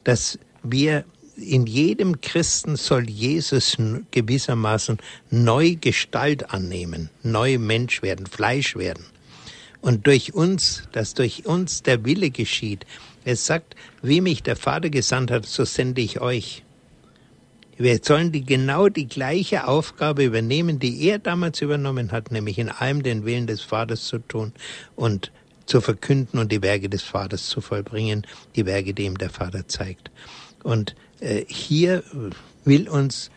dass 0.03 0.39
wir 0.63 1.05
in 1.35 1.67
jedem 1.67 2.19
Christen 2.21 2.77
soll 2.77 3.07
Jesus 3.09 3.77
gewissermaßen 4.09 4.97
neu 5.29 5.75
Gestalt 5.79 6.51
annehmen, 6.51 7.11
neu 7.21 7.59
Mensch 7.59 8.01
werden, 8.01 8.25
Fleisch 8.25 8.75
werden. 8.75 9.05
Und 9.81 10.07
durch 10.07 10.33
uns, 10.33 10.83
dass 10.93 11.13
durch 11.13 11.45
uns 11.45 11.83
der 11.83 12.03
Wille 12.05 12.31
geschieht. 12.31 12.87
Es 13.23 13.45
sagt, 13.45 13.75
wie 14.01 14.21
mich 14.21 14.41
der 14.41 14.55
Vater 14.55 14.89
gesandt 14.89 15.29
hat, 15.29 15.45
so 15.45 15.63
sende 15.63 16.01
ich 16.01 16.19
euch. 16.19 16.63
Wir 17.77 17.99
sollen 18.01 18.31
die 18.31 18.43
genau 18.43 18.89
die 18.89 19.07
gleiche 19.07 19.67
Aufgabe 19.67 20.23
übernehmen, 20.23 20.79
die 20.79 21.03
er 21.03 21.19
damals 21.19 21.61
übernommen 21.61 22.11
hat, 22.11 22.31
nämlich 22.31 22.57
in 22.57 22.69
allem 22.69 23.03
den 23.03 23.23
Willen 23.23 23.45
des 23.45 23.61
Vaters 23.61 24.05
zu 24.05 24.17
tun 24.17 24.51
und 24.95 25.31
zu 25.67 25.81
verkünden 25.81 26.39
und 26.39 26.51
die 26.51 26.63
Werke 26.63 26.89
des 26.89 27.03
Vaters 27.03 27.47
zu 27.47 27.61
vollbringen, 27.61 28.25
die 28.55 28.65
Werke, 28.65 28.93
die 28.93 29.03
ihm 29.03 29.17
der 29.17 29.29
Vater 29.29 29.67
zeigt. 29.67 30.09
Und 30.63 30.95
äh, 31.19 31.45
hier 31.47 32.03
will 32.65 32.89
uns 32.89 33.29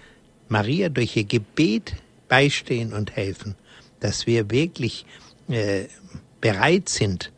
Maria 0.49 0.89
durch 0.89 1.17
ihr 1.17 1.25
Gebet 1.25 1.97
beistehen 2.29 2.93
und 2.93 3.17
helfen, 3.17 3.57
dass 4.01 4.27
wir 4.27 4.51
wirklich 4.51 5.05
äh, 5.49 5.85
bereit 6.41 6.89
sind 6.89 7.31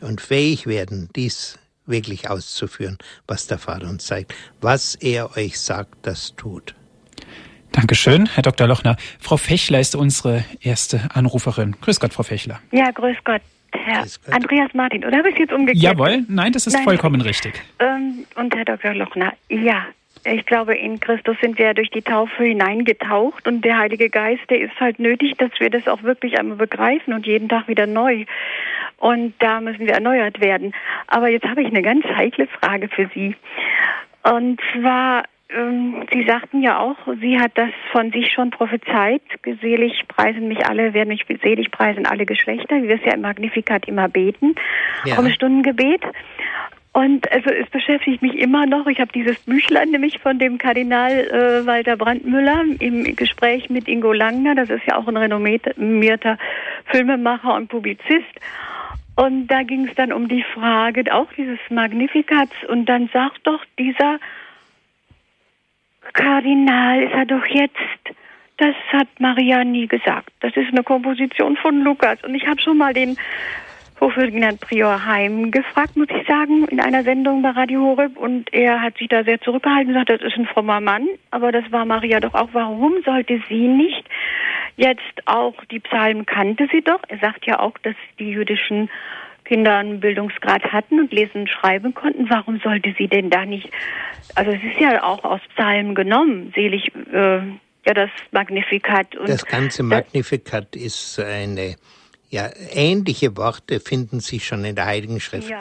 und 0.00 0.20
fähig 0.20 0.66
werden, 0.66 1.08
dies 1.16 1.58
wirklich 1.90 2.30
auszuführen, 2.30 2.98
was 3.26 3.46
der 3.46 3.58
Vater 3.58 3.88
uns 3.88 4.06
zeigt. 4.06 4.34
Was 4.60 4.94
er 4.94 5.36
euch 5.36 5.60
sagt, 5.60 5.94
das 6.02 6.34
tut. 6.36 6.74
Dankeschön, 7.72 8.26
Herr 8.26 8.42
Dr. 8.42 8.66
Lochner. 8.66 8.96
Frau 9.20 9.36
Fechler 9.36 9.78
ist 9.78 9.94
unsere 9.94 10.44
erste 10.60 11.08
Anruferin. 11.14 11.76
Grüß 11.80 12.00
Gott, 12.00 12.12
Frau 12.12 12.24
Fechler. 12.24 12.60
Ja, 12.72 12.90
grüß 12.90 13.16
Gott. 13.24 13.42
Herr 13.72 14.02
Gott. 14.02 14.34
Andreas 14.34 14.74
Martin, 14.74 15.04
oder 15.04 15.18
habe 15.18 15.28
ich 15.28 15.34
es 15.34 15.40
jetzt 15.40 15.52
umgekehrt? 15.52 15.82
Jawohl, 15.82 16.24
nein, 16.28 16.52
das 16.52 16.66
ist 16.66 16.74
nein. 16.74 16.84
vollkommen 16.84 17.20
richtig. 17.20 17.62
Ähm, 17.78 18.26
und 18.34 18.54
Herr 18.54 18.64
Dr. 18.64 18.94
Lochner, 18.94 19.32
ja, 19.48 19.84
ich 20.24 20.46
glaube, 20.46 20.74
in 20.74 21.00
Christus 21.00 21.36
sind 21.40 21.58
wir 21.58 21.74
durch 21.74 21.90
die 21.90 22.02
Taufe 22.02 22.44
hineingetaucht 22.44 23.46
und 23.48 23.64
der 23.64 23.78
Heilige 23.78 24.10
Geist, 24.10 24.42
der 24.50 24.60
ist 24.60 24.78
halt 24.78 24.98
nötig, 24.98 25.34
dass 25.38 25.50
wir 25.58 25.70
das 25.70 25.88
auch 25.88 26.02
wirklich 26.02 26.38
einmal 26.38 26.56
begreifen 26.56 27.14
und 27.14 27.26
jeden 27.26 27.48
Tag 27.48 27.68
wieder 27.68 27.86
neu. 27.86 28.24
Und 28.98 29.34
da 29.38 29.60
müssen 29.60 29.86
wir 29.86 29.94
erneuert 29.94 30.40
werden. 30.40 30.74
Aber 31.06 31.28
jetzt 31.28 31.46
habe 31.46 31.62
ich 31.62 31.68
eine 31.68 31.82
ganz 31.82 32.04
heikle 32.04 32.46
Frage 32.46 32.88
für 32.88 33.08
Sie. 33.14 33.34
Und 34.22 34.60
zwar 34.74 35.24
ähm, 35.48 36.06
Sie 36.12 36.24
sagten 36.24 36.62
ja 36.62 36.78
auch, 36.78 36.96
sie 37.20 37.38
hat 37.38 37.52
das 37.54 37.70
von 37.92 38.12
sich 38.12 38.32
schon 38.32 38.50
prophezeit. 38.50 39.22
Selig 39.60 40.06
preisen 40.08 40.48
mich 40.48 40.66
alle, 40.66 40.94
werden 40.94 41.08
mich 41.08 41.24
selig 41.42 41.70
preisen 41.70 42.06
alle 42.06 42.26
Geschlechter, 42.26 42.82
wie 42.82 42.88
wir 42.88 42.96
es 42.96 43.04
ja 43.04 43.14
im 43.14 43.22
Magnificat 43.22 43.88
immer 43.88 44.08
beten, 44.08 44.54
ja. 45.04 45.14
vom 45.14 45.30
Stundengebet. 45.30 46.02
Und 46.92 47.30
also 47.30 47.50
es 47.50 47.70
beschäftigt 47.70 48.20
mich 48.20 48.34
immer 48.34 48.66
noch. 48.66 48.86
Ich 48.88 48.98
habe 48.98 49.12
dieses 49.12 49.38
Büchlein 49.40 49.90
nämlich 49.90 50.18
von 50.18 50.40
dem 50.40 50.58
Kardinal 50.58 51.12
äh, 51.12 51.66
Walter 51.66 51.96
Brandmüller 51.96 52.64
im 52.80 53.14
Gespräch 53.14 53.70
mit 53.70 53.86
Ingo 53.86 54.12
Langner. 54.12 54.56
Das 54.56 54.70
ist 54.70 54.84
ja 54.86 54.96
auch 54.96 55.06
ein 55.06 55.16
renommierter 55.16 56.36
Filmemacher 56.86 57.54
und 57.54 57.68
Publizist. 57.68 58.40
Und 59.14 59.46
da 59.48 59.62
ging 59.62 59.86
es 59.86 59.94
dann 59.94 60.12
um 60.12 60.26
die 60.28 60.44
Frage 60.54 61.04
auch 61.14 61.32
dieses 61.36 61.58
Magnifikats. 61.68 62.54
Und 62.68 62.86
dann 62.86 63.08
sagt 63.12 63.46
doch 63.46 63.64
dieser 63.78 64.18
Kardinal, 66.12 67.02
ist 67.02 67.12
er 67.12 67.26
doch 67.26 67.46
jetzt, 67.46 67.76
das 68.56 68.74
hat 68.92 69.08
Maria 69.20 69.62
nie 69.62 69.86
gesagt. 69.86 70.30
Das 70.40 70.56
ist 70.56 70.68
eine 70.72 70.82
Komposition 70.82 71.56
von 71.56 71.82
Lukas. 71.82 72.22
Und 72.24 72.34
ich 72.34 72.46
habe 72.48 72.60
schon 72.60 72.78
mal 72.78 72.94
den 72.94 73.16
Hochferdinand 74.00 74.60
Prior 74.60 75.04
Heim 75.04 75.50
gefragt, 75.50 75.96
muss 75.96 76.08
ich 76.10 76.26
sagen, 76.26 76.64
in 76.68 76.80
einer 76.80 77.02
Sendung 77.02 77.42
bei 77.42 77.50
Radio 77.50 77.80
Horeb. 77.82 78.16
Und 78.16 78.52
er 78.52 78.80
hat 78.80 78.96
sich 78.98 79.08
da 79.08 79.24
sehr 79.24 79.40
zurückgehalten 79.40 79.88
und 79.88 79.92
gesagt, 79.94 80.22
das 80.22 80.32
ist 80.32 80.38
ein 80.38 80.46
frommer 80.46 80.80
Mann. 80.80 81.06
Aber 81.30 81.52
das 81.52 81.70
war 81.70 81.84
Maria 81.84 82.20
doch 82.20 82.34
auch. 82.34 82.48
Warum 82.52 82.94
sollte 83.04 83.40
sie 83.48 83.68
nicht 83.68 84.04
jetzt 84.76 85.26
auch, 85.26 85.54
die 85.70 85.80
Psalmen 85.80 86.26
kannte 86.26 86.66
sie 86.72 86.82
doch. 86.82 87.00
Er 87.08 87.18
sagt 87.18 87.46
ja 87.46 87.60
auch, 87.60 87.76
dass 87.82 87.94
die 88.18 88.30
jüdischen 88.30 88.88
Kinder 89.44 89.76
einen 89.76 90.00
Bildungsgrad 90.00 90.62
hatten 90.72 91.00
und 91.00 91.12
lesen 91.12 91.42
und 91.42 91.50
schreiben 91.50 91.92
konnten. 91.92 92.30
Warum 92.30 92.60
sollte 92.60 92.94
sie 92.96 93.08
denn 93.08 93.30
da 93.30 93.44
nicht, 93.44 93.70
also 94.34 94.52
es 94.52 94.62
ist 94.62 94.80
ja 94.80 95.02
auch 95.02 95.24
aus 95.24 95.40
Psalmen 95.54 95.94
genommen, 95.94 96.52
selig, 96.54 96.92
äh, 97.12 97.38
ja, 97.86 97.94
das 97.94 98.10
Magnifikat. 98.30 99.16
Und 99.16 99.28
das 99.28 99.44
ganze 99.44 99.82
Magnifikat 99.82 100.76
ist 100.76 101.18
eine 101.18 101.76
ja, 102.30 102.48
ähnliche 102.72 103.36
Worte 103.36 103.80
finden 103.80 104.20
sich 104.20 104.46
schon 104.46 104.64
in 104.64 104.76
der 104.76 104.86
Heiligen 104.86 105.20
Schrift. 105.20 105.50
Ja. 105.50 105.58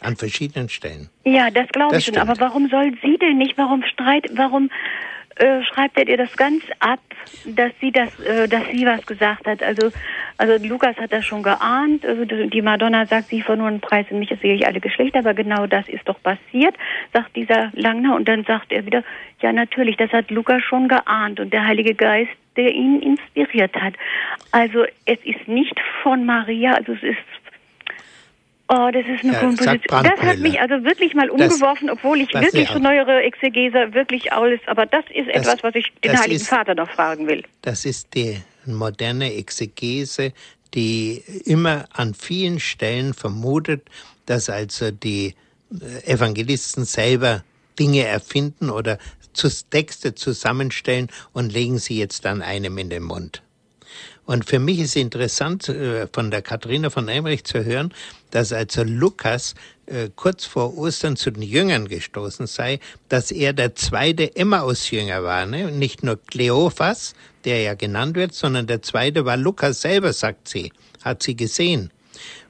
An 0.00 0.16
verschiedenen 0.16 0.68
Stellen. 0.68 1.10
Ja, 1.24 1.50
das 1.50 1.68
glaube 1.68 1.96
ich 1.96 2.04
schon. 2.06 2.16
Aber 2.16 2.34
warum 2.40 2.68
soll 2.68 2.92
sie 3.02 3.18
denn 3.18 3.38
nicht? 3.38 3.56
Warum 3.56 3.84
streit, 3.84 4.26
warum 4.34 4.68
äh, 5.36 5.62
schreibt 5.62 5.96
er 5.96 6.08
ihr 6.08 6.16
das 6.16 6.36
ganz 6.36 6.64
ab, 6.80 6.98
dass 7.46 7.70
sie 7.80 7.92
das, 7.92 8.18
äh, 8.18 8.48
dass 8.48 8.64
sie 8.72 8.84
was 8.84 9.06
gesagt 9.06 9.46
hat? 9.46 9.62
Also, 9.62 9.92
also 10.38 10.66
Lukas 10.66 10.96
hat 10.96 11.12
das 11.12 11.24
schon 11.24 11.44
geahnt. 11.44 12.04
Also 12.04 12.24
die 12.24 12.62
Madonna 12.62 13.06
sagt, 13.06 13.28
sie 13.28 13.44
einen 13.46 13.80
Preis 13.80 14.06
in 14.10 14.18
mich, 14.18 14.28
das 14.28 14.40
sehe 14.40 14.54
ich 14.54 14.66
alle 14.66 14.80
Geschlechter, 14.80 15.20
aber 15.20 15.34
genau 15.34 15.68
das 15.68 15.88
ist 15.88 16.08
doch 16.08 16.20
passiert, 16.20 16.74
sagt 17.12 17.36
dieser 17.36 17.70
Langner. 17.74 18.16
Und 18.16 18.26
dann 18.26 18.44
sagt 18.44 18.72
er 18.72 18.84
wieder, 18.84 19.04
ja 19.40 19.52
natürlich, 19.52 19.96
das 19.98 20.10
hat 20.10 20.32
Lukas 20.32 20.62
schon 20.62 20.88
geahnt 20.88 21.38
und 21.38 21.52
der 21.52 21.64
Heilige 21.64 21.94
Geist 21.94 22.32
der 22.56 22.72
ihn 22.72 23.00
inspiriert 23.00 23.74
hat. 23.74 23.94
Also 24.50 24.84
es 25.06 25.18
ist 25.24 25.48
nicht 25.48 25.74
von 26.02 26.26
Maria, 26.26 26.74
also 26.74 26.92
es 26.92 27.02
ist 27.02 27.18
Oh, 28.74 28.88
das 28.90 29.04
ist 29.04 29.22
eine 29.22 29.34
ja, 29.34 29.40
Komposition. 29.40 30.02
Das 30.02 30.20
hat 30.20 30.38
mich 30.38 30.58
also 30.58 30.82
wirklich 30.82 31.12
mal 31.14 31.28
umgeworfen, 31.28 31.88
das, 31.88 31.98
obwohl 31.98 32.22
ich 32.22 32.32
wirklich 32.32 32.70
für 32.70 32.80
neuere 32.80 33.22
Exegese 33.22 33.92
wirklich 33.92 34.32
alles, 34.32 34.60
aber 34.64 34.86
das 34.86 35.04
ist 35.10 35.28
das, 35.28 35.42
etwas, 35.42 35.62
was 35.62 35.74
ich 35.74 35.92
den 36.02 36.18
Heiligen 36.18 36.36
ist, 36.36 36.48
Vater 36.48 36.74
noch 36.74 36.90
fragen 36.90 37.26
will. 37.26 37.42
Das 37.60 37.84
ist 37.84 38.14
die 38.14 38.40
moderne 38.64 39.34
Exegese, 39.34 40.32
die 40.72 41.22
immer 41.44 41.84
an 41.92 42.14
vielen 42.14 42.60
Stellen 42.60 43.12
vermutet, 43.12 43.82
dass 44.24 44.48
also 44.48 44.90
die 44.90 45.34
äh, 45.70 46.10
Evangelisten 46.10 46.86
selber 46.86 47.44
Dinge 47.78 48.06
erfinden 48.06 48.70
oder 48.70 48.96
Texte 49.32 50.14
zusammenstellen 50.14 51.08
und 51.32 51.52
legen 51.52 51.78
sie 51.78 51.98
jetzt 51.98 52.24
dann 52.24 52.42
einem 52.42 52.78
in 52.78 52.90
den 52.90 53.02
Mund. 53.02 53.42
Und 54.24 54.44
für 54.44 54.58
mich 54.58 54.78
ist 54.78 54.96
interessant, 54.96 55.68
äh, 55.68 56.06
von 56.12 56.30
der 56.30 56.42
Katharina 56.42 56.90
von 56.90 57.08
Emmerich 57.08 57.44
zu 57.44 57.64
hören, 57.64 57.92
dass 58.30 58.52
also 58.52 58.84
Lukas 58.84 59.54
äh, 59.86 60.10
kurz 60.14 60.44
vor 60.44 60.78
Ostern 60.78 61.16
zu 61.16 61.30
den 61.30 61.42
Jüngern 61.42 61.88
gestoßen 61.88 62.46
sei, 62.46 62.78
dass 63.08 63.32
er 63.32 63.52
der 63.52 63.74
zweite 63.74 64.36
Emmaus-Jünger 64.36 65.24
war. 65.24 65.44
Ne? 65.46 65.72
Nicht 65.72 66.04
nur 66.04 66.20
Kleophas, 66.24 67.14
der 67.44 67.62
ja 67.62 67.74
genannt 67.74 68.16
wird, 68.16 68.32
sondern 68.32 68.66
der 68.66 68.82
zweite 68.82 69.24
war 69.24 69.36
Lukas 69.36 69.80
selber, 69.80 70.12
sagt 70.12 70.48
sie, 70.48 70.72
hat 71.02 71.22
sie 71.22 71.34
gesehen. 71.34 71.90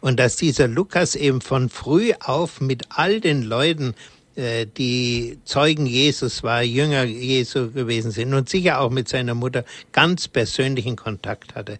Und 0.00 0.20
dass 0.20 0.36
dieser 0.36 0.68
Lukas 0.68 1.14
eben 1.14 1.40
von 1.40 1.70
früh 1.70 2.12
auf 2.20 2.60
mit 2.60 2.84
all 2.90 3.20
den 3.20 3.42
Leuten 3.42 3.94
die 4.34 5.38
Zeugen 5.44 5.84
Jesus 5.84 6.42
war, 6.42 6.62
Jünger 6.62 7.04
Jesu 7.04 7.70
gewesen 7.70 8.10
sind 8.10 8.32
und 8.32 8.48
sicher 8.48 8.80
auch 8.80 8.90
mit 8.90 9.08
seiner 9.08 9.34
Mutter 9.34 9.64
ganz 9.92 10.28
persönlichen 10.28 10.96
Kontakt 10.96 11.54
hatte. 11.54 11.78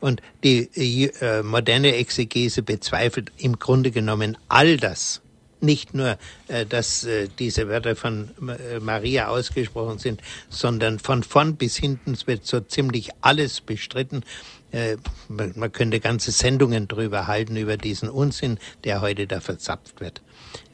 Und 0.00 0.22
die 0.42 1.10
äh, 1.20 1.42
moderne 1.42 1.94
Exegese 1.96 2.62
bezweifelt 2.62 3.32
im 3.36 3.58
Grunde 3.58 3.90
genommen 3.90 4.36
all 4.48 4.76
das. 4.76 5.20
Nicht 5.62 5.92
nur, 5.92 6.16
äh, 6.48 6.64
dass 6.64 7.04
äh, 7.04 7.28
diese 7.38 7.68
Wörter 7.68 7.94
von 7.94 8.30
äh, 8.48 8.80
Maria 8.80 9.28
ausgesprochen 9.28 9.98
sind, 9.98 10.22
sondern 10.48 10.98
von 10.98 11.22
vorn 11.22 11.56
bis 11.56 11.76
hinten 11.76 12.16
wird 12.24 12.46
so 12.46 12.60
ziemlich 12.60 13.10
alles 13.20 13.60
bestritten. 13.60 14.24
Äh, 14.72 14.96
man 15.28 15.70
könnte 15.72 16.00
ganze 16.00 16.30
Sendungen 16.30 16.88
drüber 16.88 17.26
halten, 17.26 17.56
über 17.56 17.76
diesen 17.76 18.08
Unsinn, 18.08 18.58
der 18.84 19.02
heute 19.02 19.26
da 19.26 19.40
verzapft 19.40 20.00
wird. 20.00 20.22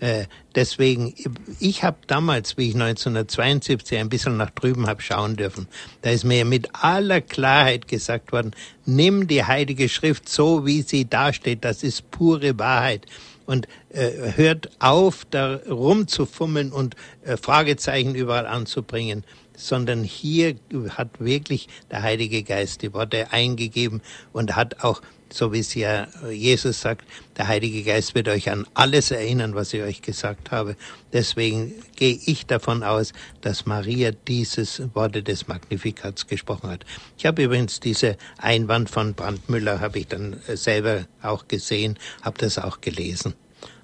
Äh, 0.01 0.25
deswegen, 0.55 1.15
ich 1.61 1.83
habe 1.83 1.97
damals, 2.07 2.57
wie 2.57 2.69
ich 2.69 2.75
1972 2.75 3.99
ein 3.99 4.09
bisschen 4.09 4.37
nach 4.37 4.51
drüben 4.51 4.87
habe 4.87 5.03
schauen 5.03 5.37
dürfen, 5.37 5.69
da 6.03 6.11
ist 6.11 6.25
mir 6.25 6.45
mit 6.45 6.69
aller 6.73 7.21
Klarheit 7.21 7.89
gesagt 7.89 8.33
worden, 8.33 8.53
nimm 8.85 9.27
die 9.27 9.45
Heilige 9.45 9.89
Schrift 9.89 10.29
so, 10.29 10.67
wie 10.67 10.83
sie 10.83 11.09
dasteht, 11.09 11.65
das 11.65 11.83
ist 11.83 12.11
pure 12.11 12.59
Wahrheit. 12.59 13.07
Und 13.47 13.69
äh, 13.91 14.33
hört 14.35 14.71
auf, 14.81 15.25
da 15.31 15.61
rumzufummeln 15.69 16.73
und 16.73 16.97
äh, 17.25 17.37
Fragezeichen 17.37 18.15
überall 18.17 18.47
anzubringen 18.47 19.25
sondern 19.57 20.05
hier 20.05 20.57
hat 20.91 21.19
wirklich 21.19 21.69
der 21.91 22.03
Heilige 22.03 22.43
Geist 22.43 22.83
die 22.83 22.93
Worte 22.93 23.33
eingegeben 23.33 24.03
und 24.33 24.55
hat 24.55 24.85
auch 24.85 25.03
so 25.33 25.53
wie 25.53 25.61
es 25.61 25.75
ja 25.75 26.09
Jesus 26.31 26.81
sagt, 26.81 27.05
der 27.37 27.49
Heilige 27.49 27.83
Geist 27.83 28.15
wird 28.15 28.29
euch 28.29 28.51
an 28.51 28.67
alles 28.75 29.11
erinnern, 29.11 29.55
was 29.55 29.73
ich 29.75 29.83
euch 29.83 30.03
gesagt 30.03 30.51
habe. 30.51 30.77
Deswegen 31.13 31.75
gehe 31.97 32.19
ich 32.25 32.47
davon 32.47 32.83
aus, 32.83 33.13
dass 33.41 33.67
Maria 33.67 34.13
dieses 34.13 34.83
Worte 34.95 35.23
des 35.23 35.49
Magnifikats 35.49 36.27
gesprochen 36.27 36.71
hat. 36.71 36.85
Ich 37.19 37.27
habe 37.27 37.43
übrigens 37.43 37.81
diese 37.81 38.17
Einwand 38.39 38.91
von 38.91 39.15
Brandmüller, 39.15 39.81
habe 39.81 39.99
ich 39.99 40.09
dann 40.09 40.41
selber 40.47 41.07
auch 41.23 41.49
gesehen, 41.49 41.99
habe 42.23 42.39
das 42.39 42.59
auch 42.59 42.81
gelesen. 42.81 43.35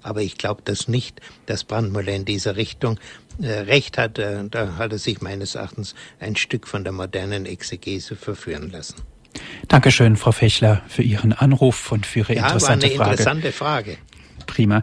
Aber 0.01 0.21
ich 0.21 0.37
glaube 0.37 0.61
das 0.65 0.87
nicht, 0.87 1.21
dass 1.45 1.63
Brandmüller 1.63 2.13
in 2.13 2.25
dieser 2.25 2.55
Richtung 2.55 2.99
äh, 3.41 3.47
recht 3.47 3.97
hat. 3.97 4.19
Äh, 4.19 4.43
da 4.49 4.77
hat 4.77 4.91
er 4.91 4.99
sich 4.99 5.21
meines 5.21 5.55
Erachtens 5.55 5.95
ein 6.19 6.35
Stück 6.35 6.67
von 6.67 6.83
der 6.83 6.93
modernen 6.93 7.45
Exegese 7.45 8.15
verführen 8.15 8.69
lassen. 8.71 9.12
Dankeschön, 9.67 10.15
Frau 10.15 10.31
Fechler, 10.31 10.81
für 10.87 11.01
Ihren 11.01 11.33
Anruf 11.33 11.91
und 11.91 12.05
für 12.05 12.19
Ihre 12.19 12.35
ja, 12.35 12.43
interessante 12.43 12.87
war 12.87 12.89
eine 12.89 12.97
Frage. 12.97 13.11
interessante 13.11 13.51
Frage. 13.51 13.97
Prima. 14.47 14.81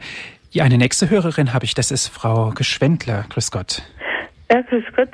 Ja, 0.50 0.64
eine 0.64 0.78
nächste 0.78 1.08
Hörerin 1.10 1.54
habe 1.54 1.64
ich, 1.64 1.74
das 1.74 1.90
ist 1.90 2.08
Frau 2.08 2.50
Geschwendler. 2.50 3.26
Grüß 3.28 3.50
Gott. 3.50 3.82
Ja, 4.50 4.62
grüß 4.62 4.84
Gott. 4.96 5.10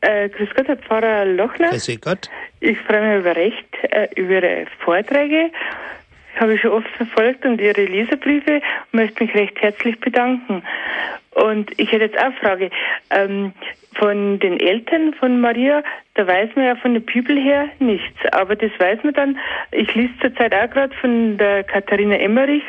Äh, 0.00 0.28
grüß 0.30 0.48
Gott, 0.56 0.66
Herr 0.66 0.76
Pfarrer 0.76 1.24
Lochner. 1.24 1.70
Grüß 1.70 1.90
Gott. 2.00 2.28
Ich 2.60 2.78
freue 2.80 3.00
mich 3.00 3.20
über 3.20 3.36
recht, 3.36 3.68
äh, 3.90 4.08
über 4.16 4.42
Ihre 4.42 4.66
Vorträge. 4.84 5.50
Habe 6.38 6.54
ich 6.54 6.60
schon 6.60 6.72
oft 6.72 6.88
verfolgt 6.96 7.44
und 7.44 7.60
Ihre 7.60 7.84
Leserbriefe 7.84 8.56
und 8.56 8.94
möchte 8.94 9.24
mich 9.24 9.34
recht 9.34 9.60
herzlich 9.60 9.98
bedanken. 10.00 10.62
Und 11.32 11.70
ich 11.78 11.92
hätte 11.92 12.04
jetzt 12.04 12.18
auch 12.18 12.24
eine 12.24 12.36
Frage. 12.36 12.70
Ähm, 13.10 13.52
von 13.94 14.38
den 14.38 14.58
Eltern 14.60 15.14
von 15.14 15.40
Maria, 15.40 15.82
da 16.14 16.26
weiß 16.26 16.50
man 16.54 16.64
ja 16.64 16.76
von 16.76 16.94
der 16.94 17.00
Bibel 17.00 17.36
her 17.36 17.68
nichts. 17.80 18.18
Aber 18.32 18.56
das 18.56 18.70
weiß 18.78 19.02
man 19.02 19.14
dann. 19.14 19.38
Ich 19.72 19.94
lese 19.94 20.12
zurzeit 20.20 20.54
auch 20.54 20.70
gerade 20.70 20.94
von 20.96 21.36
der 21.38 21.64
Katharina 21.64 22.16
Emmerich 22.16 22.62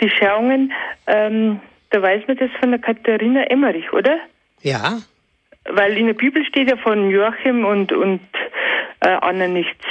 die 0.00 0.10
Schauungen. 0.10 0.72
Ähm, 1.06 1.60
da 1.90 2.02
weiß 2.02 2.26
man 2.26 2.36
das 2.36 2.50
von 2.58 2.70
der 2.70 2.80
Katharina 2.80 3.44
Emmerich, 3.44 3.92
oder? 3.92 4.18
Ja. 4.62 4.98
Weil 5.64 5.96
in 5.96 6.06
der 6.06 6.14
Bibel 6.14 6.44
steht 6.44 6.68
ja 6.68 6.76
von 6.76 7.10
Joachim 7.10 7.64
und, 7.64 7.92
und 7.92 8.20
äh, 9.00 9.08
Anna 9.08 9.46
nichts. 9.46 9.84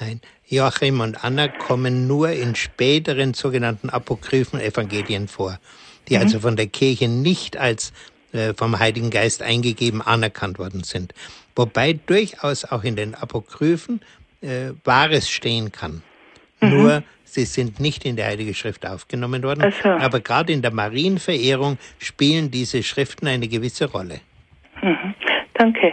Nein, 0.00 0.20
Joachim 0.48 1.00
und 1.00 1.22
Anna 1.24 1.48
kommen 1.48 2.06
nur 2.06 2.30
in 2.30 2.54
späteren 2.54 3.34
sogenannten 3.34 3.90
apokryphen 3.90 4.58
Evangelien 4.58 5.28
vor, 5.28 5.58
die 6.08 6.16
mhm. 6.16 6.22
also 6.22 6.40
von 6.40 6.56
der 6.56 6.66
Kirche 6.66 7.08
nicht 7.08 7.58
als 7.58 7.92
äh, 8.32 8.54
vom 8.54 8.78
Heiligen 8.78 9.10
Geist 9.10 9.42
eingegeben 9.42 10.00
anerkannt 10.00 10.58
worden 10.58 10.84
sind. 10.84 11.12
Wobei 11.54 11.92
durchaus 12.06 12.64
auch 12.64 12.82
in 12.82 12.96
den 12.96 13.14
Apokryphen 13.14 14.00
äh, 14.40 14.70
Wahres 14.84 15.28
stehen 15.28 15.70
kann. 15.70 16.02
Mhm. 16.60 16.70
Nur 16.70 17.02
sie 17.24 17.44
sind 17.44 17.78
nicht 17.78 18.04
in 18.06 18.16
der 18.16 18.26
Heilige 18.26 18.54
Schrift 18.54 18.86
aufgenommen 18.86 19.42
worden. 19.42 19.72
So. 19.82 19.88
Aber 19.90 20.20
gerade 20.20 20.52
in 20.52 20.62
der 20.62 20.72
Marienverehrung 20.72 21.78
spielen 21.98 22.50
diese 22.50 22.82
Schriften 22.82 23.26
eine 23.26 23.48
gewisse 23.48 23.90
Rolle. 23.90 24.20
Mhm. 24.82 25.14
Danke. 25.54 25.92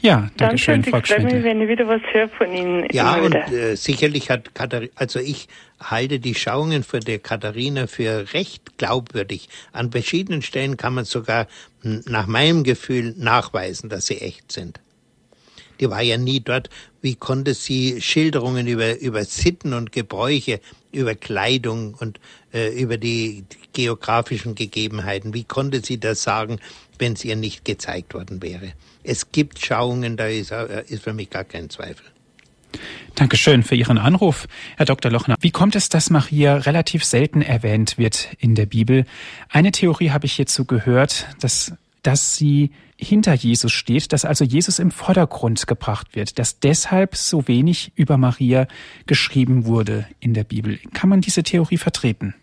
Ja, 0.00 0.30
danke 0.36 0.58
schön, 0.58 0.84
Frau 0.84 0.98
Ich 0.98 1.06
freue 1.06 1.24
mich, 1.24 1.42
wenn 1.42 1.60
ich 1.60 1.68
wieder 1.68 1.88
was 1.88 2.00
höre 2.12 2.28
von 2.28 2.52
Ihnen. 2.52 2.86
Ja, 2.92 3.16
und 3.16 3.34
äh, 3.34 3.74
sicherlich 3.76 4.30
hat 4.30 4.54
Katharina, 4.54 4.92
also 4.94 5.18
ich 5.18 5.48
halte 5.80 6.20
die 6.20 6.34
Schauungen 6.34 6.84
für 6.84 7.00
der 7.00 7.18
Katharina 7.18 7.86
für 7.86 8.32
recht 8.32 8.78
glaubwürdig. 8.78 9.48
An 9.72 9.90
verschiedenen 9.90 10.42
Stellen 10.42 10.76
kann 10.76 10.94
man 10.94 11.04
sogar 11.04 11.48
nach 11.82 12.26
meinem 12.26 12.62
Gefühl 12.62 13.14
nachweisen, 13.16 13.88
dass 13.88 14.06
sie 14.06 14.18
echt 14.18 14.52
sind. 14.52 14.80
Die 15.80 15.90
war 15.90 16.02
ja 16.02 16.16
nie 16.16 16.40
dort. 16.40 16.70
Wie 17.00 17.14
konnte 17.14 17.54
sie 17.54 18.00
Schilderungen 18.00 18.66
über, 18.66 18.98
über 18.98 19.24
Sitten 19.24 19.74
und 19.74 19.92
Gebräuche, 19.92 20.60
über 20.92 21.14
Kleidung 21.14 21.94
und 21.94 22.18
äh, 22.52 22.68
über 22.80 22.96
die 22.96 23.44
geografischen 23.72 24.54
Gegebenheiten, 24.54 25.34
wie 25.34 25.44
konnte 25.44 25.84
sie 25.84 25.98
das 25.98 26.22
sagen, 26.22 26.58
wenn 26.98 27.12
es 27.12 27.24
ihr 27.24 27.36
nicht 27.36 27.64
gezeigt 27.64 28.14
worden 28.14 28.42
wäre? 28.42 28.72
Es 29.02 29.32
gibt 29.32 29.64
Schauungen, 29.64 30.16
da 30.16 30.26
ist, 30.26 30.50
äh, 30.50 30.84
ist 30.88 31.04
für 31.04 31.12
mich 31.12 31.30
gar 31.30 31.44
kein 31.44 31.70
Zweifel. 31.70 32.04
Dankeschön 33.14 33.62
für 33.62 33.74
Ihren 33.74 33.98
Anruf, 33.98 34.46
Herr 34.76 34.86
Dr. 34.86 35.10
Lochner. 35.10 35.36
Wie 35.40 35.50
kommt 35.50 35.74
es, 35.74 35.88
dass 35.88 36.10
Maria 36.10 36.56
relativ 36.56 37.04
selten 37.04 37.42
erwähnt 37.42 37.98
wird 37.98 38.28
in 38.38 38.54
der 38.54 38.66
Bibel? 38.66 39.06
Eine 39.48 39.72
Theorie 39.72 40.10
habe 40.10 40.26
ich 40.26 40.34
hierzu 40.34 40.64
gehört, 40.64 41.26
dass, 41.40 41.72
dass 42.02 42.36
sie 42.36 42.70
hinter 42.96 43.32
Jesus 43.34 43.72
steht, 43.72 44.12
dass 44.12 44.24
also 44.24 44.44
Jesus 44.44 44.78
im 44.78 44.90
Vordergrund 44.90 45.66
gebracht 45.66 46.14
wird, 46.14 46.38
dass 46.38 46.60
deshalb 46.60 47.16
so 47.16 47.48
wenig 47.48 47.92
über 47.94 48.18
Maria 48.18 48.66
geschrieben 49.06 49.66
wurde 49.66 50.06
in 50.20 50.34
der 50.34 50.44
Bibel. 50.44 50.78
Kann 50.92 51.08
man 51.08 51.20
diese 51.20 51.42
Theorie 51.42 51.78
vertreten? 51.78 52.34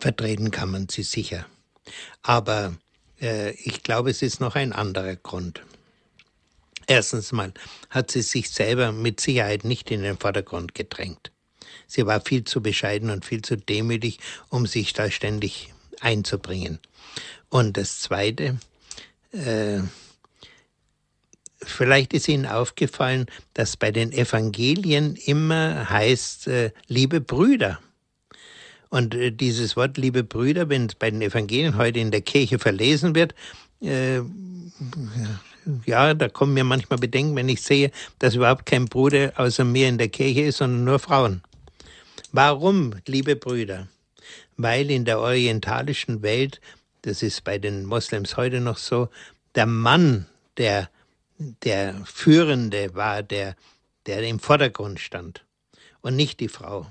Vertreten 0.00 0.50
kann 0.50 0.70
man 0.70 0.88
sie 0.88 1.02
sicher. 1.02 1.46
Aber 2.22 2.74
äh, 3.20 3.52
ich 3.52 3.82
glaube, 3.82 4.10
es 4.10 4.22
ist 4.22 4.40
noch 4.40 4.54
ein 4.54 4.72
anderer 4.72 5.16
Grund. 5.16 5.62
Erstens 6.86 7.32
mal 7.32 7.52
hat 7.90 8.10
sie 8.10 8.22
sich 8.22 8.50
selber 8.50 8.92
mit 8.92 9.20
Sicherheit 9.20 9.64
nicht 9.64 9.90
in 9.90 10.02
den 10.02 10.18
Vordergrund 10.18 10.74
gedrängt. 10.74 11.32
Sie 11.86 12.06
war 12.06 12.20
viel 12.20 12.44
zu 12.44 12.62
bescheiden 12.62 13.10
und 13.10 13.24
viel 13.24 13.42
zu 13.42 13.56
demütig, 13.56 14.18
um 14.48 14.66
sich 14.66 14.92
da 14.92 15.10
ständig 15.10 15.72
einzubringen. 16.00 16.78
Und 17.48 17.76
das 17.76 18.00
Zweite, 18.00 18.58
äh, 19.32 19.80
vielleicht 21.62 22.12
ist 22.12 22.28
Ihnen 22.28 22.46
aufgefallen, 22.46 23.26
dass 23.54 23.76
bei 23.76 23.90
den 23.90 24.12
Evangelien 24.12 25.16
immer 25.16 25.88
heißt, 25.88 26.48
äh, 26.48 26.72
liebe 26.86 27.20
Brüder. 27.20 27.80
Und 28.88 29.14
äh, 29.14 29.30
dieses 29.30 29.76
Wort, 29.76 29.96
liebe 29.96 30.22
Brüder, 30.22 30.68
wenn 30.68 30.86
es 30.86 30.94
bei 30.94 31.10
den 31.10 31.22
Evangelien 31.22 31.76
heute 31.76 31.98
in 31.98 32.10
der 32.10 32.20
Kirche 32.20 32.58
verlesen 32.58 33.14
wird, 33.14 33.34
äh, 33.80 34.20
ja, 35.84 36.14
da 36.14 36.28
kommen 36.28 36.54
mir 36.54 36.64
manchmal 36.64 36.98
Bedenken, 36.98 37.34
wenn 37.34 37.48
ich 37.48 37.62
sehe, 37.62 37.90
dass 38.18 38.34
überhaupt 38.34 38.66
kein 38.66 38.86
Bruder 38.86 39.32
außer 39.36 39.64
mir 39.64 39.88
in 39.88 39.98
der 39.98 40.08
Kirche 40.08 40.42
ist, 40.42 40.58
sondern 40.58 40.84
nur 40.84 40.98
Frauen. 40.98 41.42
Warum, 42.32 42.94
liebe 43.06 43.36
Brüder? 43.36 43.88
Weil 44.56 44.90
in 44.90 45.04
der 45.04 45.18
orientalischen 45.18 46.22
Welt, 46.22 46.60
das 47.02 47.22
ist 47.22 47.44
bei 47.44 47.58
den 47.58 47.84
Moslems 47.84 48.36
heute 48.36 48.60
noch 48.60 48.78
so, 48.78 49.08
der 49.54 49.66
Mann, 49.66 50.26
der, 50.56 50.88
der 51.38 51.94
Führende 52.04 52.94
war, 52.94 53.22
der, 53.22 53.56
der 54.06 54.22
im 54.22 54.38
Vordergrund 54.38 55.00
stand 55.00 55.44
und 56.00 56.16
nicht 56.16 56.40
die 56.40 56.48
Frau. 56.48 56.86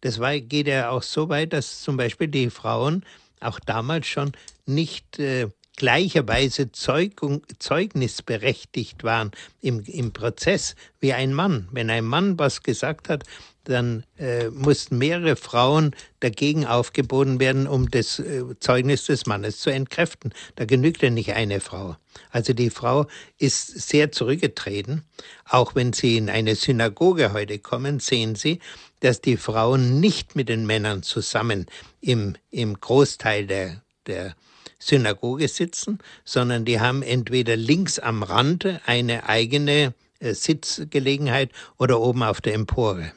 Das 0.00 0.20
geht 0.48 0.66
ja 0.66 0.90
auch 0.90 1.02
so 1.02 1.28
weit, 1.28 1.52
dass 1.52 1.82
zum 1.82 1.96
Beispiel 1.96 2.28
die 2.28 2.50
Frauen 2.50 3.04
auch 3.40 3.60
damals 3.60 4.06
schon 4.06 4.32
nicht 4.66 5.18
äh, 5.18 5.48
gleicherweise 5.76 6.72
Zeugung, 6.72 7.42
zeugnisberechtigt 7.58 9.02
waren 9.02 9.30
im, 9.62 9.82
im 9.86 10.12
Prozess 10.12 10.74
wie 11.00 11.14
ein 11.14 11.32
Mann. 11.32 11.68
Wenn 11.72 11.88
ein 11.88 12.04
Mann 12.04 12.38
was 12.38 12.62
gesagt 12.62 13.08
hat, 13.08 13.24
dann 13.64 14.04
äh, 14.18 14.48
mussten 14.48 14.98
mehrere 14.98 15.36
Frauen 15.36 15.94
dagegen 16.20 16.66
aufgeboten 16.66 17.40
werden, 17.40 17.66
um 17.66 17.90
das 17.90 18.18
äh, 18.18 18.42
Zeugnis 18.60 19.04
des 19.04 19.26
Mannes 19.26 19.58
zu 19.58 19.70
entkräften. 19.70 20.32
Da 20.56 20.64
genügte 20.64 21.10
nicht 21.10 21.32
eine 21.32 21.60
Frau. 21.60 21.96
Also 22.30 22.52
die 22.52 22.70
Frau 22.70 23.06
ist 23.38 23.66
sehr 23.88 24.12
zurückgetreten. 24.12 25.04
Auch 25.48 25.74
wenn 25.74 25.92
Sie 25.92 26.16
in 26.16 26.30
eine 26.30 26.56
Synagoge 26.56 27.32
heute 27.32 27.58
kommen, 27.58 28.00
sehen 28.00 28.34
Sie, 28.34 28.60
dass 29.00 29.20
die 29.20 29.36
Frauen 29.36 30.00
nicht 30.00 30.36
mit 30.36 30.48
den 30.48 30.66
Männern 30.66 31.02
zusammen 31.02 31.66
im, 32.00 32.36
im 32.50 32.78
Großteil 32.80 33.46
der, 33.46 33.82
der 34.06 34.34
Synagoge 34.78 35.48
sitzen, 35.48 35.98
sondern 36.24 36.64
die 36.64 36.80
haben 36.80 37.02
entweder 37.02 37.56
links 37.56 37.98
am 37.98 38.22
Rande 38.22 38.80
eine 38.86 39.28
eigene 39.28 39.94
äh, 40.20 40.34
Sitzgelegenheit 40.34 41.50
oder 41.78 42.00
oben 42.00 42.22
auf 42.22 42.40
der 42.40 42.54
Empore. 42.54 43.12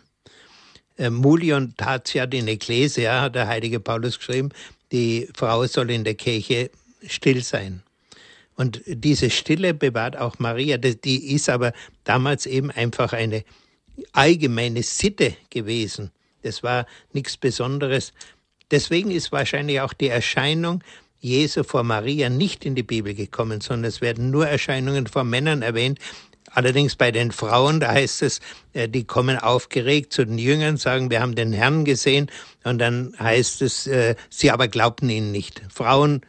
Äh, 0.97 1.09
Mulion 1.09 1.75
tatiat 1.77 2.33
in 2.33 2.47
Ecclesia, 2.47 3.21
hat 3.21 3.35
der 3.35 3.47
heilige 3.47 3.79
Paulus 3.79 4.17
geschrieben, 4.17 4.49
die 4.91 5.27
Frau 5.35 5.65
soll 5.65 5.89
in 5.89 6.03
der 6.03 6.15
Kirche 6.15 6.69
still 7.07 7.43
sein. 7.43 7.81
Und 8.55 8.81
diese 8.85 9.29
Stille 9.29 9.73
bewahrt 9.73 10.15
auch 10.15 10.37
Maria. 10.37 10.77
Die 10.77 11.33
ist 11.33 11.49
aber 11.49 11.73
damals 12.03 12.45
eben 12.45 12.69
einfach 12.69 13.13
eine 13.13 13.43
allgemeine 14.11 14.83
Sitte 14.83 15.35
gewesen. 15.49 16.11
Das 16.43 16.61
war 16.61 16.85
nichts 17.13 17.37
Besonderes. 17.37 18.13
Deswegen 18.69 19.11
ist 19.11 19.31
wahrscheinlich 19.31 19.81
auch 19.81 19.93
die 19.93 20.09
Erscheinung 20.09 20.83
Jesu 21.19 21.63
vor 21.63 21.83
Maria 21.83 22.29
nicht 22.29 22.65
in 22.65 22.75
die 22.75 22.83
Bibel 22.83 23.13
gekommen, 23.13 23.61
sondern 23.61 23.85
es 23.89 24.01
werden 24.01 24.29
nur 24.29 24.47
Erscheinungen 24.47 25.07
vor 25.07 25.23
Männern 25.23 25.61
erwähnt. 25.61 25.99
Allerdings 26.53 26.95
bei 26.95 27.11
den 27.11 27.31
Frauen, 27.31 27.79
da 27.79 27.91
heißt 27.91 28.21
es, 28.21 28.39
äh, 28.73 28.87
die 28.87 29.05
kommen 29.05 29.37
aufgeregt 29.37 30.13
zu 30.13 30.25
den 30.25 30.37
Jüngern, 30.37 30.77
sagen, 30.77 31.09
wir 31.09 31.19
haben 31.19 31.35
den 31.35 31.51
Herrn 31.51 31.83
gesehen. 31.83 32.29
Und 32.63 32.77
dann 32.77 33.15
heißt 33.19 33.61
es, 33.63 33.87
äh, 33.87 34.15
sie 34.29 34.51
aber 34.51 34.67
glaubten 34.67 35.09
ihn 35.09 35.31
nicht. 35.31 35.63
Frauen, 35.69 36.21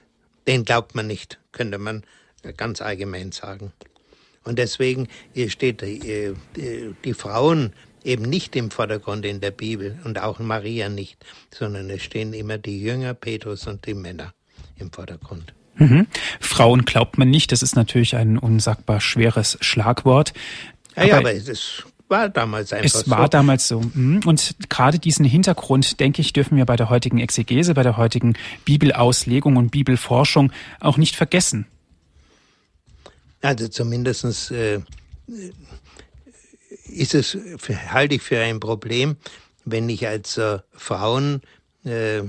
den 0.46 0.64
glaubt 0.64 0.94
man 0.94 1.06
nicht, 1.06 1.38
könnte 1.52 1.78
man 1.78 2.04
äh, 2.42 2.54
ganz 2.54 2.80
allgemein 2.80 3.32
sagen. 3.32 3.72
Und 4.44 4.58
deswegen 4.58 5.08
steht 5.48 5.80
die 5.80 7.14
Frauen 7.14 7.72
eben 8.04 8.24
nicht 8.24 8.54
im 8.56 8.70
Vordergrund 8.70 9.24
in 9.24 9.40
der 9.40 9.52
Bibel 9.52 9.98
und 10.04 10.20
auch 10.20 10.38
Maria 10.38 10.90
nicht, 10.90 11.24
sondern 11.50 11.88
es 11.88 12.02
stehen 12.02 12.34
immer 12.34 12.58
die 12.58 12.78
Jünger, 12.78 13.14
Petrus 13.14 13.66
und 13.66 13.86
die 13.86 13.94
Männer 13.94 14.34
im 14.76 14.92
Vordergrund. 14.92 15.54
Mhm. 15.76 16.06
Frauen 16.40 16.84
glaubt 16.84 17.18
man 17.18 17.30
nicht, 17.30 17.52
das 17.52 17.62
ist 17.62 17.76
natürlich 17.76 18.16
ein 18.16 18.38
unsagbar 18.38 19.00
schweres 19.00 19.58
Schlagwort. 19.60 20.32
Ja, 20.96 21.02
aber, 21.02 21.08
ja, 21.08 21.18
aber 21.18 21.34
es 21.34 21.84
war 22.08 22.28
damals 22.28 22.72
einfach 22.72 22.88
so. 22.90 23.00
Es 23.00 23.10
war 23.10 23.28
damals 23.28 23.68
so. 23.68 23.80
Mhm. 23.80 24.20
Und 24.24 24.56
gerade 24.68 24.98
diesen 24.98 25.24
Hintergrund, 25.24 26.00
denke 26.00 26.20
ich, 26.20 26.32
dürfen 26.32 26.56
wir 26.56 26.64
bei 26.66 26.76
der 26.76 26.90
heutigen 26.90 27.18
Exegese, 27.18 27.74
bei 27.74 27.82
der 27.82 27.96
heutigen 27.96 28.34
Bibelauslegung 28.64 29.56
und 29.56 29.70
Bibelforschung 29.70 30.52
auch 30.80 30.96
nicht 30.96 31.16
vergessen. 31.16 31.66
Also 33.40 33.68
zumindestens 33.68 34.50
äh, 34.50 34.80
ist 36.86 37.14
es, 37.14 37.36
halte 37.88 38.14
ich 38.14 38.22
für 38.22 38.40
ein 38.40 38.60
Problem, 38.60 39.16
wenn 39.64 39.88
ich 39.88 40.06
als 40.06 40.38
äh, 40.38 40.58
Frauen 40.72 41.42
äh, 41.84 42.22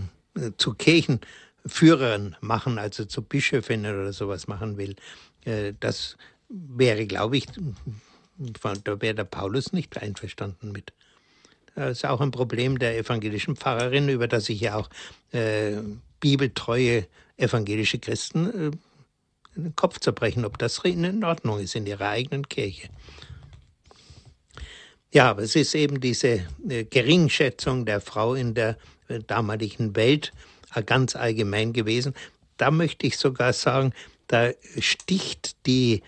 zu 0.57 0.73
Kirchen 0.73 1.21
Führern 1.65 2.35
machen, 2.41 2.77
also 2.77 3.05
zu 3.05 3.21
Bischöfinnen 3.21 3.99
oder 3.99 4.13
sowas 4.13 4.47
machen 4.47 4.77
will. 4.77 4.95
Äh, 5.45 5.73
das 5.79 6.17
wäre, 6.49 7.05
glaube 7.05 7.37
ich, 7.37 7.47
da 8.37 9.01
wäre 9.01 9.15
der 9.15 9.23
Paulus 9.23 9.73
nicht 9.73 9.97
einverstanden 9.97 10.71
mit. 10.71 10.93
Das 11.75 11.97
ist 11.97 12.05
auch 12.05 12.21
ein 12.21 12.31
Problem 12.31 12.79
der 12.79 12.97
evangelischen 12.97 13.55
Pfarrerin, 13.55 14.07
über 14.09 14.27
das 14.27 14.45
sich 14.45 14.61
ja 14.61 14.75
auch 14.75 14.89
äh, 15.31 15.77
bibeltreue 16.19 17.07
evangelische 17.37 17.99
Christen 17.99 18.71
äh, 18.71 18.71
den 19.55 19.75
Kopf 19.75 19.99
zerbrechen, 19.99 20.45
ob 20.45 20.57
das 20.57 20.79
in 20.79 21.23
Ordnung 21.23 21.59
ist 21.59 21.75
in 21.75 21.85
ihrer 21.85 22.09
eigenen 22.09 22.47
Kirche. 22.47 22.89
Ja, 25.13 25.29
aber 25.29 25.43
es 25.43 25.55
ist 25.55 25.75
eben 25.75 26.01
diese 26.01 26.45
äh, 26.67 26.83
Geringschätzung 26.83 27.85
der 27.85 28.01
Frau 28.01 28.35
in 28.35 28.53
der 28.53 28.77
äh, 29.07 29.19
damaligen 29.19 29.95
Welt, 29.95 30.33
ganz 30.81 31.15
allgemein 31.15 31.73
gewesen. 31.73 32.13
Da 32.57 32.71
möchte 32.71 33.07
ich 33.07 33.17
sogar 33.17 33.53
sagen, 33.53 33.93
da 34.27 34.51
sticht 34.79 35.55
die 35.65 36.01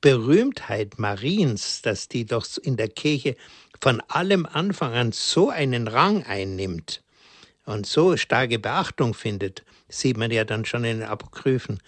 Berühmtheit 0.00 0.98
Mariens, 0.98 1.82
dass 1.82 2.08
die 2.08 2.24
doch 2.24 2.46
in 2.62 2.76
der 2.76 2.88
Kirche 2.88 3.36
von 3.80 4.00
allem 4.08 4.46
Anfang 4.46 4.94
an 4.94 5.12
so 5.12 5.50
einen 5.50 5.88
Rang 5.88 6.24
einnimmt 6.24 7.02
und 7.64 7.86
so 7.86 8.16
starke 8.16 8.58
Beachtung 8.58 9.14
findet, 9.14 9.64
sieht 9.88 10.16
man 10.16 10.30
ja 10.30 10.44
dann 10.44 10.64
schon 10.64 10.84
in 10.84 11.00
den 11.00 11.08
Apokryphen. 11.08 11.80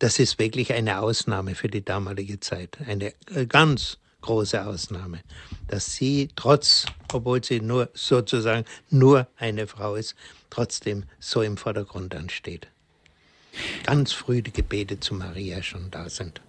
Das 0.00 0.18
ist 0.18 0.38
wirklich 0.38 0.72
eine 0.72 1.00
Ausnahme 1.00 1.54
für 1.54 1.68
die 1.68 1.84
damalige 1.84 2.40
Zeit, 2.40 2.78
eine 2.86 3.14
ganz 3.48 3.98
große 4.24 4.64
Ausnahme, 4.64 5.20
dass 5.68 5.94
sie 5.94 6.30
trotz, 6.34 6.86
obwohl 7.12 7.44
sie 7.44 7.60
nur 7.60 7.90
sozusagen 7.92 8.64
nur 8.90 9.28
eine 9.36 9.66
Frau 9.66 9.96
ist, 9.96 10.14
trotzdem 10.50 11.04
so 11.20 11.42
im 11.42 11.56
Vordergrund 11.56 12.14
ansteht. 12.14 12.68
ganz 13.84 14.12
früh 14.12 14.42
die 14.42 14.52
Gebete 14.52 14.98
zu 14.98 15.14
Maria 15.14 15.62
schon 15.62 15.90
da 15.90 16.08
sind. 16.08 16.40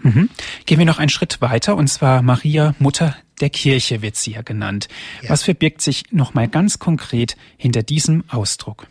Mhm. 0.00 0.30
Gehen 0.66 0.78
wir 0.78 0.86
noch 0.86 0.98
einen 0.98 1.08
Schritt 1.08 1.40
weiter, 1.40 1.76
und 1.76 1.88
zwar 1.88 2.22
Maria, 2.22 2.74
Mutter 2.78 3.16
der 3.40 3.50
Kirche 3.50 4.02
wird 4.02 4.16
sie 4.16 4.32
ja 4.32 4.42
genannt. 4.42 4.88
Ja. 5.22 5.30
Was 5.30 5.44
verbirgt 5.44 5.80
sich 5.80 6.10
nochmal 6.10 6.48
ganz 6.48 6.78
konkret 6.78 7.36
hinter 7.56 7.82
diesem 7.82 8.24
Ausdruck? 8.28 8.88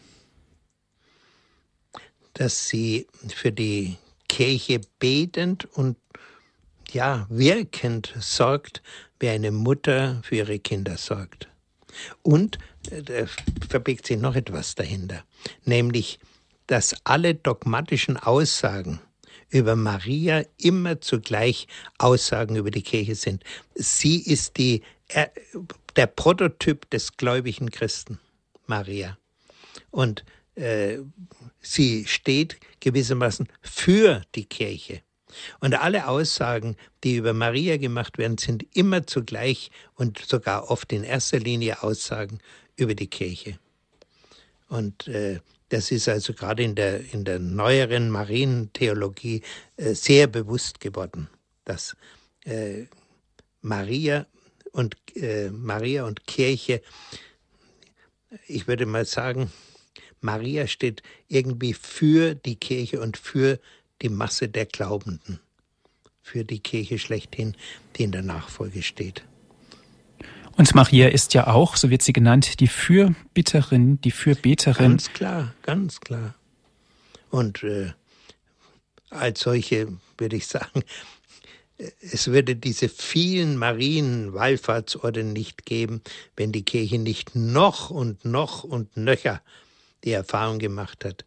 Dass 2.33 2.69
sie 2.69 3.07
für 3.27 3.51
die 3.51 3.97
Kirche 4.29 4.81
betend 4.99 5.65
und 5.65 5.97
ja, 6.91 7.27
wirkend 7.29 8.13
sorgt, 8.19 8.81
wie 9.19 9.29
eine 9.29 9.51
Mutter 9.51 10.21
für 10.23 10.35
ihre 10.35 10.59
Kinder 10.59 10.97
sorgt. 10.97 11.47
Und 12.21 12.57
äh, 12.91 13.25
verbirgt 13.69 14.05
sich 14.05 14.17
noch 14.17 14.35
etwas 14.35 14.75
dahinter, 14.75 15.23
nämlich, 15.65 16.19
dass 16.67 16.95
alle 17.05 17.33
dogmatischen 17.33 18.17
Aussagen 18.17 18.99
über 19.49 19.75
Maria 19.75 20.43
immer 20.57 20.99
zugleich 21.01 21.67
Aussagen 21.97 22.55
über 22.55 22.71
die 22.71 22.81
Kirche 22.81 23.15
sind. 23.15 23.43
Sie 23.75 24.19
ist 24.21 24.57
die, 24.57 24.81
äh, 25.09 25.27
der 25.95 26.07
Prototyp 26.07 26.89
des 26.89 27.15
gläubigen 27.15 27.71
Christen, 27.71 28.19
Maria. 28.65 29.17
Und 29.89 30.25
äh, 30.55 30.97
sie 31.61 32.05
steht 32.05 32.57
gewissermaßen 32.79 33.47
für 33.61 34.23
die 34.35 34.45
Kirche. 34.45 35.01
Und 35.59 35.73
alle 35.75 36.07
Aussagen, 36.07 36.75
die 37.03 37.15
über 37.15 37.33
Maria 37.33 37.77
gemacht 37.77 38.17
werden, 38.17 38.37
sind 38.37 38.65
immer 38.75 39.05
zugleich 39.07 39.71
und 39.95 40.19
sogar 40.19 40.69
oft 40.69 40.91
in 40.93 41.03
erster 41.03 41.39
Linie 41.39 41.83
Aussagen 41.83 42.39
über 42.75 42.95
die 42.95 43.07
Kirche. 43.07 43.59
Und 44.67 45.07
äh, 45.07 45.39
das 45.69 45.91
ist 45.91 46.07
also 46.07 46.33
gerade 46.33 46.63
in 46.63 46.75
der, 46.75 47.01
in 47.13 47.25
der 47.25 47.39
neueren 47.39 48.09
Marientheologie 48.09 49.41
äh, 49.75 49.93
sehr 49.93 50.27
bewusst 50.27 50.79
geworden, 50.79 51.29
dass 51.65 51.95
äh, 52.45 52.85
Maria 53.61 54.25
und 54.71 54.95
äh, 55.15 55.49
Maria 55.49 56.05
und 56.05 56.25
Kirche, 56.25 56.81
ich 58.47 58.67
würde 58.67 58.85
mal 58.85 59.05
sagen, 59.05 59.51
Maria 60.21 60.67
steht 60.67 61.03
irgendwie 61.27 61.73
für 61.73 62.35
die 62.35 62.55
Kirche 62.55 62.99
und 63.01 63.17
für 63.17 63.55
die 63.55 63.61
Masse 64.09 64.47
der 64.47 64.65
Glaubenden, 64.65 65.39
für 66.21 66.43
die 66.43 66.59
Kirche 66.59 66.99
schlechthin, 66.99 67.55
die 67.95 68.03
in 68.03 68.11
der 68.11 68.21
Nachfolge 68.21 68.83
steht. 68.83 69.23
Und 70.57 70.73
Maria 70.73 71.07
ist 71.09 71.33
ja 71.33 71.47
auch, 71.47 71.75
so 71.75 71.89
wird 71.89 72.01
sie 72.01 72.13
genannt, 72.13 72.59
die 72.59 72.67
Fürbitterin, 72.67 74.01
die 74.01 74.11
Fürbeterin. 74.11 74.91
Ganz 74.91 75.13
klar, 75.13 75.53
ganz 75.61 75.99
klar. 75.99 76.33
Und 77.29 77.63
äh, 77.63 77.91
als 79.09 79.41
solche 79.41 79.87
würde 80.17 80.35
ich 80.35 80.47
sagen, 80.47 80.83
es 81.77 82.27
würde 82.27 82.55
diese 82.55 82.89
vielen 82.89 83.57
Marien-Wallfahrtsorte 83.57 85.23
nicht 85.23 85.65
geben, 85.65 86.01
wenn 86.35 86.51
die 86.51 86.63
Kirche 86.63 86.97
nicht 86.97 87.35
noch 87.35 87.91
und 87.91 88.25
noch 88.25 88.63
und 88.63 88.97
nöcher 88.97 89.41
die 90.03 90.11
Erfahrung 90.11 90.57
gemacht 90.57 91.05
hat, 91.05 91.25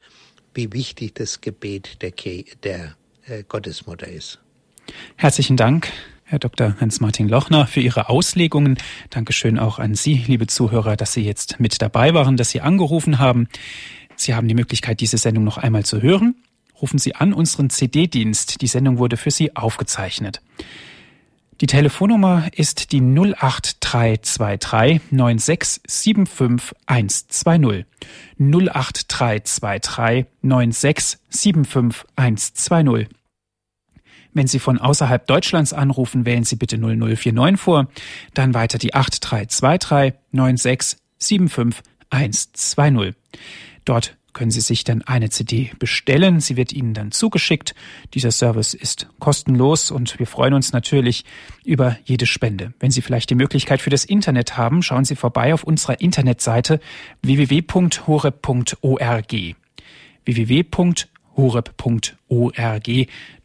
wie 0.54 0.72
wichtig 0.72 1.14
das 1.14 1.40
Gebet 1.40 2.02
der, 2.02 2.12
der 2.62 2.94
äh, 3.26 3.42
Gottesmutter 3.46 4.08
ist. 4.08 4.38
Herzlichen 5.16 5.56
Dank, 5.56 5.92
Herr 6.24 6.38
Dr. 6.38 6.76
Hans-Martin 6.80 7.28
Lochner, 7.28 7.66
für 7.66 7.80
Ihre 7.80 8.08
Auslegungen. 8.08 8.78
Dankeschön 9.10 9.58
auch 9.58 9.78
an 9.78 9.94
Sie, 9.94 10.24
liebe 10.26 10.46
Zuhörer, 10.46 10.96
dass 10.96 11.12
Sie 11.12 11.22
jetzt 11.22 11.60
mit 11.60 11.80
dabei 11.80 12.14
waren, 12.14 12.36
dass 12.36 12.50
Sie 12.50 12.60
angerufen 12.60 13.18
haben. 13.18 13.48
Sie 14.16 14.34
haben 14.34 14.48
die 14.48 14.54
Möglichkeit, 14.54 15.00
diese 15.00 15.18
Sendung 15.18 15.44
noch 15.44 15.58
einmal 15.58 15.84
zu 15.84 16.02
hören. 16.02 16.34
Rufen 16.80 16.98
Sie 16.98 17.14
an 17.14 17.32
unseren 17.32 17.70
CD-Dienst. 17.70 18.62
Die 18.62 18.66
Sendung 18.66 18.98
wurde 18.98 19.16
für 19.16 19.30
Sie 19.30 19.54
aufgezeichnet. 19.56 20.40
Die 21.60 21.66
Telefonnummer 21.66 22.48
ist 22.52 22.92
die 22.92 23.02
08323 23.02 25.00
9675120. 25.12 27.84
08323 28.38 30.24
9675120. 30.42 33.08
Wenn 34.32 34.46
Sie 34.46 34.58
von 34.58 34.78
außerhalb 34.78 35.26
Deutschlands 35.26 35.74
anrufen, 35.74 36.24
wählen 36.24 36.44
Sie 36.44 36.56
bitte 36.56 36.78
0049 36.78 37.60
vor, 37.60 37.88
dann 38.32 38.54
weiter 38.54 38.78
die 38.78 38.94
8323 38.94 40.14
9675120. 40.32 43.14
Dort 43.84 44.16
können 44.32 44.50
Sie 44.50 44.60
sich 44.60 44.84
dann 44.84 45.02
eine 45.02 45.30
CD 45.30 45.72
bestellen. 45.78 46.40
Sie 46.40 46.56
wird 46.56 46.72
Ihnen 46.72 46.94
dann 46.94 47.12
zugeschickt. 47.12 47.74
Dieser 48.14 48.30
Service 48.30 48.74
ist 48.74 49.08
kostenlos 49.18 49.90
und 49.90 50.18
wir 50.18 50.26
freuen 50.26 50.54
uns 50.54 50.72
natürlich 50.72 51.24
über 51.64 51.96
jede 52.04 52.26
Spende. 52.26 52.72
Wenn 52.80 52.90
Sie 52.90 53.02
vielleicht 53.02 53.30
die 53.30 53.34
Möglichkeit 53.34 53.80
für 53.80 53.90
das 53.90 54.04
Internet 54.04 54.56
haben, 54.56 54.82
schauen 54.82 55.04
Sie 55.04 55.16
vorbei 55.16 55.54
auf 55.54 55.64
unserer 55.64 56.00
Internetseite 56.00 56.80
www.hore.org 57.22 58.30
www.horeb.org. 60.24 61.08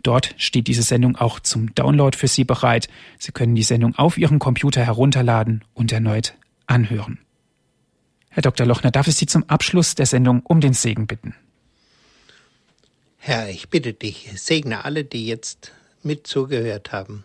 Dort 0.03 0.35
steht 0.37 0.67
diese 0.67 0.83
Sendung 0.83 1.15
auch 1.15 1.39
zum 1.39 1.73
Download 1.73 2.15
für 2.17 2.27
Sie 2.27 2.43
bereit. 2.43 2.89
Sie 3.17 3.31
können 3.31 3.55
die 3.55 3.63
Sendung 3.63 3.95
auf 3.95 4.17
Ihrem 4.17 4.39
Computer 4.39 4.83
herunterladen 4.83 5.63
und 5.73 5.91
erneut 5.91 6.35
anhören. 6.67 7.24
Herr 8.35 8.41
Dr. 8.41 8.67
Lochner, 8.67 8.91
darf 8.91 9.07
ich 9.07 9.15
Sie 9.15 9.27
zum 9.27 9.49
Abschluss 9.49 9.95
der 9.95 10.05
Sendung 10.05 10.41
um 10.41 10.59
den 10.59 10.73
Segen 10.73 11.07
bitten? 11.07 11.35
Herr, 13.17 13.47
ich 13.47 13.69
bitte 13.69 13.93
dich, 13.93 14.29
segne 14.35 14.83
alle, 14.83 15.05
die 15.05 15.25
jetzt 15.25 15.71
mit 16.03 16.27
zugehört 16.27 16.91
haben. 16.91 17.23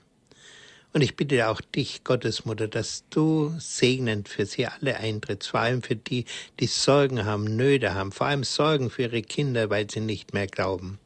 Und 0.93 1.01
ich 1.01 1.17
bitte 1.17 1.49
auch 1.49 1.61
dich, 1.61 2.05
Gottesmutter, 2.05 2.69
dass 2.69 3.03
du 3.11 3.53
segnend 3.59 4.29
für 4.29 4.47
sie 4.47 4.69
alle 4.69 4.99
eintrittst, 4.99 5.49
vor 5.49 5.59
allem 5.59 5.83
für 5.83 5.97
die, 5.97 6.27
die 6.61 6.69
Sorgen 6.69 7.25
haben, 7.25 7.57
Nöte 7.57 7.93
haben, 7.93 8.13
vor 8.13 8.29
allem 8.29 8.45
Sorgen 8.45 8.89
für 8.89 9.03
ihre 9.03 9.23
Kinder, 9.23 9.69
weil 9.69 9.91
sie 9.91 9.99
nicht 9.99 10.33
mehr 10.33 10.47
glauben. 10.47 11.01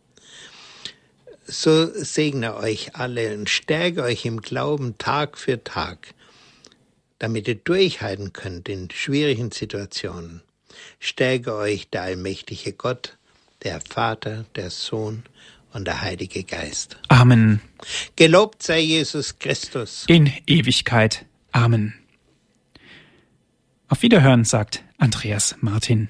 So 1.46 1.86
segne 1.94 2.56
euch 2.56 2.94
alle 2.94 3.32
und 3.32 3.48
stärke 3.48 4.02
euch 4.02 4.26
im 4.26 4.42
Glauben 4.42 4.98
Tag 4.98 5.38
für 5.38 5.64
Tag, 5.64 6.12
damit 7.18 7.48
ihr 7.48 7.54
durchhalten 7.54 8.32
könnt 8.32 8.68
in 8.68 8.90
schwierigen 8.90 9.50
Situationen. 9.50 10.42
Stärke 10.98 11.54
euch 11.54 11.88
der 11.90 12.02
allmächtige 12.02 12.72
Gott, 12.72 13.16
der 13.62 13.80
Vater, 13.80 14.44
der 14.56 14.70
Sohn 14.70 15.22
und 15.72 15.86
der 15.86 16.00
Heilige 16.00 16.44
Geist. 16.44 16.96
Amen. 17.08 17.60
Gelobt 18.16 18.62
sei 18.62 18.80
Jesus 18.80 19.38
Christus. 19.38 20.04
In 20.08 20.32
Ewigkeit. 20.46 21.26
Amen. 21.52 21.94
Auf 23.88 24.02
Wiederhören, 24.02 24.44
sagt 24.44 24.82
Andreas 24.98 25.56
Martin. 25.60 26.08